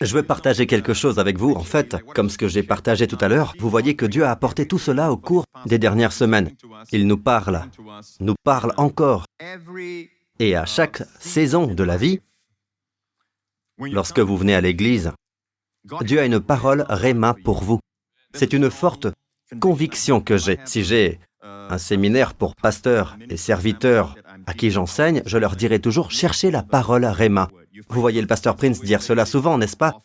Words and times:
Je 0.00 0.14
veux 0.14 0.22
partager 0.22 0.66
quelque 0.66 0.94
chose 0.94 1.18
avec 1.18 1.38
vous. 1.38 1.52
En 1.52 1.62
fait, 1.62 1.96
comme 2.14 2.30
ce 2.30 2.38
que 2.38 2.48
j'ai 2.48 2.62
partagé 2.62 3.06
tout 3.06 3.18
à 3.20 3.28
l'heure, 3.28 3.54
vous 3.58 3.70
voyez 3.70 3.94
que 3.94 4.06
Dieu 4.06 4.24
a 4.24 4.30
apporté 4.30 4.66
tout 4.66 4.78
cela 4.78 5.12
au 5.12 5.16
cours 5.16 5.44
des 5.66 5.78
dernières 5.78 6.12
semaines. 6.12 6.50
Il 6.92 7.06
nous 7.06 7.18
parle, 7.18 7.64
nous 8.20 8.34
parle 8.42 8.72
encore. 8.76 9.26
Et 10.38 10.56
à 10.56 10.66
chaque 10.66 11.02
saison 11.18 11.66
de 11.66 11.82
la 11.82 11.96
vie, 11.96 12.20
lorsque 13.78 14.20
vous 14.20 14.36
venez 14.36 14.54
à 14.54 14.60
l'église, 14.60 15.12
Dieu 16.02 16.20
a 16.20 16.26
une 16.26 16.40
parole 16.40 16.84
réma 16.88 17.34
pour 17.44 17.62
vous. 17.62 17.80
C'est 18.34 18.52
une 18.52 18.70
forte 18.70 19.06
conviction 19.60 20.20
que 20.20 20.36
j'ai. 20.36 20.58
Si 20.64 20.84
j'ai 20.84 21.20
un 21.42 21.78
séminaire 21.78 22.34
pour 22.34 22.54
pasteurs 22.56 23.16
et 23.30 23.36
serviteurs 23.36 24.16
à 24.46 24.54
qui 24.54 24.70
j'enseigne, 24.70 25.22
je 25.26 25.38
leur 25.38 25.56
dirai 25.56 25.80
toujours 25.80 26.10
cherchez 26.10 26.50
la 26.50 26.62
parole 26.62 27.04
réma. 27.04 27.48
Vous 27.88 28.00
voyez 28.00 28.20
le 28.20 28.26
pasteur 28.26 28.56
Prince 28.56 28.80
dire 28.80 29.02
cela 29.02 29.26
souvent, 29.26 29.58
n'est-ce 29.58 29.76
pas? 29.76 29.98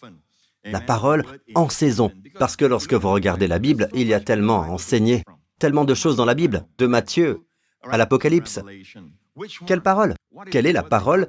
La 0.64 0.80
parole 0.80 1.24
en 1.56 1.70
saison. 1.70 2.12
Parce 2.38 2.56
que 2.56 2.66
lorsque 2.66 2.94
vous 2.94 3.12
regardez 3.12 3.48
la 3.48 3.60
Bible, 3.60 3.90
il 3.94 4.08
y 4.08 4.14
a 4.14 4.20
tellement 4.20 4.62
à 4.62 4.68
enseigner, 4.68 5.24
tellement 5.60 5.86
de 5.86 5.94
choses 5.94 6.16
dans 6.16 6.26
la 6.26 6.36
Bible, 6.36 6.66
de 6.78 6.88
Matthieu 6.88 7.42
à 7.84 7.98
l'Apocalypse. 7.98 8.60
Quelle 9.66 9.82
parole? 9.82 10.14
Quelle 10.52 10.66
est 10.66 10.74
la 10.74 10.84
parole 10.84 11.28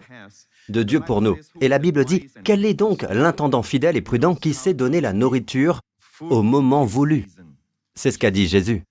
de 0.68 0.82
Dieu 0.82 1.00
pour 1.00 1.22
nous? 1.22 1.38
Et 1.60 1.68
la 1.68 1.78
Bible 1.78 2.04
dit, 2.04 2.28
quel 2.44 2.64
est 2.64 2.74
donc 2.74 3.06
l'intendant 3.10 3.62
fidèle 3.62 3.96
et 3.96 4.02
prudent 4.02 4.34
qui 4.34 4.54
sait 4.54 4.74
donner 4.74 5.00
la 5.00 5.12
nourriture 5.12 5.80
au 6.20 6.42
moment 6.42 6.84
voulu 6.84 7.26
C'est 7.94 8.10
ce 8.10 8.18
qu'a 8.18 8.30
dit 8.30 8.46
Jésus. 8.46 8.82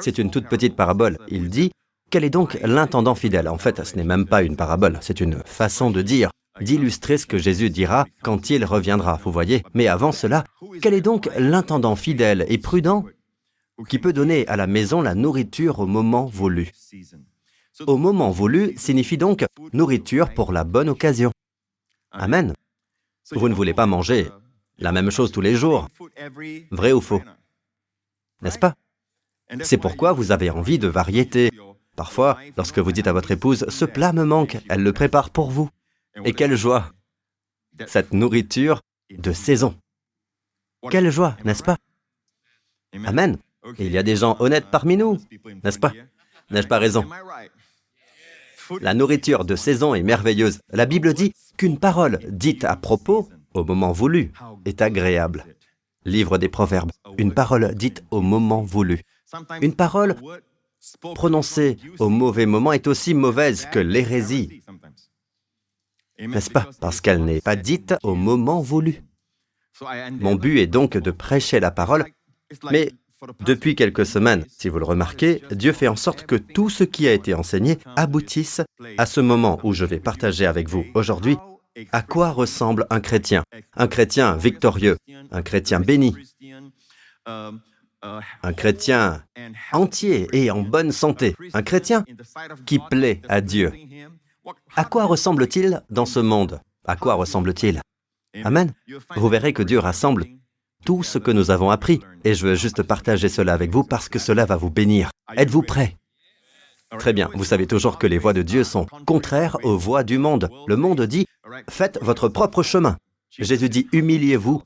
C'est 0.00 0.18
une 0.18 0.30
toute 0.30 0.48
petite 0.48 0.76
parabole. 0.76 1.18
Il 1.28 1.50
dit, 1.50 1.70
quel 2.10 2.24
est 2.24 2.30
donc 2.30 2.58
l'intendant 2.62 3.14
fidèle 3.14 3.48
En 3.48 3.58
fait, 3.58 3.84
ce 3.84 3.96
n'est 3.96 4.04
même 4.04 4.26
pas 4.26 4.42
une 4.42 4.56
parabole, 4.56 4.98
c'est 5.02 5.20
une 5.20 5.42
façon 5.44 5.90
de 5.90 6.00
dire, 6.00 6.30
d'illustrer 6.60 7.18
ce 7.18 7.26
que 7.26 7.38
Jésus 7.38 7.70
dira 7.70 8.06
quand 8.22 8.50
il 8.50 8.64
reviendra, 8.64 9.20
vous 9.24 9.32
voyez. 9.32 9.62
Mais 9.74 9.86
avant 9.86 10.12
cela, 10.12 10.44
quel 10.82 10.94
est 10.94 11.00
donc 11.00 11.28
l'intendant 11.38 11.96
fidèle 11.96 12.44
et 12.48 12.58
prudent 12.58 13.04
qui 13.88 13.98
peut 13.98 14.12
donner 14.12 14.46
à 14.48 14.56
la 14.56 14.66
maison 14.66 15.00
la 15.00 15.14
nourriture 15.14 15.80
au 15.80 15.86
moment 15.86 16.26
voulu? 16.26 16.70
Au 17.86 17.96
moment 17.96 18.30
voulu 18.30 18.74
signifie 18.76 19.18
donc 19.18 19.44
nourriture 19.72 20.34
pour 20.34 20.52
la 20.52 20.64
bonne 20.64 20.88
occasion. 20.88 21.30
Amen. 22.10 22.54
Vous 23.32 23.48
ne 23.48 23.54
voulez 23.54 23.74
pas 23.74 23.86
manger 23.86 24.28
la 24.78 24.92
même 24.92 25.10
chose 25.10 25.32
tous 25.32 25.40
les 25.40 25.54
jours, 25.54 25.88
vrai 26.70 26.92
ou 26.92 27.00
faux? 27.00 27.22
N'est-ce 28.42 28.58
pas? 28.58 28.74
C'est 29.62 29.76
pourquoi 29.78 30.12
vous 30.12 30.32
avez 30.32 30.50
envie 30.50 30.78
de 30.78 30.88
variété. 30.88 31.50
Parfois, 31.96 32.38
lorsque 32.56 32.78
vous 32.78 32.92
dites 32.92 33.06
à 33.06 33.12
votre 33.12 33.30
épouse, 33.30 33.66
ce 33.68 33.84
plat 33.84 34.12
me 34.12 34.24
manque, 34.24 34.58
elle 34.68 34.82
le 34.82 34.92
prépare 34.92 35.30
pour 35.30 35.50
vous. 35.50 35.68
Et 36.24 36.32
quelle 36.32 36.56
joie 36.56 36.92
Cette 37.86 38.12
nourriture 38.12 38.80
de 39.10 39.32
saison. 39.32 39.74
Quelle 40.90 41.10
joie, 41.10 41.36
n'est-ce 41.44 41.62
pas 41.62 41.76
Amen. 43.04 43.36
il 43.78 43.92
y 43.92 43.98
a 43.98 44.02
des 44.02 44.16
gens 44.16 44.36
honnêtes 44.40 44.70
parmi 44.70 44.96
nous, 44.96 45.18
n'est-ce 45.62 45.78
pas 45.78 45.92
N'ai-je 46.50 46.68
pas 46.68 46.78
raison 46.78 47.04
La 48.80 48.94
nourriture 48.94 49.44
de 49.44 49.56
saison 49.56 49.94
est 49.94 50.02
merveilleuse. 50.02 50.60
La 50.70 50.86
Bible 50.86 51.12
dit 51.12 51.32
qu'une 51.56 51.78
parole 51.78 52.18
dite 52.28 52.64
à 52.64 52.76
propos, 52.76 53.28
au 53.54 53.64
moment 53.64 53.92
voulu, 53.92 54.32
est 54.64 54.80
agréable. 54.80 55.44
Livre 56.04 56.38
des 56.38 56.48
Proverbes. 56.48 56.92
Une 57.18 57.34
parole 57.34 57.74
dite 57.74 58.02
au 58.10 58.22
moment 58.22 58.62
voulu. 58.62 59.02
Une 59.60 59.74
parole 59.74 60.16
prononcée 61.14 61.76
au 61.98 62.08
mauvais 62.08 62.46
moment 62.46 62.72
est 62.72 62.86
aussi 62.86 63.12
mauvaise 63.12 63.66
que 63.70 63.78
l'hérésie. 63.78 64.62
N'est-ce 66.18 66.50
pas? 66.50 66.68
Parce 66.80 67.00
qu'elle 67.00 67.24
n'est 67.24 67.40
pas 67.40 67.56
dite 67.56 67.94
au 68.02 68.14
moment 68.14 68.60
voulu. 68.60 69.02
Mon 70.20 70.34
but 70.34 70.58
est 70.58 70.66
donc 70.66 70.96
de 70.96 71.10
prêcher 71.10 71.60
la 71.60 71.70
parole, 71.70 72.04
mais 72.70 72.92
depuis 73.44 73.74
quelques 73.74 74.06
semaines, 74.06 74.44
si 74.48 74.68
vous 74.68 74.78
le 74.78 74.84
remarquez, 74.84 75.42
Dieu 75.50 75.72
fait 75.72 75.88
en 75.88 75.96
sorte 75.96 76.26
que 76.26 76.36
tout 76.36 76.70
ce 76.70 76.84
qui 76.84 77.08
a 77.08 77.12
été 77.12 77.34
enseigné 77.34 77.78
aboutisse 77.96 78.60
à 78.96 79.06
ce 79.06 79.20
moment 79.20 79.58
où 79.62 79.72
je 79.72 79.84
vais 79.84 80.00
partager 80.00 80.46
avec 80.46 80.68
vous 80.68 80.84
aujourd'hui 80.94 81.36
à 81.92 82.02
quoi 82.02 82.30
ressemble 82.30 82.86
un 82.90 83.00
chrétien. 83.00 83.44
Un 83.76 83.86
chrétien 83.88 84.36
victorieux, 84.36 84.96
un 85.30 85.42
chrétien 85.42 85.80
béni, 85.80 86.16
un 87.26 88.52
chrétien 88.56 89.24
entier 89.72 90.28
et 90.32 90.50
en 90.50 90.62
bonne 90.62 90.92
santé, 90.92 91.34
un 91.52 91.62
chrétien 91.62 92.04
qui 92.66 92.78
plaît 92.90 93.20
à 93.28 93.40
Dieu. 93.40 93.72
À 94.76 94.84
quoi 94.84 95.04
ressemble-t-il 95.04 95.82
dans 95.90 96.06
ce 96.06 96.20
monde? 96.20 96.60
À 96.86 96.96
quoi 96.96 97.14
ressemble-t-il? 97.14 97.80
Amen. 98.44 98.72
Vous 99.16 99.28
verrez 99.28 99.52
que 99.52 99.62
Dieu 99.62 99.78
rassemble 99.78 100.26
tout 100.84 101.02
ce 101.02 101.18
que 101.18 101.30
nous 101.30 101.50
avons 101.50 101.70
appris, 101.70 102.00
et 102.24 102.34
je 102.34 102.46
veux 102.46 102.54
juste 102.54 102.82
partager 102.82 103.28
cela 103.28 103.52
avec 103.52 103.70
vous 103.70 103.84
parce 103.84 104.08
que 104.08 104.18
cela 104.18 104.46
va 104.46 104.56
vous 104.56 104.70
bénir. 104.70 105.10
Êtes-vous 105.36 105.62
prêts? 105.62 105.96
Très 106.98 107.12
bien, 107.12 107.28
vous 107.34 107.44
savez 107.44 107.66
toujours 107.66 107.98
que 107.98 108.06
les 108.06 108.16
voies 108.16 108.32
de 108.32 108.42
Dieu 108.42 108.64
sont 108.64 108.86
contraires 109.06 109.58
aux 109.64 109.76
voies 109.76 110.04
du 110.04 110.16
monde. 110.18 110.48
Le 110.66 110.76
monde 110.76 111.02
dit, 111.02 111.26
faites 111.68 111.98
votre 112.00 112.28
propre 112.28 112.62
chemin. 112.62 112.96
Jésus 113.30 113.68
dit, 113.68 113.88
humiliez-vous 113.92 114.62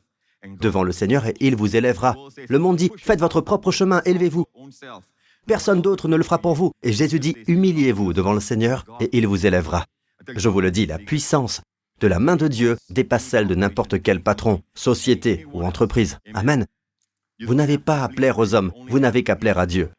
devant 0.61 0.85
le 0.85 0.93
Seigneur 0.93 1.27
et 1.27 1.35
il 1.41 1.57
vous 1.57 1.75
élèvera. 1.75 2.15
Le 2.49 2.59
monde 2.59 2.77
dit, 2.77 2.93
faites 2.97 3.21
votre 3.21 3.41
propre 3.41 3.73
chemin, 3.73 4.03
élevez-vous. 4.05 4.45
Personne 5.47 5.83
d'autre 5.83 6.09
ne 6.09 6.17
le 6.17 6.23
fera 6.23 6.39
pour 6.39 6.55
vous. 6.55 6.73
Et 6.83 6.93
Jésus 6.93 7.19
dit, 7.19 7.37
humiliez-vous 7.47 8.13
devant 8.13 8.33
le 8.33 8.41
Seigneur 8.41 8.85
et 9.01 9.11
il 9.13 9.27
vous 9.27 9.47
élèvera. 9.47 9.85
Je 10.37 10.49
vous 10.49 10.61
le 10.61 10.71
dis, 10.71 10.87
la 10.87 10.99
puissance 10.99 11.61
de 12.01 12.07
la 12.07 12.19
main 12.19 12.37
de 12.37 12.49
Dieu 12.49 12.77
dépasse 12.91 13.25
celle 13.25 13.49
de 13.49 13.55
n'importe 13.55 14.03
quel 14.03 14.23
patron, 14.23 14.63
société 14.75 15.47
ou 15.53 15.63
entreprise. 15.65 16.19
Amen. 16.35 16.67
Vous 17.41 17.55
n'avez 17.55 17.79
pas 17.79 18.03
à 18.03 18.09
plaire 18.09 18.39
aux 18.39 18.55
hommes, 18.55 18.73
vous 18.89 19.01
n'avez 19.01 19.25
qu'à 19.25 19.37
plaire 19.37 19.59
à 19.59 19.67
Dieu. 19.67 19.91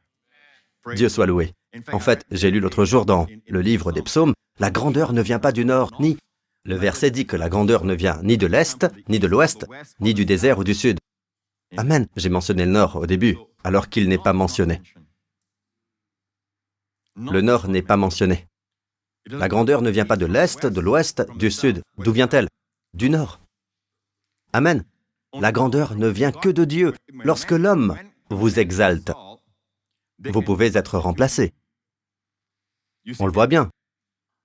Dieu 0.96 1.10
soit 1.10 1.26
loué. 1.26 1.54
En 1.92 2.00
fait, 2.00 2.24
j'ai 2.32 2.52
lu 2.52 2.60
l'autre 2.60 2.86
jour 2.86 3.06
dans 3.06 3.28
le 3.48 3.62
livre 3.62 3.92
des 3.92 4.02
psaumes, 4.02 4.34
la 4.60 4.70
grandeur 4.70 5.14
ne 5.14 5.22
vient 5.22 5.40
pas 5.40 5.52
du 5.52 5.66
nord, 5.66 5.92
ni 6.00 6.18
le 6.66 6.76
verset 6.76 7.12
dit 7.12 7.26
que 7.26 7.36
la 7.36 7.50
grandeur 7.50 7.84
ne 7.84 7.94
vient 7.94 8.20
ni 8.24 8.38
de 8.38 8.48
l'Est, 8.48 8.88
ni 9.10 9.20
de 9.20 9.28
l'Ouest, 9.28 9.66
ni 10.00 10.14
du 10.14 10.26
désert 10.26 10.60
ou 10.60 10.64
du 10.64 10.74
Sud. 10.74 11.00
Amen. 11.76 12.08
J'ai 12.16 12.30
mentionné 12.30 12.66
le 12.66 12.72
Nord 12.72 12.96
au 12.98 13.06
début, 13.06 13.38
alors 13.64 13.90
qu'il 13.90 14.08
n'est 14.08 14.18
pas 14.18 14.32
mentionné. 14.32 14.82
Le 17.16 17.42
Nord 17.42 17.68
n'est 17.68 17.82
pas 17.82 17.98
mentionné. 17.98 18.48
La 19.28 19.48
grandeur 19.48 19.82
ne 19.82 19.90
vient 19.90 20.06
pas 20.06 20.18
de 20.18 20.26
l'Est, 20.26 20.66
de 20.66 20.82
l'Ouest, 20.82 21.26
du 21.38 21.52
Sud. 21.52 21.82
D'où 21.98 22.12
vient-elle? 22.12 22.48
Du 22.94 23.10
Nord. 23.10 23.40
Amen. 24.52 24.84
La 25.40 25.52
grandeur 25.52 25.96
ne 25.96 26.08
vient 26.08 26.32
que 26.32 26.50
de 26.50 26.66
Dieu. 26.66 26.94
Lorsque 27.24 27.52
l'homme 27.52 27.98
vous 28.30 28.60
exalte, 28.60 29.12
vous 30.20 30.42
pouvez 30.42 30.78
être 30.78 30.98
remplacé. 30.98 31.54
On 33.20 33.26
le 33.26 33.32
voit 33.32 33.48
bien. 33.48 33.70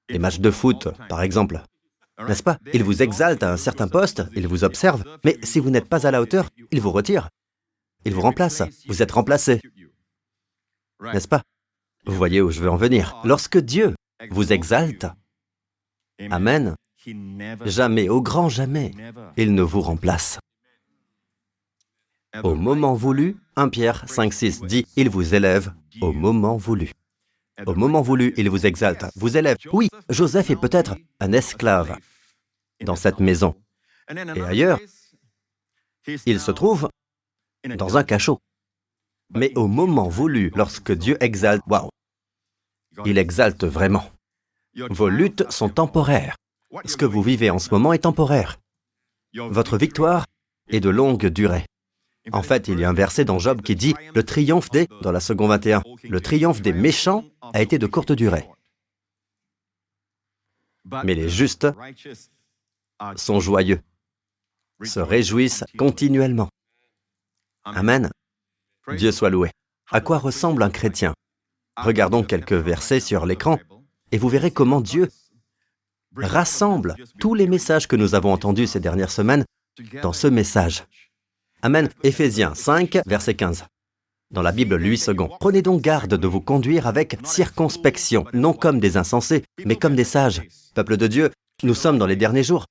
Les 0.09 0.19
matchs 0.19 0.41
de 0.41 0.51
foot, 0.51 0.89
par 1.09 1.23
exemple, 1.23 1.63
n'est-ce 2.27 2.43
pas? 2.43 2.59
Il 2.73 2.85
vous 2.85 3.03
exalte 3.03 3.43
à 3.43 3.53
un 3.53 3.57
certain 3.57 3.89
poste, 3.89 4.23
il 4.35 4.49
vous 4.49 4.65
observe, 4.65 5.05
mais 5.25 5.39
si 5.43 5.61
vous 5.61 5.71
n'êtes 5.71 5.89
pas 5.89 6.07
à 6.07 6.11
la 6.11 6.23
hauteur, 6.23 6.49
il 6.71 6.81
vous 6.81 6.91
retire. 6.91 7.29
Il 8.05 8.15
vous 8.15 8.23
remplace. 8.23 8.63
Vous 8.87 9.03
êtes 9.03 9.13
remplacé. 9.13 9.61
N'est-ce 11.01 11.29
pas? 11.29 11.43
Vous 12.07 12.15
voyez 12.15 12.41
où 12.41 12.51
je 12.51 12.61
veux 12.61 12.71
en 12.71 12.77
venir. 12.77 13.21
Lorsque 13.25 13.59
Dieu 13.59 13.95
vous 14.31 14.53
exalte, 14.53 15.07
Amen, 16.31 16.75
jamais, 17.65 18.09
au 18.09 18.21
grand 18.21 18.49
jamais, 18.49 18.93
il 19.37 19.55
ne 19.55 19.63
vous 19.63 19.81
remplace. 19.81 20.39
Au 22.43 22.55
moment 22.55 22.95
voulu, 22.95 23.37
1 23.57 23.69
Pierre 23.69 24.05
5.6 24.07 24.67
dit, 24.67 24.87
il 24.97 25.09
vous 25.09 25.35
élève 25.35 25.73
au 26.01 26.13
moment 26.13 26.57
voulu. 26.57 26.91
Au 27.67 27.75
moment 27.75 28.03
voulu, 28.03 28.35
il 28.37 28.51
vous 28.51 28.67
exalte, 28.67 29.05
vous 29.17 29.37
élève. 29.37 29.57
Oui, 29.73 29.89
Joseph 30.09 30.51
est 30.51 30.57
peut-être 30.57 30.97
un 31.21 31.33
esclave 31.33 31.97
dans 32.85 32.97
cette 32.97 33.21
maison. 33.21 33.55
Et 34.11 34.41
ailleurs, 34.43 34.79
il 36.27 36.41
se 36.41 36.51
trouve 36.51 36.89
dans 37.77 37.97
un 37.97 38.05
cachot. 38.05 38.39
Mais 39.35 39.53
au 39.57 39.67
moment 39.67 40.09
voulu, 40.09 40.51
lorsque 40.55 40.93
Dieu 40.93 41.17
exalte, 41.21 41.63
waouh, 41.67 41.91
il 43.05 43.19
exalte 43.19 43.65
vraiment. 43.65 44.05
Vos 44.91 45.09
luttes 45.09 45.51
sont 45.51 45.69
temporaires. 45.69 46.37
Ce 46.85 46.97
que 46.97 47.05
vous 47.05 47.23
vivez 47.23 47.51
en 47.51 47.59
ce 47.59 47.71
moment 47.71 47.93
est 47.93 48.01
temporaire. 48.01 48.59
Votre 49.35 49.79
victoire 49.79 50.25
est 50.69 50.81
de 50.81 50.91
longue 50.91 51.27
durée. 51.27 51.65
En 52.33 52.43
fait, 52.43 52.69
il 52.69 52.79
y 52.79 52.85
a 52.85 52.91
un 52.91 52.95
verset 52.95 53.25
dans 53.25 53.39
Job 53.39 53.63
qui 53.63 53.75
dit 53.75 53.95
Le 54.15 54.23
triomphe 54.23 54.71
des, 54.71 54.87
dans 55.03 55.13
la 55.13 55.21
seconde 55.21 55.51
21, 55.51 55.83
le 56.05 56.21
triomphe 56.21 56.61
des 56.61 56.73
méchants 56.73 57.25
a 57.55 57.63
été 57.63 57.79
de 57.79 57.87
courte 57.87 58.13
durée. 58.13 58.47
Mais 61.05 61.15
les 61.15 61.29
justes 61.29 61.67
sont 63.17 63.41
joyeux, 63.41 63.81
se 64.83 65.01
réjouissent 65.01 65.65
continuellement. 65.77 66.49
Amen. 67.65 68.11
Dieu 68.97 69.13
soit 69.13 69.31
loué. 69.31 69.51
À 69.91 70.01
quoi 70.01 70.19
ressemble 70.19 70.63
un 70.63 70.71
chrétien? 70.71 71.15
Regardons 71.85 72.23
quelques 72.23 72.53
versets 72.53 73.01
sur 73.01 73.27
l'écran 73.27 73.59
et 74.13 74.19
vous 74.19 74.29
verrez 74.29 74.51
comment 74.51 74.81
Dieu 74.81 75.09
rassemble 76.17 76.97
tous 77.21 77.35
les 77.35 77.47
messages 77.47 77.87
que 77.87 77.97
nous 77.97 78.15
avons 78.15 78.33
entendus 78.33 78.67
ces 78.67 78.81
dernières 78.81 79.11
semaines 79.11 79.45
dans 80.03 80.13
ce 80.13 80.27
message. 80.27 80.85
Amen. 81.63 81.89
Éphésiens 82.03 82.55
5, 82.55 83.01
verset 83.07 83.35
15. 83.35 83.65
Dans 84.31 84.43
la 84.43 84.53
Bible, 84.53 84.77
lui 84.77 84.99
second. 84.99 85.31
Prenez 85.41 85.63
donc 85.63 85.81
garde 85.81 86.15
de 86.15 86.29
vous 86.29 86.41
conduire 86.41 86.87
avec 86.87 87.17
circonspection, 87.25 88.27
non 88.33 88.53
comme 88.53 88.79
des 88.79 88.97
insensés, 88.97 89.45
mais 89.65 89.77
comme 89.77 89.95
des 89.95 90.05
sages. 90.05 90.43
Peuple 90.75 90.97
de 90.97 91.07
Dieu, 91.07 91.31
nous 91.63 91.75
sommes 91.75 91.99
dans 91.99 92.07
les 92.07 92.17
derniers 92.17 92.43
jours. 92.43 92.67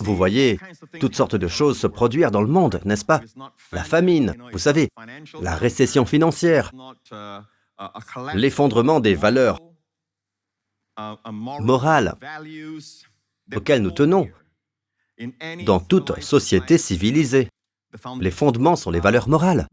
Vous 0.00 0.16
voyez 0.16 0.58
toutes 1.00 1.16
sortes 1.16 1.36
de 1.36 1.48
choses 1.48 1.78
se 1.78 1.86
produire 1.86 2.30
dans 2.30 2.40
le 2.40 2.48
monde, 2.48 2.80
n'est-ce 2.84 3.04
pas? 3.04 3.20
La 3.72 3.84
famine, 3.84 4.34
vous 4.52 4.58
savez, 4.58 4.88
la 5.40 5.56
récession 5.56 6.06
financière, 6.06 6.70
l'effondrement 8.34 9.00
des 9.00 9.14
valeurs 9.14 9.58
morales 11.30 12.14
auxquelles 13.54 13.82
nous 13.82 13.90
tenons 13.90 14.28
dans 15.64 15.80
toute 15.80 16.20
société 16.20 16.78
civilisée. 16.78 17.48
Les 18.20 18.32
fondements 18.32 18.74
sont 18.74 18.90
les 18.90 19.00
valeurs 19.00 19.28
morales. 19.28 19.66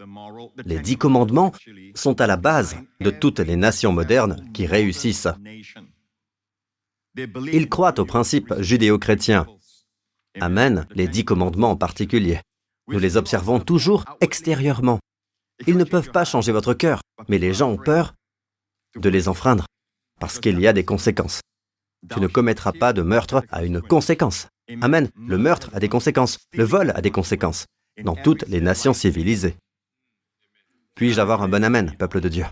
Les 0.65 0.79
dix 0.79 0.97
commandements 0.97 1.51
sont 1.95 2.21
à 2.21 2.27
la 2.27 2.37
base 2.37 2.75
de 2.99 3.09
toutes 3.09 3.39
les 3.39 3.55
nations 3.55 3.91
modernes 3.91 4.51
qui 4.53 4.67
réussissent. 4.67 5.27
Ils 7.17 7.67
croient 7.67 7.99
aux 7.99 8.05
principes 8.05 8.53
judéo-chrétiens. 8.59 9.47
Amen, 10.39 10.87
les 10.91 11.07
dix 11.07 11.25
commandements 11.25 11.71
en 11.71 11.75
particulier. 11.75 12.39
Nous 12.87 12.99
les 12.99 13.17
observons 13.17 13.59
toujours 13.59 14.05
extérieurement. 14.21 14.99
Ils 15.67 15.77
ne 15.77 15.83
peuvent 15.83 16.11
pas 16.11 16.25
changer 16.25 16.51
votre 16.51 16.73
cœur, 16.73 17.01
mais 17.27 17.37
les 17.37 17.53
gens 17.53 17.69
ont 17.69 17.77
peur 17.77 18.13
de 18.95 19.09
les 19.09 19.27
enfreindre, 19.27 19.65
parce 20.19 20.39
qu'il 20.39 20.59
y 20.59 20.67
a 20.67 20.73
des 20.73 20.85
conséquences. 20.85 21.41
Tu 22.09 22.19
ne 22.19 22.27
commettras 22.27 22.71
pas 22.71 22.93
de 22.93 23.01
meurtre 23.01 23.43
à 23.49 23.63
une 23.63 23.81
conséquence. 23.81 24.47
Amen. 24.81 25.09
Le 25.27 25.37
meurtre 25.37 25.69
a 25.73 25.79
des 25.79 25.89
conséquences. 25.89 26.39
Le 26.53 26.63
vol 26.63 26.91
a 26.95 27.01
des 27.01 27.11
conséquences. 27.11 27.65
Dans 28.03 28.15
toutes 28.15 28.47
les 28.47 28.61
nations 28.61 28.93
civilisées. 28.93 29.55
Puis-je 30.95 31.19
avoir 31.19 31.41
un 31.41 31.47
bon 31.47 31.63
Amen, 31.63 31.95
peuple 31.97 32.21
de 32.21 32.29
Dieu? 32.29 32.45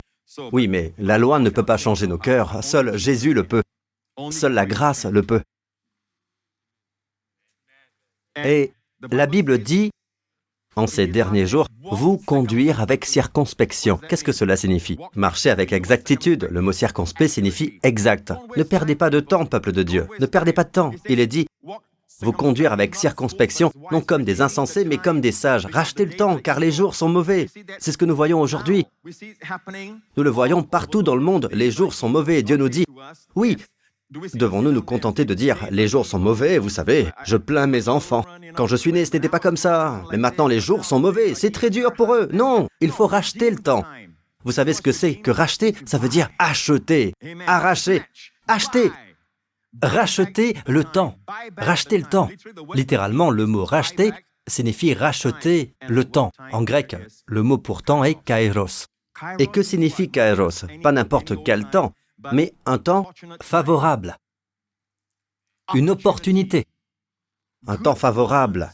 Oui, 0.52 0.68
mais 0.68 0.94
la 0.98 1.18
loi 1.18 1.40
ne 1.40 1.50
peut 1.50 1.66
pas 1.66 1.78
changer 1.78 2.08
nos 2.08 2.18
cœurs. 2.18 2.64
Seul 2.64 2.98
Jésus 2.98 3.34
le 3.34 3.48
peut. 3.48 3.64
Seule 4.32 4.54
la 4.54 4.66
grâce 4.66 5.06
le 5.06 5.24
peut. 5.24 5.42
Et 8.44 8.72
la 9.12 9.26
Bible 9.26 9.58
dit, 9.60 9.90
en 10.76 10.88
ces 10.88 11.08
derniers 11.08 11.46
jours, 11.46 11.68
vous 11.92 12.18
conduire 12.18 12.82
avec 12.82 13.06
circonspection. 13.06 14.00
Qu'est-ce 14.08 14.24
que 14.24 14.32
cela 14.32 14.56
signifie? 14.56 14.98
Marcher 15.16 15.50
avec 15.50 15.74
exactitude. 15.74 16.48
Le 16.52 16.62
mot 16.62 16.72
circonspect 16.72 17.32
signifie 17.32 17.80
exact. 17.84 18.34
Ne 18.56 18.64
perdez 18.64 18.96
pas 18.96 19.10
de 19.10 19.20
temps, 19.20 19.46
peuple 19.46 19.72
de 19.72 19.84
Dieu. 19.84 20.08
Ne 20.20 20.26
perdez 20.26 20.54
pas 20.54 20.64
de 20.64 20.70
temps. 20.70 20.92
Il 21.08 21.20
est 21.20 21.28
dit, 21.28 21.48
vous 22.22 22.32
conduire 22.32 22.74
avec 22.74 22.96
circonspection, 22.96 23.72
non 23.92 24.02
comme 24.02 24.24
des 24.24 24.42
insensés, 24.42 24.86
mais 24.86 24.98
comme 24.98 25.22
des 25.22 25.32
sages. 25.32 25.66
Rachetez 25.66 26.06
le 26.06 26.16
temps, 26.16 26.38
car 26.38 26.60
les 26.60 26.72
jours 26.72 26.96
sont 26.96 27.10
mauvais. 27.10 27.48
C'est 27.80 27.92
ce 27.92 27.98
que 27.98 28.06
nous 28.06 28.16
voyons 28.16 28.42
aujourd'hui. 28.42 28.86
Nous 30.18 30.24
le 30.24 30.30
voyons 30.30 30.64
partout 30.64 31.02
dans 31.02 31.16
le 31.16 31.22
monde. 31.22 31.50
Les 31.52 31.72
jours 31.72 31.94
sont 31.94 32.10
mauvais. 32.10 32.44
Dieu 32.44 32.58
nous 32.58 32.70
dit, 32.70 32.86
oui, 33.36 33.58
Devons-nous 34.12 34.72
nous 34.72 34.82
contenter 34.82 35.24
de 35.24 35.36
dire 35.36 35.68
les 35.70 35.88
jours 35.88 36.06
sont 36.06 36.18
mauvais, 36.18 36.58
vous 36.58 36.70
savez, 36.70 37.08
je 37.26 37.38
plains 37.38 37.68
mes 37.68 37.90
enfants. 37.90 38.26
Quand 38.56 38.66
je 38.66 38.76
suis 38.76 38.92
né, 38.92 39.06
ce 39.06 39.14
n'était 39.14 39.30
pas 39.30 39.40
comme 39.40 39.58
ça. 39.58 40.02
Mais 40.12 40.18
maintenant, 40.18 40.48
les 40.48 40.60
jours 40.60 40.84
sont 40.84 41.00
mauvais, 41.00 41.36
c'est 41.36 41.52
très 41.52 41.70
dur 41.70 41.94
pour 41.94 42.16
eux. 42.16 42.28
Non, 42.34 42.68
il 42.82 42.90
faut 42.90 43.06
racheter 43.06 43.52
le 43.52 43.58
temps. 43.58 43.84
Vous 44.44 44.54
savez 44.54 44.74
ce 44.74 44.82
que 44.82 44.92
c'est 44.92 45.16
que 45.16 45.30
racheter? 45.30 45.76
Ça 45.86 46.00
veut 46.00 46.10
dire 46.10 46.30
acheter, 46.40 47.14
arracher, 47.46 48.02
acheter. 48.48 48.92
Racheter 49.84 50.58
le 50.66 50.84
temps. 50.84 51.16
Racheter 51.56 52.00
le 52.00 52.06
temps. 52.06 52.30
Littéralement, 52.74 53.30
le 53.30 53.46
mot 53.46 53.64
racheter 53.64 54.12
signifie 54.48 54.96
racheter 54.96 55.76
le 55.88 56.04
temps. 56.04 56.32
En 56.52 56.64
grec, 56.64 56.96
le 57.28 57.44
mot 57.44 57.60
pour 57.60 57.84
temps 57.84 58.04
est 58.04 58.16
kairos. 58.24 58.88
Et 59.38 59.46
que 59.46 59.62
signifie 59.62 60.10
kairos? 60.10 60.66
Pas 60.82 60.92
n'importe 60.92 61.44
quel 61.44 61.70
temps, 61.70 61.94
mais 62.32 62.54
un 62.66 62.78
temps 62.78 63.12
favorable, 63.42 64.18
une 65.74 65.90
opportunité, 65.90 66.66
un 67.68 67.78
temps 67.78 67.96
favorable, 67.96 68.72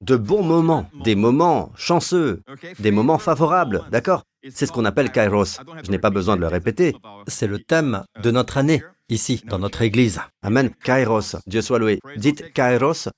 de 0.00 0.16
bons 0.16 0.42
moments, 0.42 0.90
des 1.02 1.14
moments 1.14 1.72
chanceux, 1.76 2.42
des 2.78 2.90
moments 2.90 3.18
favorables, 3.18 3.84
d'accord? 3.90 4.24
C'est 4.50 4.66
ce 4.66 4.72
qu'on 4.72 4.84
appelle 4.84 5.10
Kairos. 5.10 5.60
Je 5.84 5.90
n'ai 5.90 5.98
pas 5.98 6.10
besoin 6.10 6.36
de 6.36 6.42
le 6.42 6.48
répéter. 6.48 6.94
C'est 7.26 7.46
le 7.46 7.58
thème 7.58 8.04
de 8.22 8.30
notre 8.30 8.58
année, 8.58 8.82
ici, 9.08 9.42
dans 9.46 9.58
notre 9.58 9.80
Église. 9.80 10.20
Amen. 10.42 10.70
Kairos. 10.84 11.36
Dieu 11.46 11.62
soit 11.62 11.78
loué. 11.78 12.00
Dites 12.16 12.52
Kairos. 12.52 13.08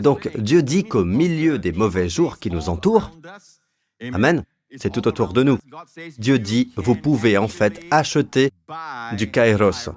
Donc, 0.00 0.36
Dieu 0.36 0.62
dit 0.62 0.82
qu'au 0.82 1.04
milieu 1.04 1.58
des 1.58 1.70
mauvais 1.70 2.08
jours 2.08 2.40
qui 2.40 2.50
nous 2.50 2.68
entourent, 2.68 3.12
Amen, 4.12 4.44
c'est 4.76 4.92
tout 4.92 5.06
autour 5.08 5.32
de 5.32 5.42
nous. 5.42 5.58
Dieu 6.18 6.38
dit, 6.38 6.72
vous 6.76 6.94
pouvez 6.94 7.38
en 7.38 7.48
fait 7.48 7.80
acheter 7.90 8.50
du 9.16 9.30
kairos 9.30 9.90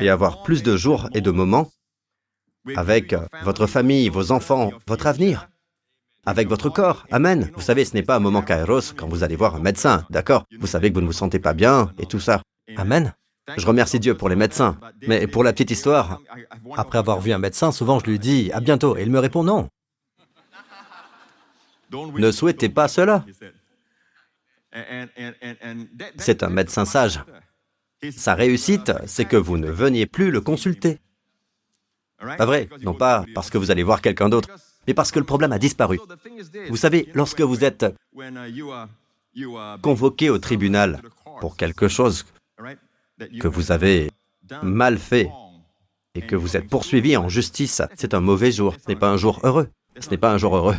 et 0.00 0.08
avoir 0.08 0.42
plus 0.42 0.62
de 0.62 0.76
jours 0.76 1.08
et 1.14 1.20
de 1.20 1.30
moments 1.30 1.70
avec 2.76 3.14
votre 3.42 3.66
famille, 3.66 4.08
vos 4.08 4.30
enfants, 4.30 4.70
votre 4.86 5.06
avenir, 5.06 5.48
avec 6.24 6.48
votre 6.48 6.68
corps. 6.68 7.06
Amen. 7.10 7.50
Vous 7.54 7.60
savez, 7.60 7.84
ce 7.84 7.94
n'est 7.94 8.02
pas 8.02 8.16
un 8.16 8.20
moment 8.20 8.42
kairos 8.42 8.92
quand 8.96 9.08
vous 9.08 9.24
allez 9.24 9.36
voir 9.36 9.56
un 9.56 9.60
médecin, 9.60 10.06
d'accord? 10.10 10.44
Vous 10.60 10.68
savez 10.68 10.90
que 10.90 10.94
vous 10.94 11.00
ne 11.00 11.06
vous 11.06 11.12
sentez 11.12 11.40
pas 11.40 11.54
bien 11.54 11.92
et 11.98 12.06
tout 12.06 12.20
ça. 12.20 12.42
Amen. 12.76 13.14
Je 13.56 13.66
remercie 13.66 13.98
Dieu 13.98 14.16
pour 14.16 14.28
les 14.28 14.36
médecins. 14.36 14.78
Mais 15.08 15.26
pour 15.26 15.42
la 15.42 15.52
petite 15.52 15.72
histoire, 15.72 16.20
après 16.76 16.98
avoir 16.98 17.20
vu 17.20 17.32
un 17.32 17.38
médecin, 17.38 17.72
souvent 17.72 17.98
je 17.98 18.06
lui 18.06 18.20
dis 18.20 18.52
à 18.52 18.60
bientôt 18.60 18.96
et 18.96 19.02
il 19.02 19.10
me 19.10 19.18
répond 19.18 19.42
non. 19.42 19.68
Ne 21.92 22.30
souhaitez 22.30 22.68
pas 22.68 22.88
cela. 22.88 23.24
C'est 26.18 26.42
un 26.42 26.50
médecin 26.50 26.84
sage. 26.84 27.20
Sa 28.10 28.34
réussite, 28.34 28.92
c'est 29.06 29.26
que 29.26 29.36
vous 29.36 29.58
ne 29.58 29.70
veniez 29.70 30.06
plus 30.06 30.30
le 30.30 30.40
consulter. 30.40 30.98
Pas 32.18 32.46
vrai, 32.46 32.68
non 32.82 32.94
pas 32.94 33.24
parce 33.34 33.50
que 33.50 33.58
vous 33.58 33.70
allez 33.70 33.82
voir 33.82 34.00
quelqu'un 34.00 34.28
d'autre, 34.28 34.48
mais 34.86 34.94
parce 34.94 35.10
que 35.10 35.18
le 35.18 35.24
problème 35.24 35.52
a 35.52 35.58
disparu. 35.58 35.98
Vous 36.68 36.76
savez, 36.76 37.08
lorsque 37.14 37.40
vous 37.40 37.64
êtes 37.64 37.86
convoqué 39.82 40.30
au 40.30 40.38
tribunal 40.38 41.00
pour 41.40 41.56
quelque 41.56 41.88
chose 41.88 42.24
que 43.40 43.48
vous 43.48 43.72
avez 43.72 44.10
mal 44.62 44.98
fait 44.98 45.30
et 46.14 46.22
que 46.22 46.36
vous 46.36 46.56
êtes 46.56 46.68
poursuivi 46.68 47.16
en 47.16 47.28
justice, 47.28 47.82
c'est 47.94 48.14
un 48.14 48.20
mauvais 48.20 48.52
jour, 48.52 48.74
ce 48.74 48.88
n'est 48.88 48.98
pas 48.98 49.10
un 49.10 49.16
jour 49.16 49.40
heureux. 49.42 49.68
Ce 50.00 50.10
n'est 50.10 50.16
pas 50.16 50.32
un 50.32 50.38
jour 50.38 50.56
heureux. 50.56 50.76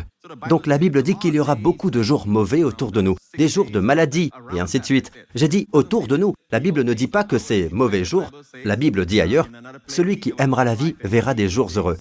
Donc 0.48 0.66
la 0.66 0.78
Bible 0.78 1.02
dit 1.02 1.16
qu'il 1.16 1.34
y 1.34 1.40
aura 1.40 1.54
beaucoup 1.54 1.90
de 1.90 2.02
jours 2.02 2.26
mauvais 2.26 2.64
autour 2.64 2.92
de 2.92 3.00
nous, 3.00 3.16
des 3.38 3.48
jours 3.48 3.70
de 3.70 3.80
maladie, 3.80 4.30
et 4.54 4.60
ainsi 4.60 4.80
de 4.80 4.84
suite. 4.84 5.12
J'ai 5.34 5.48
dit 5.48 5.68
autour 5.72 6.06
de 6.06 6.16
nous. 6.16 6.34
La 6.50 6.60
Bible 6.60 6.82
ne 6.82 6.94
dit 6.94 7.08
pas 7.08 7.24
que 7.24 7.38
c'est 7.38 7.70
mauvais 7.72 8.04
jours. 8.04 8.30
La 8.64 8.76
Bible 8.76 9.06
dit 9.06 9.20
ailleurs, 9.20 9.48
celui 9.86 10.20
qui 10.20 10.32
aimera 10.38 10.64
la 10.64 10.74
vie 10.74 10.96
verra 11.02 11.34
des 11.34 11.48
jours 11.48 11.70
heureux. 11.76 11.96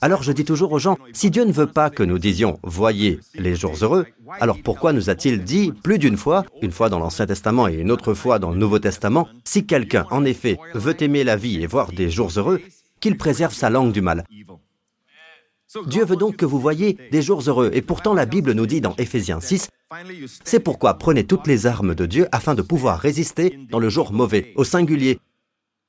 Alors 0.00 0.24
je 0.24 0.32
dis 0.32 0.44
toujours 0.44 0.72
aux 0.72 0.80
gens, 0.80 0.98
si 1.12 1.30
Dieu 1.30 1.44
ne 1.44 1.52
veut 1.52 1.68
pas 1.68 1.88
que 1.88 2.02
nous 2.02 2.18
disions 2.18 2.58
voyez 2.64 3.20
les 3.36 3.54
jours 3.54 3.76
heureux, 3.82 4.04
alors 4.40 4.58
pourquoi 4.60 4.92
nous 4.92 5.10
a-t-il 5.10 5.44
dit 5.44 5.70
plus 5.70 5.98
d'une 6.00 6.16
fois, 6.16 6.44
une 6.60 6.72
fois 6.72 6.88
dans 6.88 6.98
l'Ancien 6.98 7.26
Testament 7.26 7.68
et 7.68 7.74
une 7.74 7.92
autre 7.92 8.12
fois 8.12 8.40
dans 8.40 8.50
le 8.50 8.56
Nouveau 8.56 8.80
Testament, 8.80 9.28
si 9.44 9.64
quelqu'un 9.64 10.06
en 10.10 10.24
effet 10.24 10.58
veut 10.74 11.00
aimer 11.00 11.22
la 11.22 11.36
vie 11.36 11.62
et 11.62 11.68
voir 11.68 11.92
des 11.92 12.10
jours 12.10 12.32
heureux, 12.36 12.60
qu'il 12.98 13.16
préserve 13.16 13.54
sa 13.54 13.70
langue 13.70 13.92
du 13.92 14.00
mal 14.00 14.24
Dieu 15.86 16.04
veut 16.04 16.16
donc 16.16 16.36
que 16.36 16.44
vous 16.44 16.60
voyez 16.60 16.98
des 17.10 17.22
jours 17.22 17.42
heureux. 17.46 17.70
Et 17.72 17.82
pourtant, 17.82 18.14
la 18.14 18.26
Bible 18.26 18.52
nous 18.52 18.66
dit 18.66 18.80
dans 18.80 18.94
Éphésiens 18.96 19.40
6, 19.40 19.68
c'est 20.44 20.60
pourquoi 20.60 20.94
prenez 20.94 21.24
toutes 21.24 21.46
les 21.46 21.66
armes 21.66 21.94
de 21.94 22.06
Dieu 22.06 22.28
afin 22.32 22.54
de 22.54 22.62
pouvoir 22.62 22.98
résister 22.98 23.58
dans 23.70 23.78
le 23.78 23.88
jour 23.88 24.12
mauvais, 24.12 24.52
au 24.56 24.64
singulier. 24.64 25.18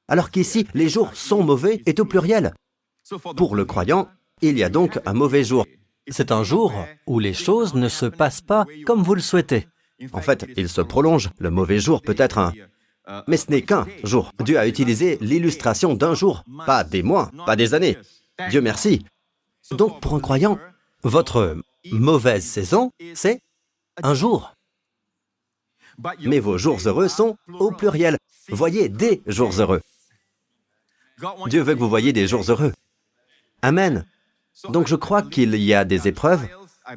Alors 0.08 0.32
qu'ici, 0.32 0.68
les 0.74 0.90
jours 0.90 1.12
sont 1.14 1.44
mauvais 1.44 1.82
et 1.86 2.00
au 2.00 2.06
pluriel. 2.06 2.54
Pour 3.36 3.56
le 3.56 3.66
croyant, 3.66 4.10
il 4.42 4.58
y 4.58 4.64
a 4.64 4.70
donc 4.70 5.00
un 5.06 5.14
mauvais 5.14 5.44
jour. 5.44 5.66
C'est 6.10 6.32
un 6.32 6.44
jour 6.44 6.74
où 7.08 7.20
les 7.20 7.34
choses 7.34 7.76
ne 7.76 7.88
se 7.88 8.06
passent 8.06 8.42
pas 8.42 8.66
comme 8.86 9.04
vous 9.04 9.16
le 9.16 9.22
souhaitez. 9.22 9.68
En 10.12 10.22
fait, 10.22 10.46
il 10.58 10.68
se 10.68 10.82
prolonge. 10.82 11.30
Le 11.40 11.50
mauvais 11.50 11.80
jour 11.80 12.02
peut 12.02 12.16
être 12.18 12.38
un... 12.38 12.54
Mais 13.28 13.38
ce 13.38 13.52
n'est 13.52 13.62
qu'un 13.62 13.86
jour. 14.04 14.32
Dieu 14.44 14.58
a 14.58 14.68
utilisé 14.68 15.18
l'illustration 15.22 15.94
d'un 15.94 16.14
jour, 16.14 16.44
pas 16.66 16.84
des 16.84 17.04
mois, 17.04 17.32
pas 17.46 17.56
des 17.56 17.74
années. 17.74 17.98
Dieu 18.50 18.62
merci. 18.62 19.04
Donc 19.72 20.02
pour 20.02 20.16
un 20.16 20.20
croyant, 20.20 20.60
votre 21.04 21.58
mauvaise 21.92 22.44
saison, 22.44 22.92
c'est 23.14 23.42
un 24.02 24.14
jour. 24.14 24.54
Mais 26.22 26.40
vos 26.40 26.58
jours 26.58 26.80
heureux 26.86 27.08
sont 27.08 27.38
au 27.60 27.72
pluriel. 27.72 28.18
Voyez 28.50 28.90
des 28.90 29.22
jours 29.28 29.52
heureux. 29.60 29.82
Dieu 31.48 31.62
veut 31.62 31.76
que 31.76 31.80
vous 31.80 31.90
voyez 31.90 32.14
des 32.14 32.28
jours 32.28 32.44
heureux. 32.50 32.74
Amen. 33.62 34.06
Donc 34.70 34.88
je 34.88 34.96
crois 34.96 35.22
qu'il 35.22 35.56
y 35.56 35.74
a 35.74 35.86
des 35.86 36.08
épreuves. 36.08 36.48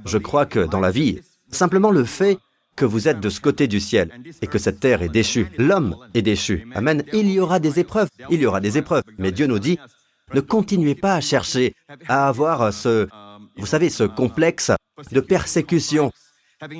Je 0.04 0.18
crois 0.18 0.46
que 0.46 0.60
dans 0.60 0.80
la 0.80 0.90
vie, 0.90 1.20
simplement 1.50 1.90
le 1.90 2.04
fait 2.04 2.38
que 2.74 2.84
vous 2.84 3.08
êtes 3.08 3.20
de 3.20 3.30
ce 3.30 3.40
côté 3.40 3.68
du 3.68 3.80
ciel 3.80 4.10
et 4.42 4.46
que 4.46 4.58
cette 4.58 4.80
terre 4.80 5.02
est 5.02 5.08
déchue, 5.08 5.48
l'homme 5.56 5.96
est 6.14 6.22
déchu. 6.22 6.68
Amen. 6.74 7.04
Il 7.12 7.30
y 7.30 7.40
aura 7.40 7.58
des 7.58 7.78
épreuves, 7.78 8.08
il 8.30 8.40
y 8.40 8.46
aura 8.46 8.60
des 8.60 8.76
épreuves. 8.76 9.04
Mais 9.16 9.32
Dieu 9.32 9.46
nous 9.46 9.58
dit, 9.58 9.78
Ne 10.34 10.40
continuez 10.40 10.94
pas 10.94 11.14
à 11.14 11.20
chercher 11.20 11.74
à 12.08 12.28
avoir 12.28 12.72
ce, 12.72 13.08
vous 13.56 13.66
savez, 13.66 13.90
ce 13.90 14.04
complexe 14.04 14.72
de 15.12 15.20
persécution, 15.20 16.10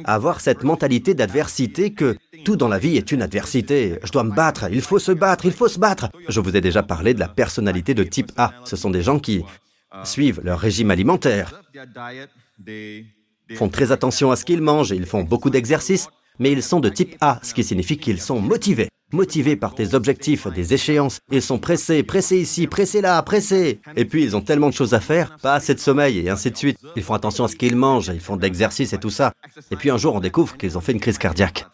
à 0.05 0.15
avoir 0.15 0.41
cette 0.41 0.65
mentalité 0.65 1.15
d'adversité 1.15 1.93
que 1.93 2.17
tout 2.45 2.57
dans 2.57 2.69
la 2.69 2.79
vie 2.79 2.97
est 2.97 3.13
une 3.13 3.23
adversité. 3.23 3.99
Je 4.03 4.11
dois 4.11 4.25
me 4.25 4.35
battre, 4.35 4.69
il 4.73 4.81
faut 4.81 4.99
se 4.99 5.13
battre, 5.13 5.45
il 5.45 5.53
faut 5.53 5.69
se 5.69 5.79
battre. 5.79 6.09
Je 6.29 6.41
vous 6.41 6.57
ai 6.57 6.61
déjà 6.61 6.83
parlé 6.83 7.15
de 7.15 7.21
la 7.21 7.29
personnalité 7.29 7.95
de 7.95 8.03
type 8.03 8.33
A. 8.37 8.53
Ce 8.65 8.77
sont 8.77 8.91
des 8.91 9.03
gens 9.03 9.19
qui 9.19 9.45
suivent 10.03 10.41
leur 10.43 10.59
régime 10.59 10.91
alimentaire, 10.91 11.63
font 13.55 13.69
très 13.69 13.93
attention 13.93 14.31
à 14.31 14.37
ce 14.37 14.45
qu'ils 14.45 14.63
mangent, 14.63 14.91
ils 14.91 15.07
font 15.07 15.23
beaucoup 15.23 15.51
d'exercices, 15.51 16.09
mais 16.39 16.51
ils 16.51 16.63
sont 16.63 16.81
de 16.81 16.89
type 16.89 17.17
A, 17.21 17.39
ce 17.43 17.55
qui 17.55 17.63
signifie 17.63 17.97
qu'ils 17.97 18.21
sont 18.21 18.41
motivés. 18.41 18.89
Motivés 19.13 19.55
par 19.55 19.75
des 19.75 19.95
objectifs, 19.95 20.49
des 20.49 20.75
échéances. 20.75 21.21
Ils 21.31 21.41
sont 21.41 21.61
pressés, 21.61 22.03
pressés 22.03 22.39
ici, 22.39 22.67
pressés 22.67 23.01
là, 23.01 23.23
pressés. 23.23 23.81
Et 23.95 24.05
puis 24.05 24.25
ils 24.25 24.35
ont 24.35 24.41
tellement 24.41 24.69
de 24.69 24.75
choses 24.75 24.95
à 24.95 25.01
faire, 25.01 25.37
pas 25.37 25.55
assez 25.55 25.75
de 25.75 25.79
sommeil 25.79 26.19
et 26.19 26.29
ainsi 26.29 26.51
de 26.51 26.57
suite. 26.57 26.79
Ils 26.97 27.05
font 27.05 27.15
attention 27.15 27.45
à 27.45 27.49
ce 27.49 27.55
qu'ils 27.55 27.77
mangent, 27.77 28.11
ils 28.13 28.21
font 28.21 28.37
de 28.37 28.43
l'exercice 28.43 28.93
et 28.93 28.99
tout 28.99 29.11
ça. 29.11 29.33
Et 29.71 29.77
puis 29.77 29.91
un 29.91 29.97
jour 29.97 30.17
on 30.17 30.21
découvre 30.21 30.57
qu'ils 30.57 30.77
ont 30.77 30.81
fait 30.81 30.91
une 30.91 31.01
crise 31.01 31.19
cardiaque. 31.19 31.67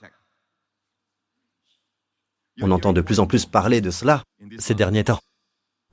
On 2.61 2.71
entend 2.71 2.93
de 2.93 3.01
plus 3.01 3.19
en 3.19 3.27
plus 3.27 3.47
parler 3.47 3.81
de 3.81 3.91
cela 3.91 4.25
ces 4.59 4.75
derniers 4.75 5.05
temps. 5.05 5.21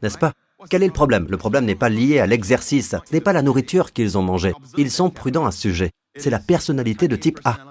N'est-ce 0.04 0.18
pas? 0.18 0.34
Quel 0.70 0.84
est 0.84 0.88
le 0.88 0.94
problème? 0.94 1.28
Le 1.30 1.38
problème 1.38 1.64
n'est 1.64 1.74
pas 1.76 1.88
lié 1.88 2.20
à 2.20 2.28
l'exercice, 2.28 2.90
ce 2.90 3.14
n'est 3.14 3.22
pas 3.22 3.32
la 3.32 3.42
nourriture 3.42 3.94
qu'ils 3.94 4.18
ont 4.18 4.24
mangée. 4.24 4.54
Ils 4.78 4.92
sont 4.92 5.10
prudents 5.10 5.46
à 5.46 5.52
ce 5.52 5.62
sujet. 5.62 5.92
C'est 6.18 6.30
la 6.30 6.40
personnalité 6.40 7.08
de 7.08 7.16
type 7.16 7.40
A. 7.46 7.69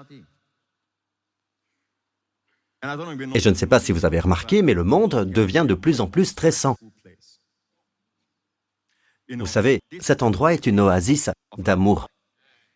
Et 2.83 3.39
je 3.39 3.49
ne 3.49 3.55
sais 3.55 3.67
pas 3.67 3.79
si 3.79 3.91
vous 3.91 4.05
avez 4.05 4.19
remarqué, 4.19 4.61
mais 4.61 4.73
le 4.73 4.83
monde 4.83 5.25
devient 5.25 5.65
de 5.67 5.73
plus 5.73 5.99
en 6.01 6.07
plus 6.07 6.25
stressant. 6.25 6.77
Vous 9.29 9.45
savez, 9.45 9.79
cet 9.99 10.23
endroit 10.23 10.53
est 10.53 10.65
une 10.65 10.79
oasis 10.79 11.29
d'amour. 11.57 12.07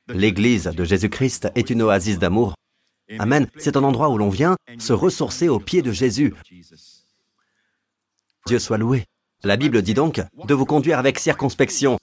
L'Église 0.07 0.65
de 0.65 0.83
Jésus-Christ 0.83 1.49
est 1.55 1.69
une 1.69 1.81
oasis 1.81 2.19
d'amour. 2.19 2.55
Amen. 3.17 3.47
C'est 3.57 3.77
un 3.77 3.83
endroit 3.83 4.09
où 4.09 4.17
l'on 4.17 4.29
vient 4.29 4.55
se 4.77 4.93
ressourcer 4.93 5.49
aux 5.49 5.59
pieds 5.59 5.81
de 5.81 5.91
Jésus. 5.91 6.33
Dieu 8.45 8.59
soit 8.59 8.77
loué. 8.77 9.05
La 9.43 9.57
Bible 9.57 9.81
dit 9.81 9.93
donc 9.93 10.21
de 10.45 10.53
vous 10.53 10.65
conduire 10.65 10.99
avec 10.99 11.19
circonspection, 11.19 11.97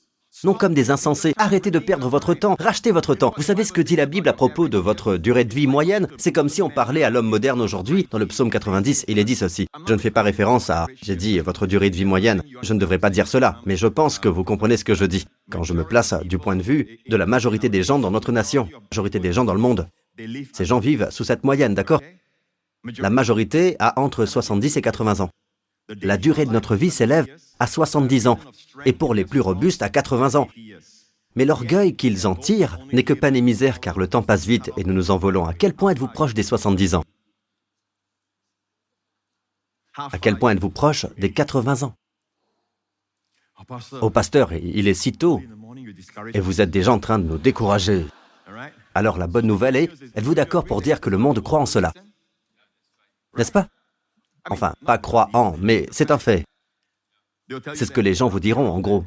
non 0.44 0.54
comme 0.54 0.74
des 0.74 0.90
insensés. 0.90 1.32
Arrêtez 1.36 1.70
de 1.70 1.78
perdre 1.78 2.08
votre 2.08 2.34
temps, 2.34 2.56
rachetez 2.58 2.92
votre 2.92 3.14
temps. 3.14 3.32
Vous 3.36 3.42
savez 3.42 3.64
ce 3.64 3.72
que 3.72 3.80
dit 3.80 3.96
la 3.96 4.06
Bible 4.06 4.28
à 4.28 4.32
propos 4.32 4.68
de 4.68 4.78
votre 4.78 5.16
durée 5.16 5.44
de 5.44 5.54
vie 5.54 5.66
moyenne? 5.66 6.08
C'est 6.18 6.32
comme 6.32 6.48
si 6.48 6.62
on 6.62 6.70
parlait 6.70 7.02
à 7.02 7.10
l'homme 7.10 7.28
moderne 7.28 7.60
aujourd'hui, 7.60 8.08
dans 8.10 8.18
le 8.18 8.26
psaume 8.26 8.50
90, 8.50 9.04
il 9.08 9.18
est 9.18 9.24
dit 9.24 9.34
ceci. 9.34 9.66
Je 9.86 9.94
ne 9.94 9.98
fais 9.98 10.10
pas 10.10 10.22
référence 10.22 10.70
à, 10.70 10.86
j'ai 11.02 11.16
dit, 11.16 11.38
votre 11.40 11.66
durée 11.66 11.90
de 11.90 11.96
vie 11.96 12.04
moyenne. 12.04 12.42
Je 12.62 12.74
ne 12.74 12.78
devrais 12.78 12.98
pas 12.98 13.10
dire 13.10 13.26
cela, 13.26 13.60
mais 13.66 13.76
je 13.76 13.86
pense 13.86 14.18
que 14.18 14.28
vous 14.28 14.44
comprenez 14.44 14.76
ce 14.76 14.84
que 14.84 14.94
je 14.94 15.04
dis. 15.04 15.24
Quand 15.50 15.62
je 15.62 15.74
me 15.74 15.84
place 15.84 16.14
du 16.24 16.38
point 16.38 16.56
de 16.56 16.62
vue 16.62 16.98
de 17.08 17.16
la 17.16 17.26
majorité 17.26 17.68
des 17.68 17.82
gens 17.82 17.98
dans 17.98 18.10
notre 18.10 18.32
nation, 18.32 18.68
majorité 18.90 19.18
des 19.18 19.32
gens 19.32 19.44
dans 19.44 19.54
le 19.54 19.60
monde. 19.60 19.88
Ces 20.52 20.64
gens 20.64 20.80
vivent 20.80 21.08
sous 21.10 21.24
cette 21.24 21.44
moyenne, 21.44 21.74
d'accord? 21.74 22.00
La 22.98 23.10
majorité 23.10 23.76
a 23.78 23.98
entre 24.00 24.24
70 24.26 24.76
et 24.76 24.82
80 24.82 25.20
ans. 25.20 25.30
La 26.02 26.16
durée 26.16 26.46
de 26.46 26.52
notre 26.52 26.76
vie 26.76 26.90
s'élève 26.90 27.26
à 27.58 27.66
70 27.66 28.26
ans, 28.26 28.38
et 28.84 28.92
pour 28.92 29.14
les 29.14 29.24
plus 29.24 29.40
robustes 29.40 29.82
à 29.82 29.88
80 29.88 30.34
ans. 30.34 30.48
Mais 31.36 31.44
l'orgueil 31.44 31.94
qu'ils 31.96 32.26
en 32.26 32.34
tirent 32.34 32.78
n'est 32.92 33.04
que 33.04 33.12
peine 33.12 33.36
et 33.36 33.40
misère, 33.40 33.80
car 33.80 33.98
le 33.98 34.08
temps 34.08 34.22
passe 34.22 34.46
vite 34.46 34.70
et 34.76 34.84
nous 34.84 34.94
nous 34.94 35.10
envolons. 35.10 35.44
À 35.44 35.54
quel 35.54 35.74
point 35.74 35.92
êtes-vous 35.92 36.08
proche 36.08 36.34
des 36.34 36.42
70 36.42 36.94
ans? 36.96 37.04
À 39.96 40.18
quel 40.18 40.38
point 40.38 40.52
êtes-vous 40.52 40.70
proche 40.70 41.06
des 41.18 41.32
80 41.32 41.82
ans? 41.82 41.94
Au 44.00 44.10
pasteur, 44.10 44.52
il 44.52 44.88
est 44.88 44.94
si 44.94 45.12
tôt, 45.12 45.40
et 46.32 46.40
vous 46.40 46.60
êtes 46.60 46.70
déjà 46.70 46.92
en 46.92 46.98
train 46.98 47.18
de 47.18 47.24
nous 47.24 47.38
décourager. 47.38 48.06
Alors 48.94 49.18
la 49.18 49.26
bonne 49.26 49.46
nouvelle 49.46 49.76
est, 49.76 49.92
êtes-vous 50.16 50.34
d'accord 50.34 50.64
pour 50.64 50.82
dire 50.82 51.00
que 51.00 51.10
le 51.10 51.18
monde 51.18 51.40
croit 51.40 51.60
en 51.60 51.66
cela? 51.66 51.92
N'est-ce 53.36 53.52
pas? 53.52 53.68
Enfin, 54.48 54.74
pas 54.84 54.98
croit 54.98 55.28
en, 55.32 55.56
mais 55.58 55.86
c'est 55.90 56.10
un 56.10 56.18
fait. 56.18 56.44
C'est 57.74 57.84
ce 57.84 57.90
que 57.90 58.00
les 58.00 58.14
gens 58.14 58.28
vous 58.28 58.40
diront, 58.40 58.68
en 58.68 58.80
gros. 58.80 59.04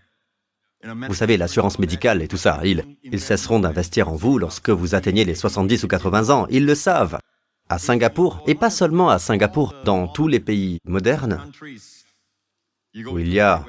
Vous 0.84 1.14
savez, 1.14 1.38
l'assurance 1.38 1.80
médicale 1.80 2.22
et 2.22 2.28
tout 2.28 2.38
ça, 2.38 2.60
ils, 2.66 2.84
ils 3.04 3.22
cesseront 3.22 3.60
d'investir 3.60 4.10
en 4.10 4.16
vous 4.16 4.38
lorsque 4.38 4.70
vous 4.70 4.96
atteignez 4.96 5.24
les 5.24 5.36
70 5.36 5.84
ou 5.84 5.88
80 5.88 6.30
ans, 6.30 6.48
ils 6.50 6.66
le 6.66 6.76
savent. 6.76 7.20
À 7.70 7.80
Singapour, 7.80 8.44
et 8.46 8.56
pas 8.56 8.70
seulement 8.70 9.10
à 9.10 9.18
Singapour, 9.20 9.74
dans 9.86 10.10
tous 10.10 10.28
les 10.28 10.42
pays 10.42 10.80
modernes, 10.86 11.50
où 12.94 13.20
il 13.20 13.34
y 13.34 13.40
a 13.40 13.66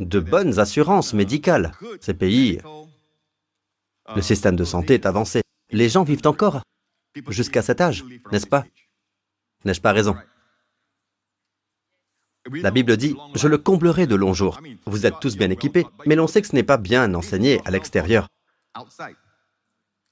de 0.00 0.18
bonnes 0.18 0.58
assurances 0.58 1.14
médicales, 1.14 1.72
ces 2.00 2.14
pays, 2.14 2.58
le 4.14 4.22
système 4.22 4.56
de 4.56 4.64
santé 4.64 4.94
est 4.94 5.06
avancé. 5.06 5.42
Les 5.70 5.88
gens 5.88 6.02
vivent 6.02 6.26
encore 6.26 6.62
jusqu'à 7.28 7.62
cet 7.62 7.80
âge, 7.80 8.04
n'est-ce 8.32 8.46
pas? 8.46 8.64
N'ai-je 9.64 9.80
pas 9.80 9.92
raison? 9.92 10.16
La 12.52 12.70
Bible 12.70 12.96
dit, 12.96 13.16
je 13.34 13.48
le 13.48 13.58
comblerai 13.58 14.06
de 14.06 14.14
longs 14.14 14.34
jours. 14.34 14.60
Vous 14.86 15.06
êtes 15.06 15.20
tous 15.20 15.36
bien 15.36 15.50
équipés, 15.50 15.86
mais 16.06 16.16
l'on 16.16 16.26
sait 16.26 16.42
que 16.42 16.48
ce 16.48 16.54
n'est 16.54 16.62
pas 16.62 16.76
bien 16.76 17.14
enseigné 17.14 17.60
à 17.64 17.70
l'extérieur. 17.70 18.28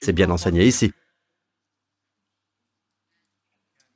C'est 0.00 0.12
bien 0.12 0.30
enseigné 0.30 0.64
ici. 0.66 0.92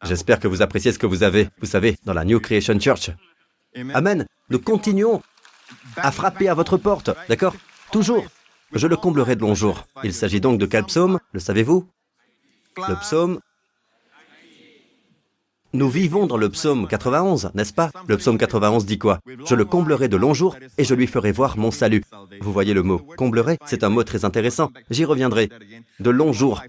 J'espère 0.03 0.41
que 0.41 0.49
vous 0.49 0.63
appréciez 0.63 0.93
ce 0.93 0.99
que 0.99 1.07
vous 1.07 1.23
avez, 1.23 1.51
vous 1.61 1.67
savez, 1.67 1.99
dans 2.05 2.15
la 2.15 2.25
New 2.25 2.41
Creation 2.41 2.79
Church. 2.81 3.11
Amen. 3.95 4.27
Nous 4.49 4.59
continuons 4.59 5.23
à 5.97 6.11
frapper 6.11 6.49
à 6.49 6.55
votre 6.55 6.77
porte, 6.77 7.11
d'accord? 7.29 7.55
Toujours. 7.93 8.25
Je 8.73 8.87
le 8.87 8.97
comblerai 8.97 9.37
de 9.37 9.43
longs 9.43 9.55
jours. 9.55 9.87
Il 10.05 10.15
s'agit 10.15 10.41
donc 10.41 10.59
de 10.59 10.67
quel 10.67 10.85
psaume? 10.85 11.19
Le 11.33 11.41
savez-vous? 11.41 11.89
Le 12.77 12.95
psaume 13.01 13.41
nous 15.73 15.89
vivons 15.89 16.27
dans 16.27 16.37
le 16.37 16.49
psaume 16.49 16.89
91, 16.89 17.53
n'est-ce 17.55 17.73
pas? 17.73 17.91
Le 18.09 18.17
psaume 18.17 18.39
91 18.39 18.85
dit 18.87 18.99
quoi? 18.99 19.21
Je 19.47 19.55
le 19.55 19.65
comblerai 19.65 20.09
de 20.09 20.17
longs 20.17 20.35
jours 20.35 20.57
et 20.79 20.85
je 20.85 20.95
lui 20.95 21.07
ferai 21.07 21.31
voir 21.33 21.57
mon 21.59 21.71
salut. 21.71 22.03
Vous 22.41 22.53
voyez 22.53 22.75
le 22.75 22.83
mot 22.83 22.99
comblerai 22.99 23.57
C'est 23.67 23.85
un 23.85 23.89
mot 23.89 24.03
très 24.03 24.25
intéressant. 24.25 24.71
J'y 24.91 25.05
reviendrai. 25.05 25.49
De 26.01 26.11
longs 26.11 26.33
jours. 26.33 26.63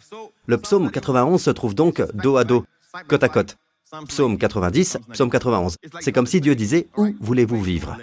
Le 0.46 0.58
psaume 0.58 0.92
91 0.92 1.42
se 1.42 1.50
trouve 1.50 1.74
donc 1.74 2.02
dos 2.14 2.38
à 2.38 2.44
dos, 2.44 2.64
côte 3.08 3.24
à 3.24 3.30
côte. 3.30 3.58
Psaume 4.08 4.38
90, 4.38 5.00
psaume 5.12 5.30
91. 5.30 5.76
C'est 6.00 6.12
comme 6.12 6.28
si 6.28 6.40
Dieu 6.40 6.56
disait 6.56 6.88
Où 6.96 7.14
voulez-vous 7.20 7.62
vivre? 7.62 7.98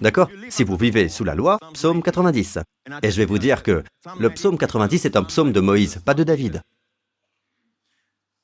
D'accord? 0.00 0.28
Si 0.48 0.62
vous 0.62 0.76
vivez 0.76 1.08
sous 1.08 1.24
la 1.24 1.34
loi, 1.34 1.58
psaume 1.72 2.02
90. 2.02 2.58
Et 3.02 3.10
je 3.10 3.16
vais 3.16 3.24
vous 3.24 3.38
dire 3.38 3.62
que 3.62 3.82
le 4.18 4.30
psaume 4.30 4.58
90 4.58 5.04
est 5.06 5.16
un 5.16 5.24
psaume 5.24 5.52
de 5.52 5.60
Moïse, 5.60 6.00
pas 6.04 6.14
de 6.14 6.22
David. 6.22 6.62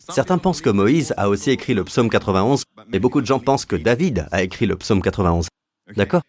Certains 0.08 0.38
pensent 0.38 0.60
que 0.60 0.70
Moïse 0.70 1.14
a 1.16 1.28
aussi 1.28 1.50
écrit 1.50 1.75
le 1.75 1.84
psaume 1.84 2.08
91, 2.08 2.64
mais 2.92 2.98
beaucoup 2.98 3.20
de 3.20 3.26
gens 3.26 3.40
pensent 3.40 3.64
que 3.64 3.76
David 3.76 4.28
a 4.30 4.42
écrit 4.42 4.66
le 4.66 4.76
psaume 4.76 5.02
91. 5.02 5.48
D'accord? 5.96 6.22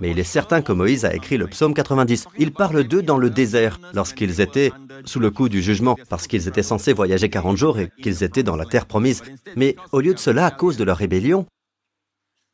Mais 0.00 0.10
il 0.10 0.18
est 0.18 0.24
certain 0.24 0.62
que 0.62 0.72
Moïse 0.72 1.04
a 1.04 1.14
écrit 1.14 1.36
le 1.36 1.46
psaume 1.46 1.74
90. 1.74 2.26
Il 2.38 2.52
parle 2.52 2.84
d'eux 2.84 3.02
dans 3.02 3.18
le 3.18 3.30
désert, 3.30 3.78
lorsqu'ils 3.94 4.40
étaient 4.40 4.72
sous 5.04 5.20
le 5.20 5.30
coup 5.30 5.48
du 5.48 5.62
jugement, 5.62 5.96
parce 6.08 6.26
qu'ils 6.26 6.48
étaient 6.48 6.62
censés 6.62 6.92
voyager 6.92 7.28
40 7.28 7.56
jours 7.56 7.78
et 7.78 7.90
qu'ils 8.02 8.24
étaient 8.24 8.42
dans 8.42 8.56
la 8.56 8.64
terre 8.64 8.86
promise. 8.86 9.22
Mais 9.54 9.76
au 9.92 10.00
lieu 10.00 10.12
de 10.12 10.18
cela, 10.18 10.46
à 10.46 10.50
cause 10.50 10.76
de 10.76 10.84
leur 10.84 10.96
rébellion, 10.96 11.46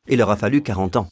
il 0.07 0.19
leur 0.19 0.29
a 0.29 0.35
fallu 0.35 0.61
40 0.61 0.97
ans. 0.97 1.07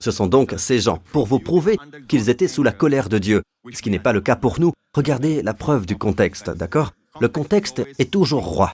Ce 0.00 0.10
sont 0.10 0.26
donc 0.26 0.54
ces 0.58 0.80
gens, 0.80 0.98
pour 1.12 1.26
vous 1.26 1.38
prouver 1.38 1.78
qu'ils 2.08 2.28
étaient 2.28 2.48
sous 2.48 2.62
la 2.62 2.72
colère 2.72 3.08
de 3.08 3.18
Dieu, 3.18 3.42
ce 3.72 3.82
qui 3.82 3.90
n'est 3.90 3.98
pas 3.98 4.12
le 4.12 4.20
cas 4.20 4.36
pour 4.36 4.60
nous. 4.60 4.72
Regardez 4.94 5.42
la 5.42 5.54
preuve 5.54 5.86
du 5.86 5.96
contexte, 5.96 6.50
d'accord? 6.50 6.92
Le 7.20 7.28
contexte 7.28 7.82
est 7.98 8.10
toujours 8.10 8.44
roi. 8.44 8.72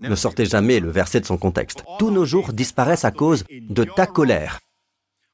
Ne 0.00 0.14
sortez 0.14 0.46
jamais 0.46 0.80
le 0.80 0.90
verset 0.90 1.20
de 1.20 1.26
son 1.26 1.36
contexte. 1.36 1.84
Tous 1.98 2.10
nos 2.10 2.24
jours 2.24 2.52
disparaissent 2.52 3.04
à 3.04 3.10
cause 3.10 3.44
de 3.50 3.84
ta 3.84 4.06
colère. 4.06 4.58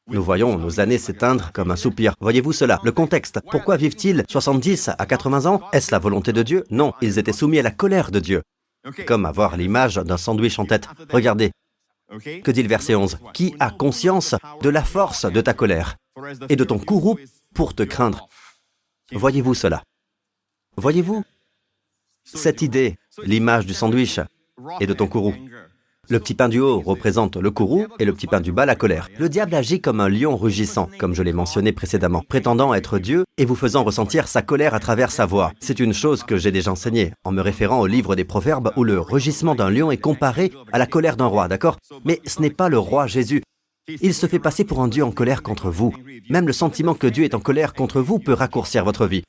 Nous 0.08 0.22
voyons 0.22 0.58
nos 0.58 0.80
années 0.80 0.98
s'éteindre 0.98 1.52
comme 1.52 1.70
un 1.70 1.76
soupir. 1.76 2.14
Voyez-vous 2.20 2.52
cela? 2.52 2.80
Le 2.82 2.92
contexte. 2.92 3.40
Pourquoi 3.50 3.76
vivent-ils 3.76 4.24
70 4.28 4.90
à 4.98 5.06
80 5.06 5.46
ans? 5.46 5.60
Est-ce 5.72 5.90
la 5.90 5.98
volonté 5.98 6.32
de 6.32 6.42
Dieu? 6.42 6.64
Non, 6.70 6.92
ils 7.02 7.18
étaient 7.18 7.32
soumis 7.32 7.58
à 7.58 7.62
la 7.62 7.70
colère 7.70 8.10
de 8.10 8.20
Dieu. 8.20 8.42
Comme 9.06 9.26
avoir 9.26 9.56
l'image 9.56 9.96
d'un 9.96 10.16
sandwich 10.16 10.58
en 10.58 10.64
tête. 10.64 10.88
Regardez. 11.10 11.50
Que 12.42 12.50
dit 12.50 12.62
le 12.62 12.68
verset 12.68 12.94
11 12.94 13.18
Qui 13.34 13.54
a 13.60 13.70
conscience 13.70 14.34
de 14.62 14.68
la 14.70 14.82
force 14.82 15.30
de 15.30 15.40
ta 15.42 15.52
colère 15.52 15.96
et 16.48 16.56
de 16.56 16.64
ton 16.64 16.78
courroux 16.78 17.18
pour 17.54 17.74
te 17.74 17.82
craindre? 17.82 18.28
Voyez-vous 19.12 19.54
cela? 19.54 19.82
Voyez-vous? 20.76 21.22
Cette 22.34 22.62
idée, 22.62 22.96
l'image 23.24 23.66
du 23.66 23.74
sandwich 23.74 24.20
et 24.80 24.86
de 24.86 24.92
ton 24.92 25.06
courroux. 25.06 25.34
Le 26.10 26.20
petit 26.20 26.34
pain 26.34 26.48
du 26.48 26.58
haut 26.58 26.80
représente 26.80 27.36
le 27.36 27.50
courroux 27.50 27.86
et 27.98 28.06
le 28.06 28.14
petit 28.14 28.26
pain 28.26 28.40
du 28.40 28.50
bas 28.50 28.64
la 28.64 28.76
colère. 28.76 29.10
Le 29.18 29.28
diable 29.28 29.54
agit 29.54 29.82
comme 29.82 30.00
un 30.00 30.08
lion 30.08 30.38
rugissant, 30.38 30.88
comme 30.98 31.14
je 31.14 31.22
l'ai 31.22 31.34
mentionné 31.34 31.72
précédemment, 31.72 32.22
prétendant 32.26 32.72
être 32.72 32.98
Dieu 32.98 33.24
et 33.36 33.44
vous 33.44 33.54
faisant 33.54 33.84
ressentir 33.84 34.26
sa 34.26 34.40
colère 34.40 34.72
à 34.72 34.80
travers 34.80 35.10
sa 35.10 35.26
voix. 35.26 35.52
C'est 35.60 35.80
une 35.80 35.92
chose 35.92 36.22
que 36.22 36.38
j'ai 36.38 36.50
déjà 36.50 36.72
enseignée 36.72 37.12
en 37.24 37.32
me 37.32 37.42
référant 37.42 37.80
au 37.80 37.86
livre 37.86 38.16
des 38.16 38.24
Proverbes 38.24 38.72
où 38.76 38.84
le 38.84 38.98
rugissement 38.98 39.54
d'un 39.54 39.68
lion 39.68 39.90
est 39.90 39.98
comparé 39.98 40.50
à 40.72 40.78
la 40.78 40.86
colère 40.86 41.16
d'un 41.16 41.26
roi, 41.26 41.46
d'accord? 41.46 41.76
Mais 42.06 42.20
ce 42.24 42.40
n'est 42.40 42.48
pas 42.48 42.70
le 42.70 42.78
roi 42.78 43.06
Jésus. 43.06 43.42
Il 44.00 44.14
se 44.14 44.26
fait 44.26 44.38
passer 44.38 44.64
pour 44.64 44.80
un 44.80 44.88
Dieu 44.88 45.04
en 45.04 45.12
colère 45.12 45.42
contre 45.42 45.70
vous. 45.70 45.94
Même 46.30 46.46
le 46.46 46.52
sentiment 46.54 46.94
que 46.94 47.06
Dieu 47.06 47.24
est 47.24 47.34
en 47.34 47.40
colère 47.40 47.74
contre 47.74 48.00
vous 48.00 48.18
peut 48.18 48.32
raccourcir 48.32 48.82
votre 48.82 49.06
vie. 49.06 49.24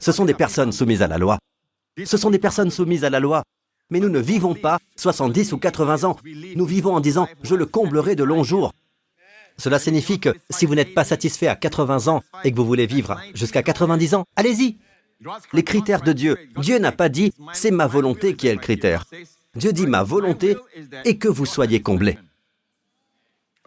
Ce 0.00 0.12
sont 0.12 0.24
des 0.24 0.34
personnes 0.34 0.72
soumises 0.72 1.02
à 1.02 1.08
la 1.08 1.18
loi. 1.18 1.38
Ce 2.04 2.16
sont 2.16 2.30
des 2.30 2.38
personnes 2.38 2.70
soumises 2.70 3.04
à 3.04 3.10
la 3.10 3.20
loi. 3.20 3.42
Mais 3.90 4.00
nous 4.00 4.08
ne 4.08 4.18
vivons 4.18 4.54
pas 4.54 4.78
70 4.96 5.52
ou 5.52 5.58
80 5.58 6.04
ans. 6.04 6.16
Nous 6.56 6.64
vivons 6.64 6.94
en 6.94 7.00
disant⁇ 7.00 7.24
Je 7.42 7.54
le 7.54 7.66
comblerai 7.66 8.16
de 8.16 8.24
longs 8.24 8.44
jours⁇ 8.44 8.68
Cela 9.58 9.78
signifie 9.78 10.18
que 10.18 10.30
si 10.48 10.64
vous 10.64 10.74
n'êtes 10.74 10.94
pas 10.94 11.04
satisfait 11.04 11.48
à 11.48 11.56
80 11.56 12.08
ans 12.08 12.22
et 12.44 12.50
que 12.50 12.56
vous 12.56 12.64
voulez 12.64 12.86
vivre 12.86 13.20
jusqu'à 13.34 13.62
90 13.62 14.14
ans, 14.14 14.24
allez-y. 14.36 14.78
Les 15.52 15.64
critères 15.64 16.00
de 16.00 16.14
Dieu. 16.14 16.38
Dieu 16.56 16.78
n'a 16.78 16.92
pas 16.92 17.10
dit⁇ 17.10 17.28
C'est 17.52 17.70
ma 17.70 17.86
volonté 17.86 18.34
qui 18.36 18.46
est 18.46 18.54
le 18.54 18.60
critère⁇ 18.60 19.04
Dieu 19.56 19.72
dit⁇ 19.72 19.84
Ma 19.86 20.02
volonté 20.02 20.56
est 21.04 21.18
que 21.18 21.28
vous 21.28 21.46
soyez 21.46 21.82
comblés⁇ 21.82 22.12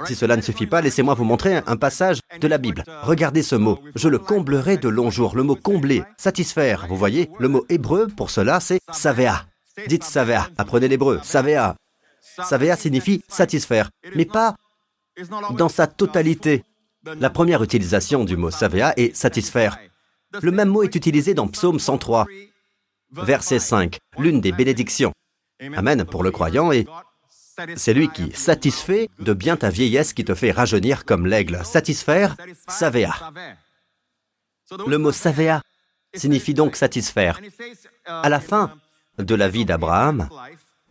si 0.06 0.16
cela 0.16 0.36
ne 0.36 0.42
suffit 0.42 0.68
pas, 0.68 0.82
laissez-moi 0.82 1.14
vous 1.14 1.24
montrer 1.24 1.62
un 1.66 1.78
passage 1.78 2.20
de 2.40 2.48
la 2.48 2.58
Bible. 2.58 2.84
Regardez 3.04 3.44
ce 3.44 3.56
mot. 3.56 3.80
Je 3.96 4.08
le 4.10 4.20
comblerai 4.20 4.78
de 4.78 4.90
longs 4.90 5.10
jours. 5.10 5.36
Le 5.36 5.44
mot 5.44 5.56
combler, 5.56 6.04
satisfaire. 6.18 6.86
Vous 6.88 6.98
voyez, 6.98 7.30
le 7.40 7.48
mot 7.48 7.66
hébreu 7.70 8.08
pour 8.08 8.30
cela, 8.30 8.60
c'est 8.60 8.80
savea. 8.92 9.46
Dites 9.88 10.04
savea. 10.04 10.50
Apprenez 10.58 10.88
l'hébreu. 10.88 11.20
Savea. 11.24 11.76
Savea 12.22 12.76
signifie 12.76 13.24
satisfaire, 13.28 13.90
mais 14.16 14.26
pas 14.26 14.56
dans 15.52 15.70
sa 15.70 15.88
totalité. 15.88 16.64
La 17.20 17.30
première 17.30 17.64
utilisation 17.64 18.24
du 18.24 18.38
mot 18.38 18.50
savea 18.52 18.94
est 18.98 19.16
satisfaire. 19.16 19.78
Le 20.42 20.52
même 20.52 20.70
mot 20.70 20.84
est 20.84 20.96
utilisé 20.96 21.34
dans 21.34 21.48
Psaume 21.48 21.80
103, 21.80 22.26
verset 23.12 23.60
5, 23.60 24.00
l'une 24.18 24.42
des 24.42 24.52
bénédictions. 24.52 25.12
Amen 25.76 26.06
pour 26.06 26.24
le 26.24 26.32
croyant 26.32 26.72
et 26.72 26.88
c'est 27.76 27.94
lui 27.94 28.10
qui 28.10 28.32
satisfait 28.34 29.10
de 29.20 29.34
bien 29.34 29.58
ta 29.58 29.70
vieillesse 29.70 30.14
qui 30.14 30.26
te 30.26 30.36
fait 30.36 30.52
rajeunir 30.52 31.06
comme 31.06 31.28
l'aigle. 31.28 31.64
Satisfaire, 31.64 32.36
savea. 32.68 33.14
Le 34.88 34.98
mot 34.98 35.12
savea 35.12 35.62
signifie 36.16 36.54
donc 36.54 36.76
satisfaire. 36.76 37.40
À 38.06 38.30
la 38.30 38.40
fin 38.40 38.74
de 39.18 39.36
la 39.36 39.50
vie 39.50 39.66
d'Abraham, 39.66 40.30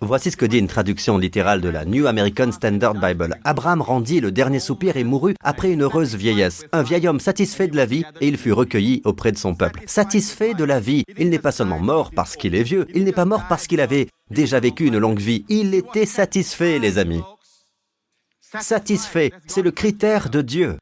Voici 0.04 0.32
ce 0.32 0.37
que 0.37 0.47
dit 0.47 0.59
une 0.59 0.66
traduction 0.66 1.16
littérale 1.16 1.61
de 1.61 1.68
la 1.68 1.85
New 1.85 2.09
American 2.09 2.50
Standard 2.50 2.94
Bible. 2.94 3.38
Abraham 3.44 3.80
rendit 3.80 4.18
le 4.18 4.32
dernier 4.32 4.59
soupir 4.59 4.97
et 4.97 5.04
mourut 5.04 5.37
après 5.44 5.71
une 5.71 5.82
heureuse 5.82 6.16
vieillesse. 6.16 6.64
Un 6.73 6.82
vieil 6.82 7.06
homme 7.06 7.21
satisfait 7.21 7.68
de 7.68 7.76
la 7.76 7.87
vie 7.87 8.04
et 8.21 8.26
il 8.26 8.37
fut 8.37 8.52
recueilli 8.52 9.00
auprès 9.04 9.30
de 9.30 9.38
son 9.38 9.54
peuple. 9.54 9.80
Satisfait 9.87 10.54
de 10.54 10.64
la 10.64 10.80
vie. 10.80 11.04
Il 11.18 11.30
n'est 11.30 11.38
pas 11.38 11.52
seulement 11.52 11.78
mort 11.78 12.11
parce 12.11 12.35
qu'il 12.35 12.56
est 12.56 12.64
vieux, 12.64 12.88
il 12.97 13.04
n'est 13.04 13.12
pas 13.12 13.26
mort 13.26 13.44
parce 13.49 13.68
qu'il 13.68 13.80
avait 13.80 14.09
déjà 14.28 14.59
vécu 14.59 14.87
une 14.87 14.99
longue 14.99 15.21
vie. 15.21 15.44
Il 15.49 15.73
était 15.73 16.04
satisfait, 16.04 16.80
les 16.80 16.99
amis. 16.99 17.23
Satisfait, 18.61 19.30
c'est 19.47 19.62
le 19.62 19.71
critère 19.71 20.30
de 20.30 20.42
Dieu. 20.42 20.78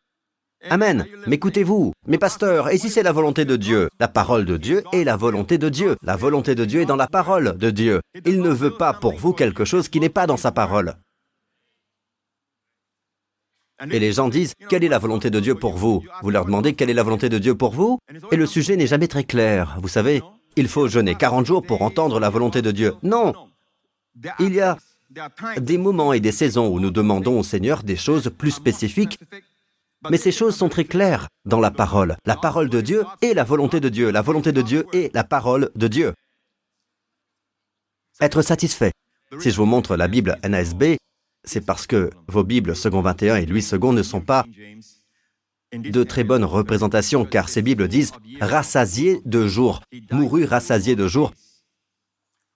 Amen. 0.69 1.07
M'écoutez-vous, 1.27 1.93
mes 2.07 2.19
pasteurs, 2.19 2.69
et 2.69 2.77
si 2.77 2.91
c'est 2.91 3.03
la 3.03 3.13
volonté 3.13 3.47
de 3.47 3.57
Dieu? 3.57 3.89
La 3.99 4.09
parole 4.09 4.45
de 4.45 4.59
Dieu 4.59 4.83
est 4.93 5.05
la 5.05 5.17
volonté 5.17 5.57
de 5.57 5.71
Dieu. 5.71 5.97
La 6.03 6.17
volonté 6.17 6.55
de 6.55 6.67
Dieu 6.67 6.83
est 6.83 6.87
dans 6.87 6.97
la 6.97 7.07
parole 7.07 7.57
de 7.57 7.71
Dieu. 7.71 8.01
Il 8.27 8.43
ne 8.43 8.51
veut 8.51 8.77
pas 8.77 8.93
pour 8.93 9.15
vous 9.15 9.33
quelque 9.33 9.65
chose 9.65 9.89
qui 9.89 10.01
n'est 10.01 10.11
pas 10.11 10.27
dans 10.27 10.37
sa 10.37 10.53
parole. 10.53 10.95
Et 13.91 13.99
les 13.99 14.13
gens 14.13 14.29
disent, 14.29 14.53
quelle 14.69 14.85
est 14.85 14.89
la 14.89 14.99
volonté 14.99 15.31
de 15.31 15.41
Dieu 15.41 15.55
pour 15.55 15.79
vous? 15.79 16.05
Vous 16.23 16.31
leur 16.31 16.45
demandez, 16.45 16.75
quelle 16.75 16.91
est 16.91 16.95
la 16.95 17.03
volonté 17.03 17.31
de 17.31 17.39
Dieu 17.39 17.55
pour 17.55 17.73
vous? 17.73 17.99
Et 18.31 18.37
le 18.37 18.45
sujet 18.45 18.77
n'est 18.77 18.87
jamais 18.87 19.09
très 19.09 19.25
clair. 19.25 19.79
Vous 19.81 19.89
savez, 19.89 20.23
il 20.57 20.69
faut 20.69 20.89
jeûner 20.89 21.15
40 21.15 21.47
jours 21.47 21.63
pour 21.63 21.81
entendre 21.81 22.21
la 22.21 22.29
volonté 22.29 22.61
de 22.61 22.71
Dieu. 22.71 22.95
Non 23.03 23.33
Il 24.39 24.53
y 24.53 24.61
a 24.61 24.77
des 25.59 25.79
moments 25.79 26.13
et 26.13 26.21
des 26.21 26.33
saisons 26.33 26.69
où 26.69 26.79
nous 26.79 26.91
demandons 26.91 27.39
au 27.41 27.43
Seigneur 27.43 27.83
des 27.83 27.97
choses 27.97 28.31
plus 28.37 28.51
spécifiques 28.51 29.19
mais 30.09 30.17
ces 30.17 30.33
choses 30.33 30.57
sont 30.57 30.69
très 30.69 30.85
claires 30.85 31.29
dans 31.45 31.61
la 31.61 31.71
parole. 31.71 32.17
La 32.25 32.37
parole 32.37 32.71
de 32.71 32.81
Dieu 32.81 33.05
est 33.23 33.35
la 33.35 33.45
volonté 33.45 33.81
de 33.81 33.89
Dieu. 33.89 34.11
La 34.11 34.23
volonté 34.23 34.53
de 34.53 34.63
Dieu 34.63 34.87
est 34.93 35.15
la 35.15 35.25
parole 35.25 35.71
de 35.75 35.89
Dieu. 35.89 36.15
Être 38.21 38.43
satisfait. 38.43 38.93
Si 39.39 39.51
je 39.51 39.57
vous 39.57 39.67
montre 39.67 39.97
la 39.97 40.09
Bible 40.09 40.39
NASB, 40.43 40.97
c'est 41.45 41.65
parce 41.65 41.87
que 41.87 42.11
vos 42.29 42.45
Bibles 42.45 42.77
second 42.77 43.01
21 43.01 43.37
et 43.37 43.47
Louis 43.47 43.65
II 43.73 43.91
ne 43.91 44.03
sont 44.03 44.21
pas 44.21 44.45
de 45.73 46.03
très 46.03 46.25
bonnes 46.25 46.45
représentations, 46.45 47.25
car 47.25 47.49
ces 47.49 47.63
Bibles 47.63 47.89
disent 47.89 48.13
rassasié 48.41 49.21
de 49.25 49.47
jour, 49.47 49.83
mouru 50.11 50.45
rassasié 50.45 50.97
de 50.97 51.07
jour, 51.07 51.33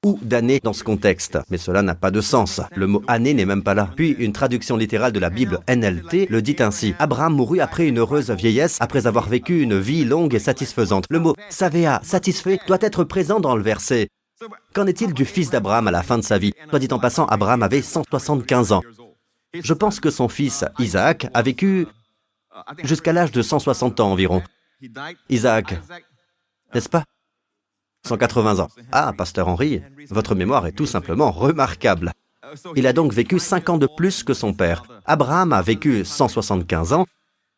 ou 0.04 0.18
d'année 0.22 0.60
dans 0.62 0.72
ce 0.72 0.84
contexte. 0.84 1.38
Mais 1.50 1.58
cela 1.58 1.82
n'a 1.82 1.94
pas 1.94 2.10
de 2.10 2.20
sens. 2.20 2.60
Le 2.76 2.86
mot 2.86 3.02
année 3.08 3.34
n'est 3.34 3.46
même 3.46 3.62
pas 3.62 3.74
là. 3.74 3.90
Puis 3.96 4.10
une 4.10 4.32
traduction 4.32 4.76
littérale 4.76 5.12
de 5.12 5.18
la 5.18 5.30
Bible 5.30 5.60
NLT 5.68 6.28
le 6.28 6.42
dit 6.42 6.56
ainsi. 6.60 6.94
Abraham 6.98 7.34
mourut 7.34 7.60
après 7.60 7.88
une 7.88 7.98
heureuse 7.98 8.30
vieillesse, 8.30 8.76
après 8.80 9.06
avoir 9.06 9.28
vécu 9.28 9.62
une 9.62 9.78
vie 9.78 10.04
longue 10.04 10.34
et 10.34 10.38
satisfaisante. 10.38 11.06
Le 11.10 11.18
mot 11.18 11.34
savea, 11.48 12.00
satisfait, 12.04 12.60
doit 12.66 12.78
être 12.80 13.04
présent 13.04 13.40
dans 13.40 13.56
le 13.56 13.62
verset. 13.62 14.08
Qu'en 14.74 14.86
est-il 14.86 15.14
du 15.14 15.24
fils 15.24 15.50
d'Abraham 15.50 15.88
à 15.88 15.90
la 15.90 16.02
fin 16.02 16.18
de 16.18 16.24
sa 16.24 16.38
vie? 16.38 16.52
Soit 16.68 16.78
dit 16.78 16.88
en 16.90 16.98
passant, 16.98 17.26
Abraham 17.26 17.62
avait 17.62 17.82
175 17.82 18.72
ans. 18.72 18.82
Je 19.54 19.72
pense 19.72 20.00
que 20.00 20.10
son 20.10 20.28
fils 20.28 20.64
Isaac 20.78 21.28
a 21.32 21.42
vécu 21.42 21.86
jusqu'à 22.82 23.12
l'âge 23.12 23.32
de 23.32 23.42
160 23.42 24.00
ans 24.00 24.10
environ. 24.10 24.42
Isaac, 25.30 25.76
n'est-ce 26.74 26.88
pas? 26.88 27.04
180 28.06 28.60
ans. 28.60 28.68
Ah, 28.92 29.12
pasteur 29.16 29.48
Henri, 29.48 29.82
votre 30.10 30.34
mémoire 30.34 30.66
est 30.66 30.72
tout 30.72 30.86
simplement 30.86 31.30
remarquable. 31.30 32.12
Il 32.76 32.86
a 32.86 32.92
donc 32.92 33.12
vécu 33.12 33.38
5 33.38 33.70
ans 33.70 33.78
de 33.78 33.86
plus 33.86 34.22
que 34.22 34.34
son 34.34 34.52
père. 34.52 34.84
Abraham 35.06 35.52
a 35.52 35.62
vécu 35.62 36.04
175 36.04 36.92
ans 36.92 37.06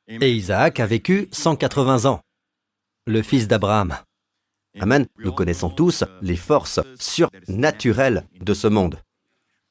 et 0.09 0.33
Isaac 0.33 0.81
a 0.81 0.87
vécu 0.87 1.29
180 1.33 2.07
ans. 2.07 2.21
Le 3.07 3.23
fils 3.23 3.49
d'Abraham. 3.49 3.97
Amen. 4.81 5.07
Nous 5.19 5.33
connaissons 5.33 5.71
tous 5.71 6.05
les 6.23 6.37
forces 6.37 6.81
surnaturelles 6.99 8.25
de 8.41 8.55
ce 8.55 8.69
monde. 8.69 8.99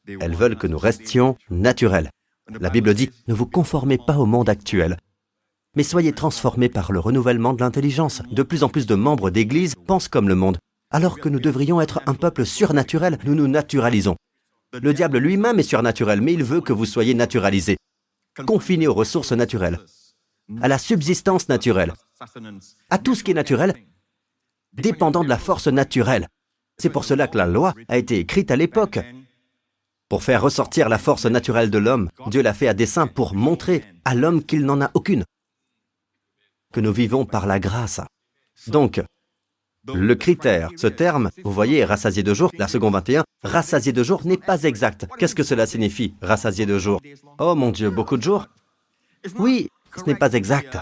Elles 0.08 0.36
veulent 0.36 0.58
que 0.58 0.68
nous 0.68 0.78
restions 0.78 1.38
naturels. 1.50 2.12
La 2.60 2.70
Bible 2.70 2.94
dit, 2.94 3.12
ne 3.28 3.34
vous 3.34 3.46
conformez 3.46 3.98
pas 3.98 4.18
au 4.18 4.26
monde 4.26 4.50
actuel, 4.50 4.98
mais 5.76 5.84
soyez 5.84 6.14
transformés 6.14 6.70
par 6.70 6.92
le 6.92 7.00
renouvellement 7.00 7.54
de 7.54 7.62
l'intelligence. 7.62 8.22
De 8.32 8.44
plus 8.44 8.64
en 8.64 8.70
plus 8.70 8.86
de 8.86 8.96
membres 8.96 9.30
d'Église 9.30 9.76
pensent 9.76 10.08
comme 10.08 10.30
le 10.30 10.36
monde. 10.36 10.58
Alors 10.96 11.20
que 11.20 11.28
nous 11.28 11.42
devrions 11.42 11.82
être 11.82 12.02
un 12.06 12.14
peuple 12.14 12.46
surnaturel, 12.46 13.18
nous 13.26 13.36
nous 13.36 13.50
naturalisons. 13.50 14.16
Le 14.72 14.94
diable 14.94 15.18
lui-même 15.18 15.60
est 15.60 15.64
surnaturel, 15.64 16.22
mais 16.22 16.32
il 16.32 16.46
veut 16.46 16.62
que 16.62 16.72
vous 16.72 16.86
soyez 16.86 17.14
naturalisés, 17.14 17.76
confinés 18.48 18.88
aux 18.88 18.94
ressources 18.94 19.34
naturelles, 19.34 19.78
à 20.62 20.70
la 20.70 20.78
subsistance 20.78 21.50
naturelle, 21.50 21.92
à 22.90 22.98
tout 22.98 23.14
ce 23.14 23.26
qui 23.26 23.32
est 23.32 23.34
naturel, 23.34 23.74
dépendant 24.72 25.26
de 25.26 25.28
la 25.28 25.38
force 25.38 25.68
naturelle. 25.68 26.30
C'est 26.78 26.90
pour 26.90 27.04
cela 27.04 27.28
que 27.28 27.38
la 27.38 27.46
loi 27.46 27.74
a 27.90 27.98
été 27.98 28.18
écrite 28.20 28.50
à 28.50 28.56
l'époque. 28.56 29.00
Pour 30.08 30.24
faire 30.24 30.44
ressortir 30.44 30.88
la 30.88 30.98
force 30.98 31.26
naturelle 31.26 31.72
de 31.72 31.78
l'homme, 31.78 32.10
Dieu 32.28 32.42
l'a 32.42 32.54
fait 32.54 32.70
à 32.70 32.74
dessein 32.74 33.08
pour 33.08 33.36
montrer 33.36 33.84
à 34.06 34.16
l'homme 34.16 34.46
qu'il 34.46 34.66
n'en 34.66 34.80
a 34.80 34.92
aucune 34.94 35.26
que 36.72 36.80
nous 36.80 36.94
vivons 36.94 37.26
par 37.26 37.48
la 37.48 37.60
grâce. 37.60 38.00
Donc, 38.68 39.02
le 39.94 40.16
critère, 40.16 40.70
ce 40.78 40.88
terme, 40.88 41.30
vous 41.44 41.52
voyez, 41.52 41.86
rassasié 41.86 42.24
de 42.24 42.34
jour, 42.34 42.52
la 42.58 42.68
seconde 42.68 42.94
21, 42.94 43.24
rassasié 43.44 43.94
de 43.94 44.04
jour 44.04 44.26
n'est 44.26 44.38
pas 44.38 44.64
exact. 44.64 45.08
Qu'est-ce 45.18 45.36
que 45.36 45.44
cela 45.44 45.66
signifie, 45.66 46.16
rassasié 46.22 46.66
de 46.66 46.78
jour? 46.80 47.02
Oh 47.40 47.56
mon 47.56 47.72
Dieu, 47.72 47.90
beaucoup 47.90 48.18
de 48.18 48.24
jours? 48.24 48.48
Oui, 49.38 49.70
ce 49.96 50.04
n'est 50.04 50.16
pas 50.16 50.34
exact. 50.34 50.78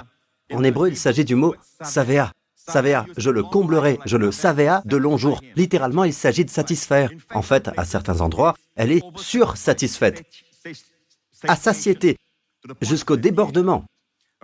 En 0.51 0.63
hébreu, 0.63 0.89
il 0.89 0.97
s'agit 0.97 1.25
du 1.25 1.35
mot 1.35 1.55
savea. 1.81 2.31
Savea, 2.55 3.05
je 3.17 3.29
le 3.29 3.43
comblerai, 3.43 3.99
je 4.05 4.15
le 4.15 4.31
savea 4.31 4.81
de 4.85 4.95
longs 4.95 5.17
jours. 5.17 5.41
Littéralement, 5.55 6.05
il 6.05 6.13
s'agit 6.13 6.45
de 6.45 6.49
satisfaire. 6.49 7.09
En 7.33 7.41
fait, 7.41 7.69
à 7.75 7.83
certains 7.83 8.21
endroits, 8.21 8.55
elle 8.75 8.91
est 8.91 9.03
sursatisfaite. 9.17 10.23
À 11.47 11.57
satiété, 11.57 12.17
jusqu'au 12.81 13.17
débordement. 13.17 13.83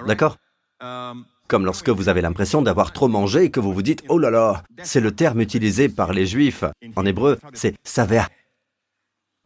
D'accord? 0.06 0.38
Comme 1.50 1.66
lorsque 1.66 1.90
vous 1.90 2.08
avez 2.08 2.22
l'impression 2.22 2.62
d'avoir 2.62 2.94
trop 2.94 3.10
mangé 3.10 3.46
et 3.46 3.52
que 3.52 3.60
vous 3.60 3.74
vous 3.74 3.82
dites⁇ 3.82 4.04
Oh 4.08 4.20
là 4.20 4.30
là!⁇ 4.30 4.64
C'est 4.84 5.02
le 5.02 5.12
terme 5.12 5.42
utilisé 5.42 5.90
par 5.90 6.14
les 6.14 6.26
juifs. 6.26 6.64
En 6.96 7.06
hébreu, 7.06 7.40
c'est 7.54 7.76
savea. 7.84 8.30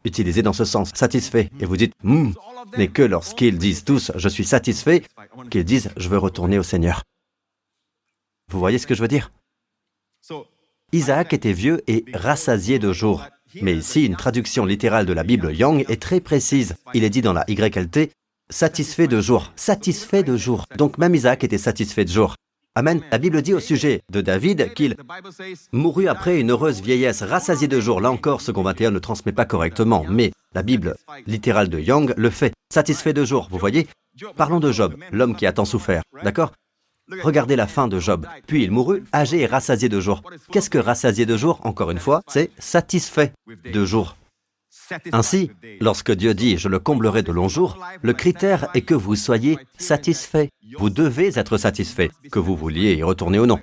Utilisé 0.04 0.42
dans 0.42 0.52
ce 0.52 0.66
sens, 0.66 0.90
satisfait. 0.94 1.48
Et 1.58 1.64
vous 1.64 1.78
dites 1.78 1.94
Hum, 2.04 2.34
mais 2.76 2.88
que 2.88 3.02
lorsqu'ils 3.02 3.56
disent 3.56 3.84
tous⁇ 3.84 4.10
Je 4.18 4.28
suis 4.28 4.44
satisfait⁇ 4.44 5.02
qu'ils 5.48 5.64
disent⁇ 5.64 5.86
Je 5.96 6.08
veux 6.10 6.18
retourner 6.18 6.58
au 6.58 6.62
Seigneur. 6.62 7.02
Vous 8.52 8.58
voyez 8.58 8.78
ce 8.78 8.86
que 8.86 8.94
je 8.94 9.00
veux 9.00 9.08
dire? 9.08 9.32
Isaac 10.92 11.32
était 11.32 11.54
vieux 11.54 11.82
et 11.86 12.04
rassasié 12.12 12.78
de 12.78 12.92
jours. 12.92 13.26
Mais 13.62 13.74
ici, 13.74 14.04
une 14.04 14.16
traduction 14.16 14.66
littérale 14.66 15.06
de 15.06 15.12
la 15.14 15.24
Bible 15.24 15.54
Young 15.54 15.84
est 15.88 16.02
très 16.02 16.20
précise. 16.20 16.74
Il 16.92 17.02
est 17.02 17.10
dit 17.10 17.22
dans 17.22 17.32
la 17.32 17.44
YLT, 17.48 18.10
satisfait 18.50 19.08
de 19.08 19.20
jour, 19.20 19.52
satisfait 19.56 20.22
de 20.22 20.36
jour. 20.36 20.66
Donc 20.76 20.98
même 20.98 21.14
Isaac 21.14 21.44
était 21.44 21.58
satisfait 21.58 22.04
de 22.04 22.10
jour. 22.10 22.36
Amen. 22.76 23.00
La 23.12 23.18
Bible 23.18 23.40
dit 23.40 23.54
au 23.54 23.60
sujet 23.60 24.02
de 24.10 24.20
David 24.20 24.74
qu'il 24.74 24.96
mourut 25.70 26.08
après 26.08 26.40
une 26.40 26.50
heureuse 26.50 26.80
vieillesse, 26.80 27.22
rassasié 27.22 27.68
de 27.68 27.80
jour. 27.80 28.00
Là 28.00 28.10
encore, 28.10 28.40
ce 28.40 28.50
qu'on 28.50 28.64
21 28.64 28.90
ne 28.90 28.98
transmet 28.98 29.32
pas 29.32 29.44
correctement, 29.44 30.04
mais 30.08 30.32
la 30.54 30.64
Bible 30.64 30.96
littérale 31.26 31.68
de 31.68 31.78
Young 31.78 32.12
le 32.16 32.30
fait. 32.30 32.52
Satisfait 32.72 33.12
de 33.12 33.24
jour, 33.24 33.46
vous 33.50 33.58
voyez? 33.58 33.86
Parlons 34.36 34.58
de 34.60 34.72
Job, 34.72 34.96
l'homme 35.12 35.36
qui 35.36 35.46
a 35.46 35.52
tant 35.52 35.64
souffert, 35.64 36.02
d'accord? 36.24 36.52
Regardez 37.22 37.54
la 37.54 37.66
fin 37.68 37.86
de 37.86 38.00
Job. 38.00 38.26
Puis 38.46 38.64
il 38.64 38.72
mourut, 38.72 39.04
âgé 39.14 39.42
et 39.42 39.46
rassasié 39.46 39.88
de 39.88 40.00
jour. 40.00 40.22
Qu'est-ce 40.50 40.70
que 40.70 40.78
rassasié 40.78 41.26
de 41.26 41.36
jour? 41.36 41.60
Encore 41.62 41.90
une 41.92 41.98
fois, 42.00 42.22
c'est 42.26 42.50
satisfait 42.58 43.32
de 43.72 43.84
jour. 43.84 44.16
Ainsi, 45.12 45.50
lorsque 45.80 46.12
Dieu 46.12 46.34
dit⁇ 46.34 46.54
Je 46.58 46.68
le 46.68 46.78
comblerai 46.78 47.22
de 47.22 47.32
longs 47.32 47.48
jours⁇ 47.48 47.78
le 48.02 48.12
critère 48.12 48.68
est 48.74 48.82
que 48.82 48.94
vous 48.94 49.16
soyez 49.16 49.58
satisfait. 49.78 50.50
Vous 50.78 50.90
devez 50.90 51.38
être 51.38 51.56
satisfait, 51.58 52.10
que 52.30 52.38
vous 52.38 52.56
vouliez 52.56 52.94
y 52.94 53.02
retourner 53.02 53.38
ou 53.38 53.46
non. 53.46 53.60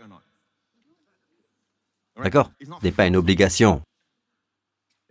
D'accord? 2.22 2.52
Ce 2.62 2.84
n'est 2.84 2.92
pas 2.92 3.08
une 3.08 3.16
obligation. 3.16 3.82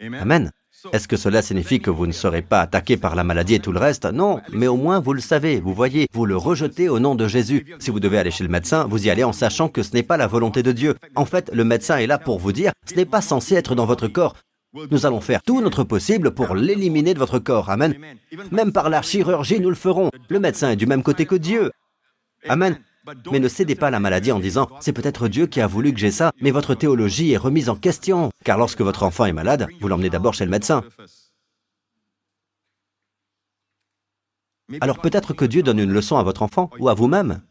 Amen. 0.01 0.51
Est-ce 0.92 1.09
que 1.09 1.16
cela 1.16 1.42
signifie 1.42 1.81
que 1.81 1.90
vous 1.90 2.07
ne 2.07 2.12
serez 2.12 2.40
pas 2.42 2.61
attaqué 2.61 2.96
par 2.96 3.14
la 3.14 3.25
maladie 3.25 3.55
et 3.55 3.59
tout 3.59 3.73
le 3.73 3.79
reste? 3.79 4.07
Non, 4.07 4.40
mais 4.51 4.66
au 4.66 4.77
moins 4.77 5.01
vous 5.01 5.12
le 5.12 5.20
savez, 5.20 5.61
vous 5.61 5.75
voyez, 5.75 6.07
vous 6.14 6.25
le 6.25 6.37
rejetez 6.37 6.88
au 6.88 6.99
nom 6.99 7.14
de 7.14 7.29
Jésus. 7.29 7.66
Si 7.81 7.90
vous 7.90 8.01
devez 8.01 8.18
aller 8.18 8.31
chez 8.31 8.44
le 8.44 8.51
médecin, 8.51 8.87
vous 8.87 9.07
y 9.07 9.11
allez 9.11 9.25
en 9.25 9.33
sachant 9.33 9.68
que 9.68 9.83
ce 9.83 9.92
n'est 9.92 10.03
pas 10.03 10.16
la 10.16 10.27
volonté 10.27 10.62
de 10.62 10.73
Dieu. 10.73 10.94
En 11.16 11.27
fait, 11.27 11.51
le 11.53 11.64
médecin 11.64 11.99
est 11.99 12.07
là 12.07 12.18
pour 12.18 12.38
vous 12.38 12.53
dire, 12.53 12.73
ce 12.87 12.94
n'est 12.94 13.05
pas 13.05 13.20
censé 13.20 13.57
être 13.57 13.75
dans 13.75 13.85
votre 13.85 14.09
corps. 14.09 14.37
Nous 14.72 15.04
allons 15.04 15.20
faire 15.20 15.42
tout 15.42 15.61
notre 15.61 15.83
possible 15.83 16.33
pour 16.33 16.54
l'éliminer 16.54 17.14
de 17.14 17.18
votre 17.18 17.38
corps. 17.38 17.70
Amen. 17.70 17.94
Même 18.52 18.72
par 18.72 18.88
la 18.88 19.02
chirurgie, 19.02 19.59
nous 19.59 19.68
le 19.68 19.74
ferons. 19.74 20.11
Le 20.28 20.38
médecin 20.38 20.70
est 20.70 20.76
du 20.76 20.87
même 20.87 21.02
côté 21.02 21.26
que 21.26 21.35
Dieu. 21.35 21.72
Amen. 22.48 22.80
Mais 23.33 23.40
ne 23.40 23.48
cédez 23.48 23.74
pas 23.74 23.90
la 23.90 23.98
maladie 23.98 24.30
en 24.30 24.38
disant 24.38 24.68
c'est 24.80 24.92
peut-être 24.92 25.26
Dieu 25.26 25.46
qui 25.46 25.61
a 25.61 25.66
voulu 25.66 25.92
que 25.92 25.98
j'ai 25.98 26.12
ça, 26.12 26.33
mais 26.40 26.52
votre 26.52 26.74
théologie 26.74 27.33
est 27.33 27.37
remise 27.37 27.68
en 27.68 27.74
question. 27.74 28.30
Car 28.44 28.59
lorsque 28.59 28.83
votre 28.83 29.02
enfant 29.02 29.24
est 29.24 29.33
malade, 29.33 29.66
vous 29.80 29.88
l'emmenez 29.88 30.11
d'abord 30.11 30.35
chez 30.35 30.44
le 30.44 30.50
médecin. 30.50 30.85
Alors 34.80 35.00
peut-être 35.00 35.35
que 35.35 35.44
Dieu 35.44 35.64
donne 35.64 35.80
une 35.80 35.92
leçon 35.92 36.16
à 36.16 36.22
votre 36.22 36.42
enfant 36.42 36.70
ou 36.78 36.88
à 36.88 36.94
vous-même. 36.94 37.42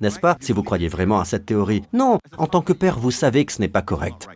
N'est-ce 0.00 0.20
pas, 0.20 0.36
si 0.40 0.52
vous 0.52 0.62
croyez 0.62 0.88
vraiment 0.88 1.18
à 1.18 1.24
cette 1.24 1.46
théorie? 1.46 1.82
Non, 1.92 2.18
en 2.38 2.46
tant 2.46 2.62
que 2.62 2.72
père, 2.72 3.00
vous 3.00 3.10
savez 3.10 3.44
que 3.44 3.52
ce 3.52 3.60
n'est 3.60 3.68
pas 3.68 3.82
correct. 3.82 4.28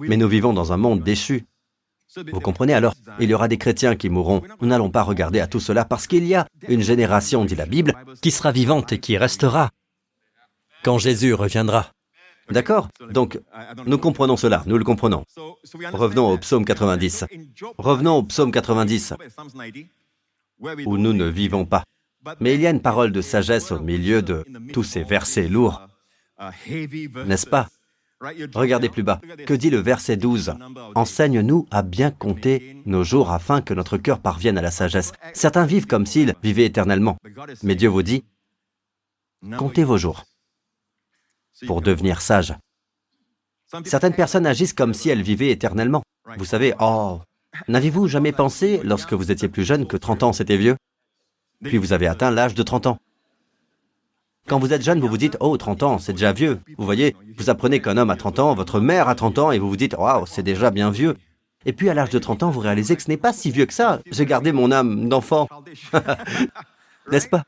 Mais 0.00 0.16
nous 0.16 0.28
vivons 0.28 0.52
dans 0.52 0.72
un 0.72 0.76
monde 0.76 1.02
déchu. 1.02 1.46
Vous 2.32 2.40
comprenez 2.40 2.74
alors 2.74 2.94
Il 3.20 3.30
y 3.30 3.34
aura 3.34 3.48
des 3.48 3.58
chrétiens 3.58 3.96
qui 3.96 4.10
mourront. 4.10 4.42
Nous 4.60 4.68
n'allons 4.68 4.90
pas 4.90 5.02
regarder 5.02 5.40
à 5.40 5.46
tout 5.46 5.60
cela 5.60 5.84
parce 5.84 6.06
qu'il 6.06 6.26
y 6.26 6.34
a 6.34 6.46
une 6.68 6.82
génération, 6.82 7.44
dit 7.44 7.54
la 7.56 7.66
Bible, 7.66 7.94
qui 8.20 8.30
sera 8.30 8.52
vivante 8.52 8.92
et 8.92 9.00
qui 9.00 9.16
restera 9.16 9.70
quand 10.82 10.98
Jésus 10.98 11.32
reviendra. 11.34 11.92
D'accord 12.50 12.88
Donc, 13.10 13.40
nous 13.86 13.98
comprenons 13.98 14.36
cela, 14.36 14.62
nous 14.66 14.76
le 14.76 14.84
comprenons. 14.84 15.24
Revenons 15.92 16.30
au 16.30 16.38
psaume 16.38 16.64
90. 16.64 17.24
Revenons 17.78 18.16
au 18.16 18.22
psaume 18.24 18.50
90, 18.50 19.14
où 20.84 20.98
nous 20.98 21.12
ne 21.12 21.26
vivons 21.26 21.64
pas. 21.64 21.84
Mais 22.40 22.54
il 22.54 22.60
y 22.60 22.66
a 22.66 22.70
une 22.70 22.82
parole 22.82 23.12
de 23.12 23.20
sagesse 23.20 23.72
au 23.72 23.80
milieu 23.80 24.22
de 24.22 24.44
tous 24.72 24.84
ces 24.84 25.02
versets 25.02 25.48
lourds, 25.48 25.82
n'est-ce 27.26 27.46
pas 27.46 27.68
Regardez 28.54 28.88
plus 28.88 29.02
bas. 29.02 29.20
Que 29.46 29.54
dit 29.54 29.70
le 29.70 29.78
verset 29.78 30.16
12 30.16 30.54
Enseigne-nous 30.94 31.66
à 31.70 31.82
bien 31.82 32.10
compter 32.10 32.76
nos 32.86 33.04
jours 33.04 33.30
afin 33.30 33.60
que 33.62 33.74
notre 33.74 33.98
cœur 33.98 34.20
parvienne 34.20 34.58
à 34.58 34.62
la 34.62 34.70
sagesse. 34.70 35.12
Certains 35.32 35.66
vivent 35.66 35.86
comme 35.86 36.06
s'ils 36.06 36.34
vivaient 36.42 36.64
éternellement. 36.64 37.16
Mais 37.62 37.74
Dieu 37.74 37.88
vous 37.88 38.02
dit, 38.02 38.24
comptez 39.56 39.84
vos 39.84 39.98
jours 39.98 40.24
pour 41.66 41.82
devenir 41.82 42.20
sages. 42.20 42.54
Certaines 43.84 44.14
personnes 44.14 44.46
agissent 44.46 44.74
comme 44.74 44.94
si 44.94 45.08
elles 45.08 45.22
vivaient 45.22 45.50
éternellement. 45.50 46.02
Vous 46.36 46.44
savez, 46.44 46.74
oh, 46.78 47.20
n'avez-vous 47.68 48.06
jamais 48.06 48.32
pensé, 48.32 48.80
lorsque 48.84 49.12
vous 49.12 49.30
étiez 49.30 49.48
plus 49.48 49.64
jeune, 49.64 49.86
que 49.86 49.96
30 49.96 50.22
ans 50.22 50.32
c'était 50.32 50.56
vieux? 50.56 50.76
Puis 51.62 51.78
vous 51.78 51.92
avez 51.92 52.06
atteint 52.06 52.30
l'âge 52.30 52.54
de 52.54 52.62
30 52.62 52.86
ans. 52.86 52.98
Quand 54.48 54.58
vous 54.58 54.72
êtes 54.72 54.82
jeune, 54.82 55.00
vous 55.00 55.08
vous 55.08 55.18
dites, 55.18 55.36
oh, 55.40 55.56
30 55.56 55.82
ans, 55.82 55.98
c'est 55.98 56.12
déjà 56.12 56.32
vieux. 56.32 56.60
Vous 56.76 56.84
voyez, 56.84 57.16
vous 57.36 57.48
apprenez 57.48 57.80
qu'un 57.80 57.96
homme 57.96 58.10
a 58.10 58.16
30 58.16 58.38
ans, 58.40 58.54
votre 58.54 58.80
mère 58.80 59.08
a 59.08 59.14
30 59.14 59.38
ans, 59.38 59.52
et 59.52 59.58
vous 59.58 59.68
vous 59.68 59.76
dites, 59.76 59.94
waouh, 59.96 60.26
c'est 60.26 60.42
déjà 60.42 60.70
bien 60.70 60.90
vieux. 60.90 61.16
Et 61.64 61.72
puis 61.72 61.88
à 61.88 61.94
l'âge 61.94 62.10
de 62.10 62.18
30 62.18 62.42
ans, 62.42 62.50
vous 62.50 62.60
réalisez 62.60 62.96
que 62.96 63.02
ce 63.02 63.08
n'est 63.08 63.16
pas 63.16 63.32
si 63.32 63.50
vieux 63.50 63.66
que 63.66 63.72
ça. 63.72 64.00
J'ai 64.10 64.26
gardé 64.26 64.52
mon 64.52 64.72
âme 64.72 65.08
d'enfant. 65.08 65.48
N'est-ce 67.10 67.28
pas? 67.28 67.44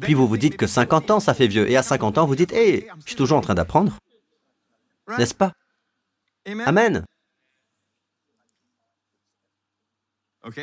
Puis 0.00 0.14
vous 0.14 0.26
vous 0.26 0.36
dites 0.38 0.56
que 0.56 0.66
50 0.66 1.10
ans, 1.10 1.20
ça 1.20 1.34
fait 1.34 1.48
vieux. 1.48 1.68
Et 1.68 1.76
à 1.76 1.82
50 1.82 2.18
ans, 2.18 2.26
vous 2.26 2.36
dites, 2.36 2.52
hé, 2.52 2.88
je 3.00 3.08
suis 3.08 3.16
toujours 3.16 3.38
en 3.38 3.42
train 3.42 3.54
d'apprendre. 3.54 3.98
N'est-ce 5.18 5.34
pas? 5.34 5.52
Amen. 6.46 7.04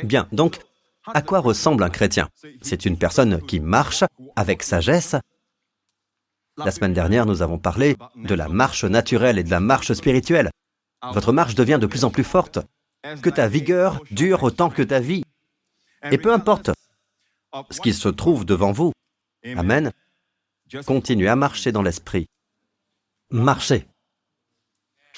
Bien, 0.02 0.26
donc, 0.32 0.58
à 1.14 1.22
quoi 1.22 1.40
ressemble 1.40 1.82
un 1.82 1.90
chrétien? 1.90 2.28
C'est 2.62 2.84
une 2.84 2.98
personne 2.98 3.40
qui 3.46 3.60
marche 3.60 4.04
avec 4.36 4.62
sagesse. 4.62 5.16
La 6.56 6.70
semaine 6.70 6.92
dernière, 6.92 7.26
nous 7.26 7.42
avons 7.42 7.58
parlé 7.58 7.96
de 8.16 8.34
la 8.34 8.48
marche 8.48 8.84
naturelle 8.84 9.38
et 9.38 9.44
de 9.44 9.50
la 9.50 9.60
marche 9.60 9.92
spirituelle. 9.92 10.50
Votre 11.12 11.32
marche 11.32 11.54
devient 11.54 11.78
de 11.80 11.86
plus 11.86 12.04
en 12.04 12.10
plus 12.10 12.24
forte. 12.24 12.58
Que 13.22 13.30
ta 13.30 13.46
vigueur 13.46 14.02
dure 14.10 14.42
autant 14.42 14.70
que 14.70 14.82
ta 14.82 14.98
vie. 14.98 15.24
Et 16.10 16.18
peu 16.18 16.32
importe 16.32 16.70
ce 17.70 17.80
qui 17.80 17.94
se 17.94 18.08
trouve 18.08 18.44
devant 18.44 18.72
vous. 18.72 18.92
Amen. 19.44 19.92
Continuez 20.84 21.28
à 21.28 21.36
marcher 21.36 21.72
dans 21.72 21.82
l'esprit. 21.82 22.26
Marchez. 23.30 23.86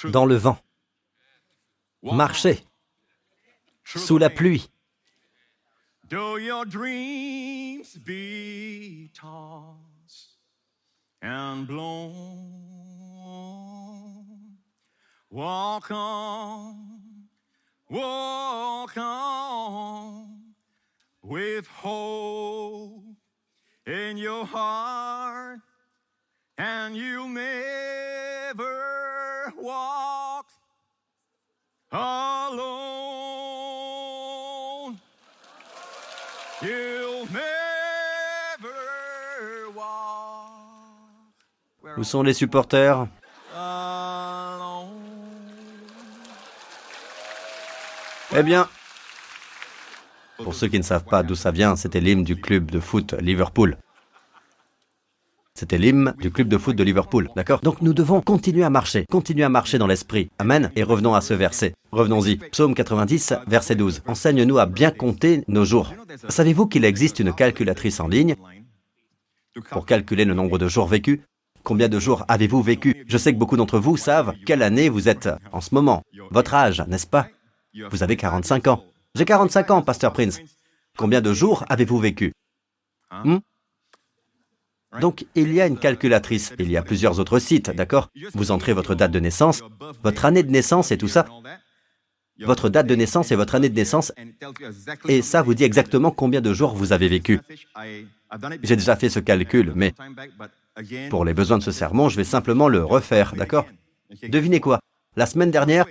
Dans 0.04 0.26
le 0.26 0.36
vent. 0.36 0.58
Marchez. 2.02 2.64
Sous 3.84 4.18
la 4.18 4.30
pluie. 4.30 4.69
Though 6.10 6.36
your 6.36 6.64
dreams 6.64 7.96
be 7.96 9.10
tossed 9.14 10.38
and 11.22 11.68
blown, 11.68 12.16
walk 15.30 15.88
on, 15.92 17.28
walk 17.88 18.98
on 18.98 20.40
with 21.22 21.68
hope 21.68 23.04
in 23.86 24.16
your 24.16 24.44
heart, 24.44 25.60
and 26.58 26.96
you'll 26.96 27.28
never 27.28 28.64
walk 29.56 30.48
alone. 31.92 33.09
Où 42.00 42.02
sont 42.02 42.22
les 42.22 42.32
supporters? 42.32 43.06
Eh 48.34 48.42
bien, 48.42 48.66
pour 50.38 50.54
ceux 50.54 50.68
qui 50.68 50.78
ne 50.78 50.82
savent 50.82 51.04
pas 51.04 51.22
d'où 51.22 51.34
ça 51.34 51.50
vient, 51.50 51.76
c'était 51.76 52.00
l'hymne 52.00 52.24
du 52.24 52.40
club 52.40 52.70
de 52.70 52.80
foot 52.80 53.12
Liverpool. 53.20 53.76
C'était 55.54 55.76
l'hymne 55.76 56.14
du 56.16 56.30
club 56.30 56.48
de 56.48 56.56
foot 56.56 56.74
de 56.74 56.82
Liverpool, 56.82 57.28
d'accord? 57.36 57.60
Donc 57.60 57.82
nous 57.82 57.92
devons 57.92 58.22
continuer 58.22 58.64
à 58.64 58.70
marcher, 58.70 59.04
continuer 59.10 59.44
à 59.44 59.50
marcher 59.50 59.76
dans 59.76 59.86
l'esprit. 59.86 60.30
Amen. 60.38 60.72
Et 60.76 60.82
revenons 60.82 61.14
à 61.14 61.20
ce 61.20 61.34
verset. 61.34 61.74
Revenons-y. 61.92 62.36
Psaume 62.36 62.74
90, 62.74 63.34
verset 63.46 63.74
12. 63.74 64.04
Enseigne-nous 64.06 64.58
à 64.58 64.64
bien 64.64 64.90
compter 64.90 65.44
nos 65.48 65.66
jours. 65.66 65.92
Savez-vous 66.30 66.66
qu'il 66.66 66.86
existe 66.86 67.18
une 67.18 67.34
calculatrice 67.34 68.00
en 68.00 68.08
ligne? 68.08 68.36
Pour 69.70 69.84
calculer 69.84 70.24
le 70.24 70.32
nombre 70.32 70.56
de 70.56 70.66
jours 70.66 70.86
vécus 70.86 71.20
Combien 71.64 71.88
de 71.88 71.98
jours 71.98 72.24
avez-vous 72.28 72.62
vécu 72.62 73.04
Je 73.06 73.18
sais 73.18 73.32
que 73.32 73.38
beaucoup 73.38 73.56
d'entre 73.56 73.78
vous 73.78 73.96
savent 73.96 74.34
quelle 74.46 74.62
année 74.62 74.88
vous 74.88 75.08
êtes 75.08 75.28
en 75.52 75.60
ce 75.60 75.74
moment. 75.74 76.02
Votre 76.30 76.54
âge, 76.54 76.82
n'est-ce 76.88 77.06
pas 77.06 77.28
Vous 77.90 78.02
avez 78.02 78.16
45 78.16 78.66
ans. 78.68 78.84
J'ai 79.14 79.24
45 79.24 79.70
ans, 79.70 79.82
Pasteur 79.82 80.12
Prince. 80.12 80.40
Combien 80.96 81.20
de 81.20 81.32
jours 81.32 81.64
avez-vous 81.68 81.98
vécu 81.98 82.32
hmm? 83.24 83.38
Donc, 85.00 85.24
il 85.36 85.52
y 85.52 85.60
a 85.60 85.66
une 85.66 85.78
calculatrice. 85.78 86.52
Il 86.58 86.70
y 86.70 86.76
a 86.76 86.82
plusieurs 86.82 87.20
autres 87.20 87.38
sites, 87.38 87.70
d'accord 87.70 88.10
Vous 88.34 88.50
entrez 88.50 88.72
votre 88.72 88.94
date 88.94 89.12
de 89.12 89.20
naissance, 89.20 89.62
votre 90.02 90.24
année 90.24 90.42
de 90.42 90.50
naissance 90.50 90.90
et 90.90 90.98
tout 90.98 91.08
ça. 91.08 91.26
Votre 92.40 92.68
date 92.68 92.86
de 92.86 92.94
naissance 92.94 93.30
et 93.30 93.36
votre 93.36 93.54
année 93.54 93.68
de 93.68 93.74
naissance. 93.74 94.12
Et 95.06 95.22
ça 95.22 95.42
vous 95.42 95.54
dit 95.54 95.64
exactement 95.64 96.10
combien 96.10 96.40
de 96.40 96.52
jours 96.52 96.74
vous 96.74 96.92
avez 96.92 97.08
vécu. 97.08 97.40
J'ai 98.62 98.76
déjà 98.76 98.96
fait 98.96 99.08
ce 99.08 99.20
calcul, 99.20 99.72
mais 99.76 99.92
pour 101.10 101.24
les 101.24 101.34
besoins 101.34 101.58
de 101.58 101.62
ce 101.62 101.72
sermon, 101.72 102.08
je 102.08 102.16
vais 102.16 102.24
simplement 102.24 102.68
le 102.68 102.84
refaire, 102.84 103.34
d'accord? 103.34 103.66
Devinez 104.28 104.60
quoi? 104.60 104.80
La 105.16 105.26
semaine 105.26 105.50
dernière, 105.50 105.86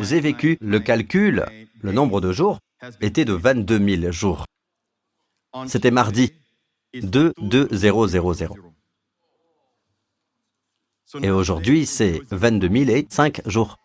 j'ai 0.00 0.20
vécu 0.20 0.58
le 0.60 0.80
calcul, 0.80 1.44
le 1.80 1.92
nombre 1.92 2.20
de 2.20 2.32
jours 2.32 2.58
était 3.00 3.24
de 3.24 3.32
22 3.32 3.96
000 4.00 4.12
jours. 4.12 4.44
C'était 5.66 5.90
mardi 5.90 6.32
2 6.94 7.32
2 7.38 7.68
0 7.70 8.06
0 8.08 8.34
0. 8.34 8.56
Et 11.22 11.30
aujourd'hui, 11.30 11.86
c'est 11.86 12.20
22 12.30 12.68
000 12.86 12.90
et 12.90 13.06
5 13.08 13.48
jours. 13.48 13.76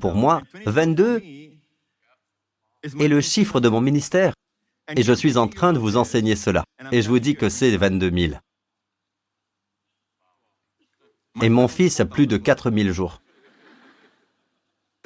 Pour 0.00 0.14
moi, 0.14 0.42
22 0.66 1.16
est 2.84 3.08
le 3.08 3.20
chiffre 3.20 3.60
de 3.60 3.68
mon 3.68 3.80
ministère. 3.80 4.34
Et 4.96 5.02
je 5.02 5.12
suis 5.12 5.36
en 5.36 5.48
train 5.48 5.72
de 5.72 5.78
vous 5.78 5.96
enseigner 5.96 6.36
cela. 6.36 6.64
Et 6.90 7.02
je 7.02 7.08
vous 7.08 7.18
dis 7.18 7.34
que 7.34 7.48
c'est 7.48 7.76
22 7.76 8.10
000. 8.10 8.34
Et 11.40 11.48
mon 11.48 11.68
fils 11.68 12.00
a 12.00 12.04
plus 12.04 12.26
de 12.26 12.36
4 12.36 12.70
000 12.70 12.92
jours. 12.92 13.22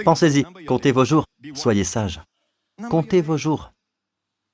Pensez-y, 0.04 0.44
comptez 0.66 0.92
vos 0.92 1.04
jours, 1.04 1.24
soyez 1.54 1.84
sages. 1.84 2.20
Comptez 2.90 3.22
vos 3.22 3.36
jours. 3.36 3.72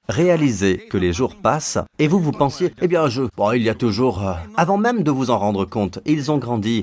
Réalisez 0.08 0.86
que 0.88 0.98
les 0.98 1.12
jours 1.12 1.36
passent 1.40 1.78
et 1.98 2.08
vous 2.08 2.20
vous 2.20 2.32
pensiez, 2.32 2.74
eh 2.82 2.88
bien 2.88 3.08
je, 3.08 3.22
bon, 3.36 3.52
il 3.52 3.62
y 3.62 3.68
a 3.68 3.74
toujours... 3.74 4.26
euh, 4.26 4.34
Avant 4.56 4.76
même 4.76 5.02
de 5.02 5.10
vous 5.10 5.30
en 5.30 5.38
rendre 5.38 5.64
compte, 5.64 6.00
ils 6.04 6.30
ont 6.30 6.38
grandi. 6.38 6.82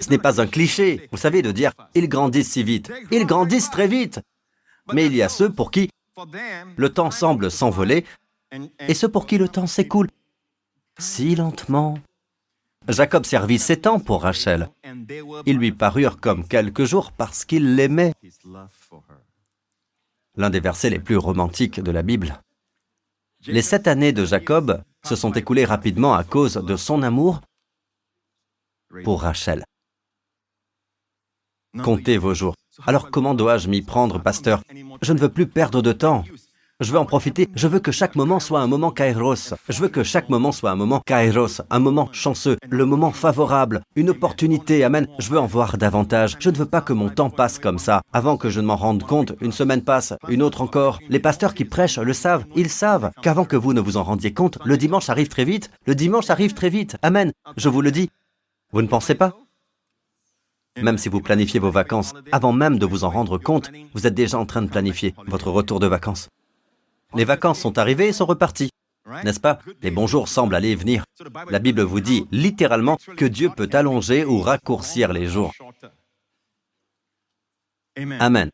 Ce 0.00 0.08
n'est 0.10 0.18
pas 0.18 0.40
un 0.40 0.46
cliché, 0.46 1.08
vous 1.12 1.18
savez, 1.18 1.40
de 1.42 1.52
dire, 1.52 1.72
ils 1.94 2.08
grandissent 2.08 2.52
si 2.52 2.62
vite. 2.64 2.90
Ils 3.12 3.26
grandissent 3.26 3.70
très 3.70 3.86
vite. 3.86 4.20
Mais 4.92 5.06
il 5.06 5.14
y 5.14 5.22
a 5.22 5.28
ceux 5.28 5.50
pour 5.50 5.70
qui 5.70 5.88
le 6.76 6.88
temps 6.92 7.10
semble 7.10 7.50
s'envoler 7.50 8.04
et 8.80 8.94
ceux 8.94 9.08
pour 9.08 9.26
qui 9.26 9.38
le 9.38 9.48
temps 9.48 9.66
s'écoule 9.66 10.08
si 10.98 11.34
lentement. 11.36 11.98
Jacob 12.88 13.24
servit 13.24 13.58
sept 13.58 13.86
ans 13.86 13.98
pour 13.98 14.22
Rachel. 14.22 14.68
Ils 15.46 15.56
lui 15.56 15.72
parurent 15.72 16.20
comme 16.20 16.46
quelques 16.46 16.84
jours 16.84 17.12
parce 17.12 17.44
qu'il 17.44 17.76
l'aimait. 17.76 18.12
L'un 20.36 20.50
des 20.50 20.60
versets 20.60 20.90
les 20.90 20.98
plus 20.98 21.16
romantiques 21.16 21.80
de 21.80 21.90
la 21.90 22.02
Bible. 22.02 22.42
Les 23.46 23.62
sept 23.62 23.86
années 23.86 24.12
de 24.12 24.24
Jacob 24.24 24.82
se 25.04 25.16
sont 25.16 25.32
écoulées 25.32 25.64
rapidement 25.64 26.14
à 26.14 26.24
cause 26.24 26.54
de 26.54 26.76
son 26.76 27.02
amour 27.02 27.40
pour 29.02 29.22
Rachel. 29.22 29.64
Comptez 31.82 32.18
vos 32.18 32.34
jours. 32.34 32.54
Alors 32.86 33.10
comment 33.10 33.34
dois-je 33.34 33.68
m'y 33.68 33.82
prendre, 33.82 34.20
pasteur? 34.20 34.62
Je 35.02 35.12
ne 35.12 35.18
veux 35.18 35.28
plus 35.28 35.46
perdre 35.46 35.82
de 35.82 35.92
temps. 35.92 36.24
Je 36.80 36.90
veux 36.90 36.98
en 36.98 37.04
profiter. 37.04 37.48
Je 37.54 37.68
veux 37.68 37.78
que 37.78 37.92
chaque 37.92 38.16
moment 38.16 38.40
soit 38.40 38.60
un 38.60 38.66
moment 38.66 38.90
kairos. 38.90 39.54
Je 39.68 39.80
veux 39.80 39.88
que 39.88 40.02
chaque 40.02 40.28
moment 40.28 40.50
soit 40.50 40.72
un 40.72 40.74
moment 40.74 41.00
kairos, 41.06 41.62
un 41.70 41.78
moment 41.78 42.08
chanceux, 42.10 42.56
le 42.68 42.84
moment 42.84 43.12
favorable, 43.12 43.82
une 43.94 44.10
opportunité. 44.10 44.82
Amen. 44.82 45.06
Je 45.20 45.30
veux 45.30 45.38
en 45.38 45.46
voir 45.46 45.78
davantage. 45.78 46.36
Je 46.40 46.50
ne 46.50 46.56
veux 46.56 46.66
pas 46.66 46.80
que 46.80 46.92
mon 46.92 47.10
temps 47.10 47.30
passe 47.30 47.60
comme 47.60 47.78
ça. 47.78 48.02
Avant 48.12 48.36
que 48.36 48.50
je 48.50 48.60
ne 48.60 48.66
m'en 48.66 48.74
rende 48.74 49.04
compte, 49.04 49.34
une 49.40 49.52
semaine 49.52 49.82
passe, 49.82 50.14
une 50.28 50.42
autre 50.42 50.62
encore. 50.62 50.98
Les 51.08 51.20
pasteurs 51.20 51.54
qui 51.54 51.64
prêchent 51.64 51.98
le 51.98 52.12
savent. 52.12 52.44
Ils 52.56 52.70
savent 52.70 53.12
qu'avant 53.22 53.44
que 53.44 53.56
vous 53.56 53.72
ne 53.72 53.80
vous 53.80 53.96
en 53.96 54.02
rendiez 54.02 54.34
compte, 54.34 54.58
le 54.64 54.76
dimanche 54.76 55.08
arrive 55.10 55.28
très 55.28 55.44
vite. 55.44 55.70
Le 55.86 55.94
dimanche 55.94 56.28
arrive 56.28 56.54
très 56.54 56.70
vite. 56.70 56.96
Amen. 57.02 57.30
Je 57.56 57.68
vous 57.68 57.82
le 57.82 57.92
dis. 57.92 58.10
Vous 58.72 58.82
ne 58.82 58.88
pensez 58.88 59.14
pas? 59.14 59.38
Même 60.82 60.98
si 60.98 61.08
vous 61.08 61.20
planifiez 61.20 61.60
vos 61.60 61.70
vacances, 61.70 62.14
avant 62.32 62.50
même 62.50 62.80
de 62.80 62.86
vous 62.86 63.04
en 63.04 63.10
rendre 63.10 63.38
compte, 63.38 63.70
vous 63.94 64.08
êtes 64.08 64.14
déjà 64.14 64.40
en 64.40 64.44
train 64.44 64.62
de 64.62 64.68
planifier 64.68 65.14
votre 65.28 65.52
retour 65.52 65.78
de 65.78 65.86
vacances. 65.86 66.28
Les 67.16 67.24
vacances 67.24 67.60
sont 67.60 67.78
arrivées 67.78 68.08
et 68.08 68.12
sont 68.12 68.26
reparties. 68.26 68.70
N'est-ce 69.24 69.40
pas? 69.40 69.58
Les 69.82 69.90
bons 69.90 70.06
jours 70.06 70.28
semblent 70.28 70.54
aller 70.54 70.70
et 70.70 70.76
venir. 70.76 71.04
La 71.50 71.58
Bible 71.58 71.82
vous 71.82 72.00
dit 72.00 72.26
littéralement 72.30 72.96
que 73.16 73.24
Dieu 73.24 73.50
peut 73.54 73.68
allonger 73.72 74.24
ou 74.24 74.40
raccourcir 74.40 75.12
les 75.12 75.26
jours. 75.26 75.52
Amen. 77.96 78.50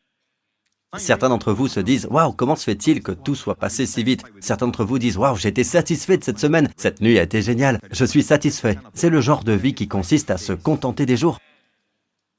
Certains 0.99 1.29
d'entre 1.29 1.53
vous 1.53 1.69
se 1.69 1.79
disent 1.79 2.09
Waouh, 2.11 2.33
comment 2.33 2.57
se 2.57 2.65
fait-il 2.65 3.01
que 3.01 3.13
tout 3.13 3.37
soit 3.37 3.55
passé 3.55 3.87
si 3.87 4.03
vite? 4.03 4.25
Certains 4.41 4.67
d'entre 4.67 4.85
vous 4.85 4.99
disent 4.99 5.17
Waouh, 5.17 5.37
j'ai 5.37 5.49
été 5.49 5.63
satisfait 5.63 6.19
de 6.19 6.25
cette 6.25 6.41
semaine. 6.41 6.69
Cette 6.77 7.01
nuit 7.01 7.19
a 7.19 7.23
été 7.23 7.43
géniale. 7.43 7.79
Je 7.93 8.05
suis 8.05 8.25
satisfait. 8.25 8.77
C'est 8.93 9.09
le 9.09 9.21
genre 9.21 9.45
de 9.45 9.53
vie 9.53 9.75
qui 9.75 9.87
consiste 9.87 10.31
à 10.31 10.37
se 10.37 10.53
contenter 10.53 11.07
des 11.07 11.17
jours. 11.17 11.39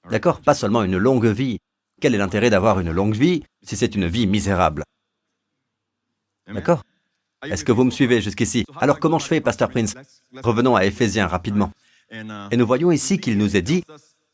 D'accord? 0.10 0.42
Pas 0.42 0.54
seulement 0.54 0.84
une 0.84 0.98
longue 0.98 1.28
vie. 1.28 1.60
Quel 2.02 2.14
est 2.14 2.18
l'intérêt 2.18 2.50
d'avoir 2.50 2.80
une 2.82 2.92
longue 2.92 3.16
vie 3.16 3.44
si 3.64 3.78
c'est 3.78 3.96
une 3.96 4.08
vie 4.08 4.28
misérable? 4.28 4.84
D'accord. 6.48 6.84
Est-ce 7.44 7.66
que 7.66 7.72
vous 7.72 7.84
me 7.84 7.92
suivez 7.92 8.22
jusqu'ici? 8.22 8.66
Alors 8.80 9.00
comment 9.00 9.20
je 9.20 9.26
fais, 9.26 9.42
Pasteur 9.42 9.70
Prince? 9.70 9.96
Revenons 10.44 10.76
à 10.76 10.86
Éphésiens 10.86 11.28
rapidement. 11.28 11.72
Et 12.52 12.58
nous 12.58 12.68
voyons 12.68 12.92
ici 12.92 13.20
qu'il 13.20 13.38
nous 13.38 13.56
est 13.56 13.62
dit, 13.62 13.84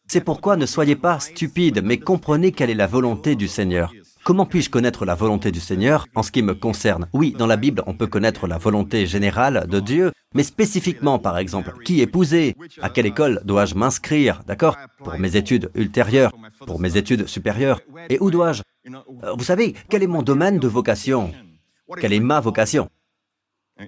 c'est 0.07 0.21
pourquoi 0.21 0.55
ne 0.57 0.65
soyez 0.65 0.95
pas 0.95 1.19
stupides, 1.19 1.81
mais 1.83 1.99
comprenez 1.99 2.51
quelle 2.51 2.69
est 2.69 2.75
la 2.75 2.87
volonté 2.87 3.35
du 3.35 3.47
Seigneur. 3.47 3.91
Comment 4.23 4.45
puis-je 4.45 4.69
connaître 4.69 5.05
la 5.05 5.15
volonté 5.15 5.51
du 5.51 5.59
Seigneur? 5.61 6.05
En 6.15 6.23
ce 6.23 6.31
qui 6.31 6.41
me 6.41 6.53
concerne 6.53 7.07
Oui, 7.13 7.31
dans 7.37 7.47
la 7.47 7.55
Bible, 7.55 7.81
on 7.87 7.93
peut 7.93 8.07
connaître 8.07 8.45
la 8.47 8.57
volonté 8.57 9.05
générale 9.05 9.67
de 9.69 9.79
Dieu, 9.79 10.11
mais 10.33 10.43
spécifiquement, 10.43 11.17
par 11.17 11.37
exemple, 11.37 11.73
qui 11.85 12.01
épouser 12.01 12.55
À 12.81 12.89
quelle 12.89 13.05
école 13.05 13.41
dois-je 13.45 13.75
m'inscrire? 13.75 14.41
D'accord? 14.45 14.75
Pour 14.97 15.17
mes 15.17 15.37
études 15.37 15.69
ultérieures, 15.75 16.33
pour 16.65 16.79
mes 16.81 16.97
études 16.97 17.27
supérieures. 17.27 17.79
Et 18.09 18.17
où 18.19 18.31
dois-je? 18.31 18.63
Euh, 18.87 19.33
Vous 19.37 19.43
savez, 19.45 19.75
quel 19.89 20.03
est 20.03 20.07
mon 20.07 20.23
domaine 20.23 20.59
de 20.59 20.67
vocation? 20.67 21.31
Quelle 21.95 22.13
est 22.13 22.19
ma 22.19 22.39
vocation 22.39 22.89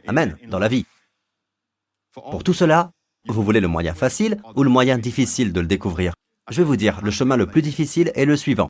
Amen, 0.07 0.37
dans 0.47 0.59
la 0.59 0.67
vie. 0.67 0.85
Pour 2.13 2.43
tout 2.43 2.53
cela, 2.53 2.91
vous 3.27 3.43
voulez 3.43 3.59
le 3.59 3.67
moyen 3.67 3.93
facile 3.93 4.41
ou 4.55 4.63
le 4.63 4.69
moyen 4.69 4.97
difficile 4.97 5.51
de 5.51 5.59
le 5.59 5.67
découvrir 5.67 6.13
Je 6.49 6.57
vais 6.57 6.63
vous 6.63 6.77
dire, 6.77 7.01
le 7.03 7.11
chemin 7.11 7.35
le 7.37 7.47
plus 7.47 7.61
difficile 7.61 8.11
est 8.15 8.25
le 8.25 8.37
suivant. 8.37 8.69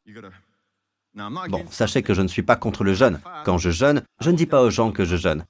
Bon, 1.49 1.65
sachez 1.69 2.01
que 2.01 2.13
je 2.13 2.21
ne 2.21 2.27
suis 2.27 2.43
pas 2.43 2.55
contre 2.55 2.83
le 2.83 2.93
jeûne. 2.93 3.19
Quand 3.45 3.57
je 3.57 3.69
jeûne, 3.69 4.03
je 4.21 4.31
ne 4.31 4.35
dis 4.35 4.45
pas 4.45 4.61
aux 4.61 4.69
gens 4.69 4.91
que 4.91 5.05
je 5.05 5.15
jeûne. 5.15 5.45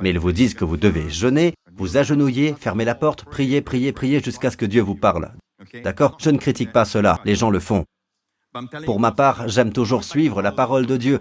Mais 0.00 0.10
ils 0.10 0.18
vous 0.18 0.32
disent 0.32 0.54
que 0.54 0.64
vous 0.64 0.76
devez 0.76 1.10
jeûner, 1.10 1.54
vous 1.72 1.96
agenouiller, 1.96 2.54
fermer 2.54 2.84
la 2.84 2.94
porte, 2.94 3.24
prier, 3.24 3.60
prier, 3.60 3.92
prier 3.92 4.20
jusqu'à 4.20 4.50
ce 4.50 4.56
que 4.56 4.66
Dieu 4.66 4.82
vous 4.82 4.94
parle. 4.94 5.32
D'accord? 5.84 6.16
Je 6.20 6.30
ne 6.30 6.38
critique 6.38 6.72
pas 6.72 6.84
cela, 6.84 7.20
les 7.24 7.34
gens 7.34 7.50
le 7.50 7.60
font. 7.60 7.84
Pour 8.84 8.98
ma 9.00 9.12
part, 9.12 9.48
j'aime 9.48 9.72
toujours 9.72 10.04
suivre 10.04 10.42
la 10.42 10.52
parole 10.52 10.86
de 10.86 10.96
Dieu. 10.96 11.20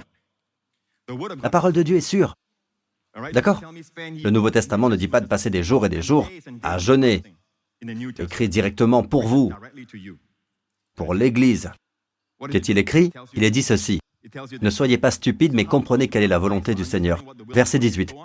La 1.41 1.49
parole 1.49 1.73
de 1.73 1.83
Dieu 1.83 1.97
est 1.97 2.01
sûre. 2.01 2.35
D'accord 3.33 3.61
Le 3.99 4.29
Nouveau 4.29 4.51
Testament 4.51 4.89
ne 4.89 4.95
dit 4.95 5.07
pas 5.07 5.21
de 5.21 5.27
passer 5.27 5.49
des 5.49 5.63
jours 5.63 5.85
et 5.85 5.89
des 5.89 6.01
jours 6.01 6.29
à 6.61 6.77
jeûner, 6.77 7.23
écrit 8.19 8.49
directement 8.49 9.03
pour 9.03 9.27
vous, 9.27 9.51
pour 10.95 11.13
l'Église. 11.13 11.71
Qu'est-il 12.51 12.77
écrit? 12.77 13.11
Il 13.33 13.43
est 13.43 13.51
dit 13.51 13.63
ceci. 13.63 13.99
Ne 14.61 14.69
soyez 14.69 14.97
pas 14.97 15.11
stupides, 15.11 15.53
mais 15.53 15.65
comprenez 15.65 16.07
quelle 16.07 16.23
est 16.23 16.27
la 16.27 16.39
volonté 16.39 16.75
du 16.75 16.85
Seigneur. 16.85 17.23
Verset 17.49 17.79
18. 17.79 18.15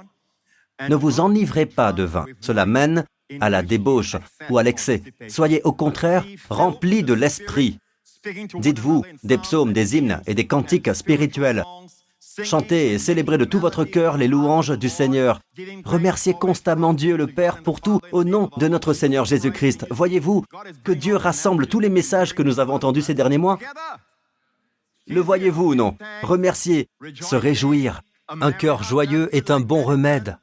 Ne 0.88 0.96
vous 0.96 1.20
enivrez 1.20 1.66
pas 1.66 1.92
de 1.92 2.02
vin. 2.02 2.26
Cela 2.40 2.66
mène 2.66 3.04
à 3.40 3.48
la 3.48 3.62
débauche 3.62 4.16
ou 4.50 4.58
à 4.58 4.62
l'excès. 4.62 5.02
Soyez 5.28 5.62
au 5.62 5.72
contraire 5.72 6.24
remplis 6.50 7.02
de 7.02 7.14
l'esprit. 7.14 7.78
Dites-vous 8.54 9.04
des 9.22 9.38
psaumes, 9.38 9.72
des 9.72 9.96
hymnes 9.96 10.20
et 10.26 10.34
des 10.34 10.46
cantiques 10.46 10.94
spirituels. 10.94 11.64
Chantez 12.42 12.94
et 12.94 12.98
célébrez 12.98 13.38
de 13.38 13.44
tout 13.44 13.60
votre 13.60 13.84
cœur 13.84 14.16
les 14.16 14.26
louanges 14.26 14.76
du 14.76 14.88
Seigneur. 14.88 15.40
Remerciez 15.84 16.34
constamment 16.34 16.92
Dieu 16.92 17.16
le 17.16 17.26
Père 17.26 17.62
pour 17.62 17.80
tout 17.80 18.00
au 18.12 18.24
nom 18.24 18.50
de 18.56 18.66
notre 18.66 18.92
Seigneur 18.92 19.24
Jésus-Christ. 19.24 19.86
Voyez-vous 19.90 20.44
que 20.82 20.92
Dieu 20.92 21.16
rassemble 21.16 21.66
tous 21.66 21.80
les 21.80 21.88
messages 21.88 22.34
que 22.34 22.42
nous 22.42 22.58
avons 22.58 22.74
entendus 22.74 23.02
ces 23.02 23.14
derniers 23.14 23.38
mois? 23.38 23.58
Le 25.06 25.20
voyez-vous 25.20 25.72
ou 25.72 25.74
non? 25.74 25.96
Remercier, 26.22 26.88
se 27.20 27.36
réjouir. 27.36 28.00
Un 28.28 28.52
cœur 28.52 28.82
joyeux 28.82 29.28
est 29.34 29.50
un 29.50 29.60
bon 29.60 29.84
remède. 29.84 30.38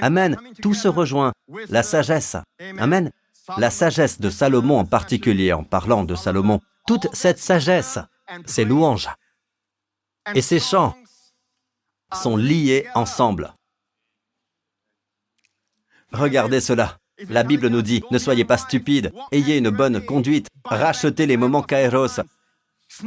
Amen. 0.00 0.36
Tout 0.62 0.74
se 0.74 0.88
rejoint. 0.88 1.32
La 1.68 1.82
sagesse. 1.82 2.36
Amen. 2.78 3.10
La 3.58 3.70
sagesse 3.70 4.20
de 4.20 4.30
Salomon 4.30 4.78
en 4.78 4.84
particulier, 4.86 5.52
en 5.52 5.64
parlant 5.64 6.04
de 6.04 6.14
Salomon. 6.14 6.60
Toute 6.86 7.14
cette 7.14 7.38
sagesse, 7.38 7.98
ces 8.46 8.64
louanges 8.64 9.10
et 10.34 10.40
ces 10.40 10.58
chants 10.58 10.94
sont 12.14 12.36
liés 12.36 12.86
ensemble. 12.94 13.54
Regardez 16.12 16.60
cela. 16.60 16.98
La 17.28 17.44
Bible 17.44 17.68
nous 17.68 17.82
dit, 17.82 18.02
ne 18.10 18.18
soyez 18.18 18.44
pas 18.44 18.58
stupides, 18.58 19.12
ayez 19.30 19.58
une 19.58 19.70
bonne 19.70 20.04
conduite, 20.04 20.48
rachetez 20.64 21.26
les 21.26 21.36
moments 21.36 21.62
kairos, 21.62 22.20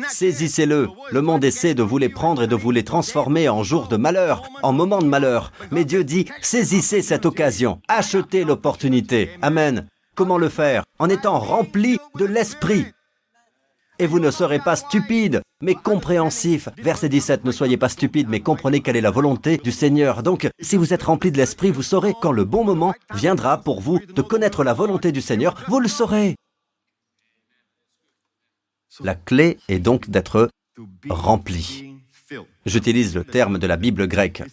saisissez-le. 0.10 0.88
Le 1.12 1.22
monde 1.22 1.44
essaie 1.44 1.74
de 1.74 1.84
vous 1.84 1.98
les 1.98 2.10
prendre 2.10 2.44
et 2.44 2.48
de 2.48 2.56
vous 2.56 2.72
les 2.72 2.84
transformer 2.84 3.50
en 3.50 3.64
jours 3.64 3.88
de 3.88 3.98
malheur, 3.98 4.44
en 4.64 4.72
moments 4.72 5.02
de 5.02 5.08
malheur. 5.08 5.52
Mais 5.72 5.86
Dieu 5.86 6.04
dit, 6.04 6.26
saisissez 6.42 7.02
cette 7.02 7.26
occasion, 7.26 7.82
achetez 7.88 8.44
l'opportunité. 8.44 9.32
Amen. 9.42 9.88
Comment 10.16 10.38
le 10.38 10.50
faire? 10.50 10.84
En 11.00 11.10
étant 11.10 11.38
rempli 11.38 12.00
de 12.16 12.26
l'Esprit. 12.26 12.86
Et 14.00 14.08
vous 14.08 14.20
ne 14.20 14.32
serez 14.32 14.60
pas 14.60 14.76
stupides, 14.76 15.42
mais 15.62 15.76
compréhensifs. 15.76 16.70
Verset 16.78 17.10
17, 17.10 17.46
ne 17.46 17.52
soyez 17.52 17.78
pas 17.78 17.90
stupides, 17.90 18.30
mais 18.30 18.40
comprenez 18.40 18.82
quelle 18.82 18.96
est 18.96 19.02
la 19.02 19.12
volonté 19.12 19.58
du 19.58 19.72
Seigneur. 19.72 20.24
Donc, 20.24 20.50
si 20.60 20.78
vous 20.78 20.94
êtes 20.94 21.04
remplis 21.04 21.32
de 21.32 21.38
l'Esprit, 21.38 21.72
vous 21.72 21.84
saurez 21.84 22.14
quand 22.22 22.32
le 22.32 22.46
bon 22.46 22.64
moment 22.64 22.94
viendra 23.14 23.58
pour 23.60 23.82
vous 23.82 24.00
de 24.00 24.22
connaître 24.22 24.64
la 24.64 24.74
volonté 24.74 25.12
du 25.12 25.22
Seigneur, 25.22 25.56
vous 25.68 25.80
le 25.80 25.88
saurez. 25.88 26.36
La 29.02 29.16
clé 29.16 29.60
est 29.68 29.80
donc 29.80 30.10
d'être 30.10 30.50
rempli. 31.10 31.94
J'utilise 32.66 33.16
le 33.16 33.24
terme 33.24 33.58
de 33.58 33.68
la 33.68 33.78
Bible 33.78 34.08
grecque. 34.08 34.44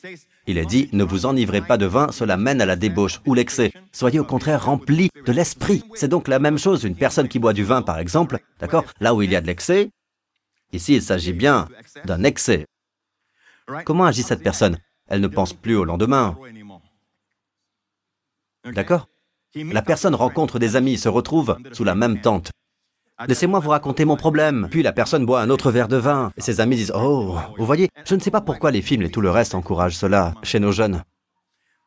Il 0.46 0.58
est 0.58 0.66
dit, 0.66 0.88
ne 0.92 1.02
vous 1.02 1.26
enivrez 1.26 1.60
pas 1.60 1.76
de 1.76 1.86
vin, 1.86 2.12
cela 2.12 2.36
mène 2.36 2.60
à 2.60 2.66
la 2.66 2.76
débauche 2.76 3.20
ou 3.26 3.34
l'excès. 3.34 3.72
Soyez 3.92 4.20
au 4.20 4.24
contraire 4.24 4.66
remplis 4.66 5.10
de 5.26 5.32
l'esprit. 5.32 5.82
C'est 5.94 6.08
donc 6.08 6.28
la 6.28 6.38
même 6.38 6.58
chose. 6.58 6.84
Une 6.84 6.96
personne 6.96 7.28
qui 7.28 7.38
boit 7.38 7.52
du 7.52 7.64
vin, 7.64 7.82
par 7.82 7.98
exemple, 7.98 8.38
d'accord, 8.60 8.84
là 9.00 9.14
où 9.14 9.22
il 9.22 9.32
y 9.32 9.36
a 9.36 9.40
de 9.40 9.46
l'excès, 9.46 9.90
ici 10.74 10.96
il 10.96 11.02
s'agit 11.02 11.32
bien 11.32 11.68
d'un 12.04 12.24
excès. 12.24 12.66
Comment 13.84 14.04
agit 14.04 14.22
cette 14.22 14.42
personne? 14.42 14.78
Elle 15.06 15.20
ne 15.20 15.28
pense 15.28 15.52
plus 15.52 15.76
au 15.76 15.84
lendemain. 15.84 16.37
D'accord? 18.64 19.08
La 19.54 19.82
personne 19.82 20.14
rencontre 20.14 20.58
des 20.58 20.76
amis, 20.76 20.98
se 20.98 21.08
retrouve 21.08 21.58
sous 21.72 21.84
la 21.84 21.94
même 21.94 22.20
tente. 22.20 22.50
Laissez-moi 23.28 23.60
vous 23.60 23.70
raconter 23.70 24.04
mon 24.04 24.16
problème. 24.16 24.68
Puis 24.70 24.82
la 24.82 24.92
personne 24.92 25.24
boit 25.24 25.40
un 25.40 25.50
autre 25.50 25.70
verre 25.70 25.88
de 25.88 25.96
vin. 25.96 26.32
Et 26.37 26.40
ses 26.40 26.60
amis 26.60 26.76
disent 26.76 26.92
Oh, 26.94 27.38
vous 27.56 27.64
voyez, 27.64 27.88
je 28.04 28.14
ne 28.16 28.20
sais 28.20 28.32
pas 28.32 28.40
pourquoi 28.40 28.72
les 28.72 28.82
films 28.82 29.02
et 29.02 29.10
tout 29.10 29.20
le 29.20 29.30
reste 29.30 29.54
encouragent 29.54 29.96
cela 29.96 30.34
chez 30.42 30.58
nos 30.58 30.72
jeunes. 30.72 31.04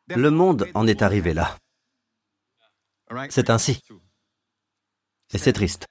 Le 0.08 0.30
monde 0.30 0.68
en 0.74 0.86
est 0.86 1.02
arrivé 1.02 1.34
là. 1.34 1.56
C'est 3.28 3.50
ainsi. 3.50 3.80
Et 5.34 5.38
c'est 5.38 5.52
triste. 5.52 5.86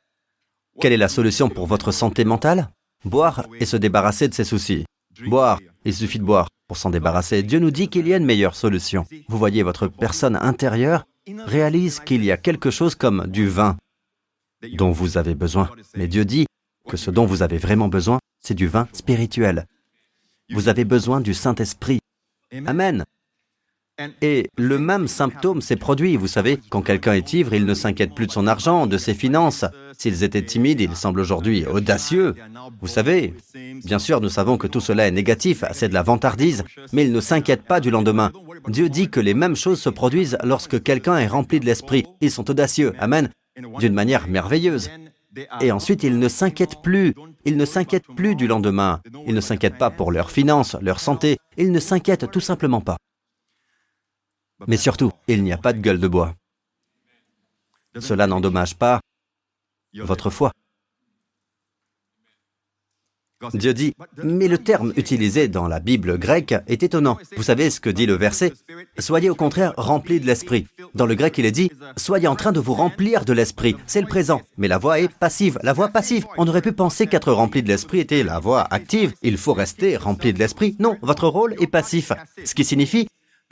Quelle 0.80 0.94
est 0.94 0.98
la 0.98 1.10
solution 1.10 1.50
pour 1.50 1.68
votre 1.68 1.92
santé 1.92 2.26
mentale? 2.26 2.70
Boire 3.06 3.46
et 3.60 3.66
se 3.66 3.78
débarrasser 3.78 4.28
de 4.28 4.34
ses 4.34 4.44
soucis. 4.44 4.86
Boire, 5.26 5.60
il 5.86 5.94
suffit 5.94 6.20
de 6.20 6.24
boire 6.24 6.48
pour 6.68 6.78
s'en 6.78 6.90
débarrasser. 6.90 7.44
Dieu 7.44 7.60
nous 7.60 7.72
dit 7.72 7.88
qu'il 7.88 8.08
y 8.08 8.14
a 8.14 8.18
une 8.18 8.26
meilleure 8.26 8.56
solution. 8.56 9.06
Vous 9.28 9.38
voyez, 9.38 9.64
votre 9.64 9.88
personne 9.88 10.36
intérieure 10.36 11.06
réalise 11.46 12.00
qu'il 12.00 12.24
y 12.24 12.32
a 12.32 12.38
quelque 12.38 12.72
chose 12.72 12.96
comme 12.96 13.28
du 13.28 13.48
vin 13.48 13.78
dont 14.74 14.92
vous 14.92 15.18
avez 15.18 15.36
besoin. 15.36 15.70
Mais 15.96 16.08
Dieu 16.08 16.26
dit 16.26 16.46
que 16.88 16.98
ce 16.98 17.12
dont 17.12 17.26
vous 17.26 17.42
avez 17.42 17.58
vraiment 17.58 17.88
besoin, 17.88 18.20
c'est 18.40 18.54
du 18.54 18.68
vin 18.68 18.88
spirituel. 18.94 19.66
Vous 20.52 20.70
avez 20.70 20.86
besoin 20.86 21.22
du 21.22 21.34
Saint-Esprit. 21.34 22.00
Amen. 22.66 23.04
Et 24.22 24.48
le 24.58 24.78
même 24.78 25.08
symptôme 25.08 25.62
s'est 25.62 25.76
produit. 25.76 26.18
Vous 26.18 26.28
savez, 26.28 26.60
quand 26.70 26.82
quelqu'un 26.82 27.14
est 27.14 27.34
ivre, 27.34 27.54
il 27.54 27.66
ne 27.66 27.74
s'inquiète 27.74 28.14
plus 28.14 28.28
de 28.28 28.32
son 28.32 28.46
argent, 28.48 28.86
de 28.86 28.98
ses 28.98 29.16
finances. 29.16 29.66
S'ils 29.98 30.24
étaient 30.24 30.46
timides, 30.46 30.82
ils 30.82 30.96
semblent 30.96 31.20
aujourd'hui 31.20 31.66
audacieux. 31.66 32.36
Vous 32.82 32.88
savez, 32.88 33.34
bien 33.84 34.00
sûr, 34.00 34.22
nous 34.22 34.30
savons 34.30 34.58
que 34.58 34.68
tout 34.68 34.80
cela 34.80 35.08
est 35.08 35.12
négatif, 35.12 35.64
c'est 35.74 35.90
de 35.90 35.94
la 35.94 36.04
vantardise, 36.04 36.64
mais 36.94 37.06
ils 37.06 37.12
ne 37.12 37.22
s'inquiètent 37.22 37.66
pas 37.66 37.80
du 37.80 37.90
lendemain. 37.90 38.32
Dieu 38.68 38.90
dit 38.90 39.10
que 39.10 39.20
les 39.20 39.34
mêmes 39.34 39.56
choses 39.56 39.82
se 39.82 39.90
produisent 39.90 40.38
lorsque 40.44 40.82
quelqu'un 40.84 41.18
est 41.18 41.28
rempli 41.28 41.60
de 41.60 41.66
l'esprit. 41.66 42.06
Ils 42.22 42.32
sont 42.32 42.50
audacieux. 42.50 42.94
Amen 43.00 43.30
d'une 43.80 43.94
manière 43.94 44.28
merveilleuse. 44.28 44.90
Et 45.62 45.72
ensuite, 45.72 46.04
ils 46.04 46.18
ne 46.18 46.28
s'inquiètent 46.28 46.82
plus. 46.82 47.14
Ils 47.46 47.58
ne 47.58 47.66
s'inquiètent 47.66 48.08
plus 48.16 48.36
du 48.36 48.48
lendemain. 48.48 49.02
Ils 49.28 49.36
ne 49.36 49.42
s'inquiètent 49.42 49.78
pas 49.78 49.92
pour 49.92 50.12
leurs 50.12 50.32
finances, 50.32 50.76
leur 50.82 51.00
santé. 51.00 51.38
Ils 51.58 51.72
ne 51.72 51.80
s'inquiètent 51.80 52.32
tout 52.32 52.40
simplement 52.40 52.82
pas. 52.82 52.98
Mais 54.68 54.78
surtout, 54.78 55.12
il 55.28 55.44
n'y 55.44 55.54
a 55.54 55.58
pas 55.58 55.74
de 55.74 55.80
gueule 55.80 56.00
de 56.00 56.08
bois. 56.08 56.34
Cela 58.00 58.28
n'endommage 58.28 58.76
pas 58.76 59.00
votre 60.04 60.30
foi. 60.30 60.52
Dieu 63.54 63.74
dit, 63.76 63.94
mais 64.24 64.48
le 64.48 64.58
terme 64.58 64.94
utilisé 64.98 65.48
dans 65.48 65.68
la 65.68 65.80
Bible 65.80 66.18
grecque 66.18 66.56
est 66.66 66.82
étonnant. 66.82 67.20
Vous 67.36 67.44
savez 67.44 67.70
ce 67.70 67.80
que 67.80 67.92
dit 67.92 68.08
le 68.08 68.16
verset? 68.16 68.54
Soyez 68.98 69.30
au 69.30 69.36
contraire 69.36 69.74
remplis 69.78 70.20
de 70.20 70.26
l'esprit. 70.26 70.66
Dans 70.96 71.06
le 71.06 71.14
grec, 71.14 71.38
il 71.38 71.46
est 71.46 71.52
dit, 71.52 71.72
soyez 71.98 72.28
en 72.28 72.36
train 72.36 72.52
de 72.52 72.60
vous 72.60 72.74
remplir 72.74 73.26
de 73.26 73.34
l'esprit. 73.34 73.76
C'est 73.86 74.02
le 74.02 74.08
présent. 74.08 74.42
Mais 74.58 74.68
la 74.68 74.80
voix 74.80 75.00
est 75.00 75.14
passive. 75.14 75.60
La 75.62 75.74
voix 75.74 75.90
passive. 75.90 76.26
On 76.38 76.48
aurait 76.48 76.64
pu 76.64 76.72
penser 76.72 77.06
qu'être 77.06 77.32
rempli 77.32 77.62
de 77.62 77.68
l'esprit 77.68 78.00
était 78.00 78.24
la 78.24 78.40
voix 78.40 78.62
active. 78.74 79.14
Il 79.22 79.38
faut 79.38 79.54
rester 79.54 79.98
rempli 79.98 80.34
de 80.34 80.40
l'esprit. 80.40 80.76
Non, 80.80 80.98
votre 81.04 81.28
rôle 81.28 81.54
est 81.60 81.68
passif. 81.68 82.12
Ce 82.44 82.56
qui 82.56 82.66
signifie 82.66 83.08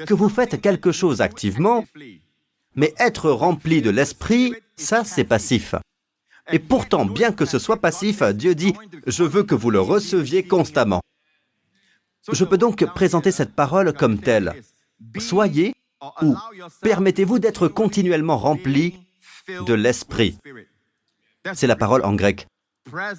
que 0.08 0.15
vous 0.15 0.29
faites 0.29 0.60
quelque 0.62 0.91
chose 0.91 1.21
activement, 1.21 1.86
mais 2.75 2.93
être 2.97 3.29
rempli 3.29 3.84
de 3.84 3.91
l'esprit, 3.91 4.55
ça 4.75 5.03
c'est 5.05 5.23
passif. 5.23 5.75
Et 6.51 6.60
pourtant, 6.60 7.05
bien 7.05 7.31
que 7.31 7.45
ce 7.45 7.60
soit 7.60 7.81
passif, 7.81 8.21
Dieu 8.21 8.55
dit, 8.55 8.73
je 9.08 9.23
veux 9.23 9.43
que 9.43 9.55
vous 9.55 9.71
le 9.71 9.81
receviez 9.81 10.45
constamment. 10.47 11.01
Je 12.31 12.43
peux 12.43 12.58
donc 12.58 12.86
présenter 12.93 13.31
cette 13.31 13.55
parole 13.55 13.93
comme 13.93 14.19
telle. 14.19 14.62
Soyez 15.19 15.73
ou 16.21 16.36
permettez-vous 16.81 17.39
d'être 17.39 17.67
continuellement 17.67 18.38
rempli 18.38 18.99
de 19.47 19.73
l'esprit. 19.73 20.38
C'est 21.53 21.67
la 21.67 21.75
parole 21.75 22.03
en 22.03 22.15
grec. 22.15 22.47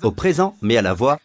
Au 0.02 0.12
présent, 0.12 0.56
mais 0.62 0.76
à 0.76 0.82
la 0.82 0.94
voix 0.94 1.18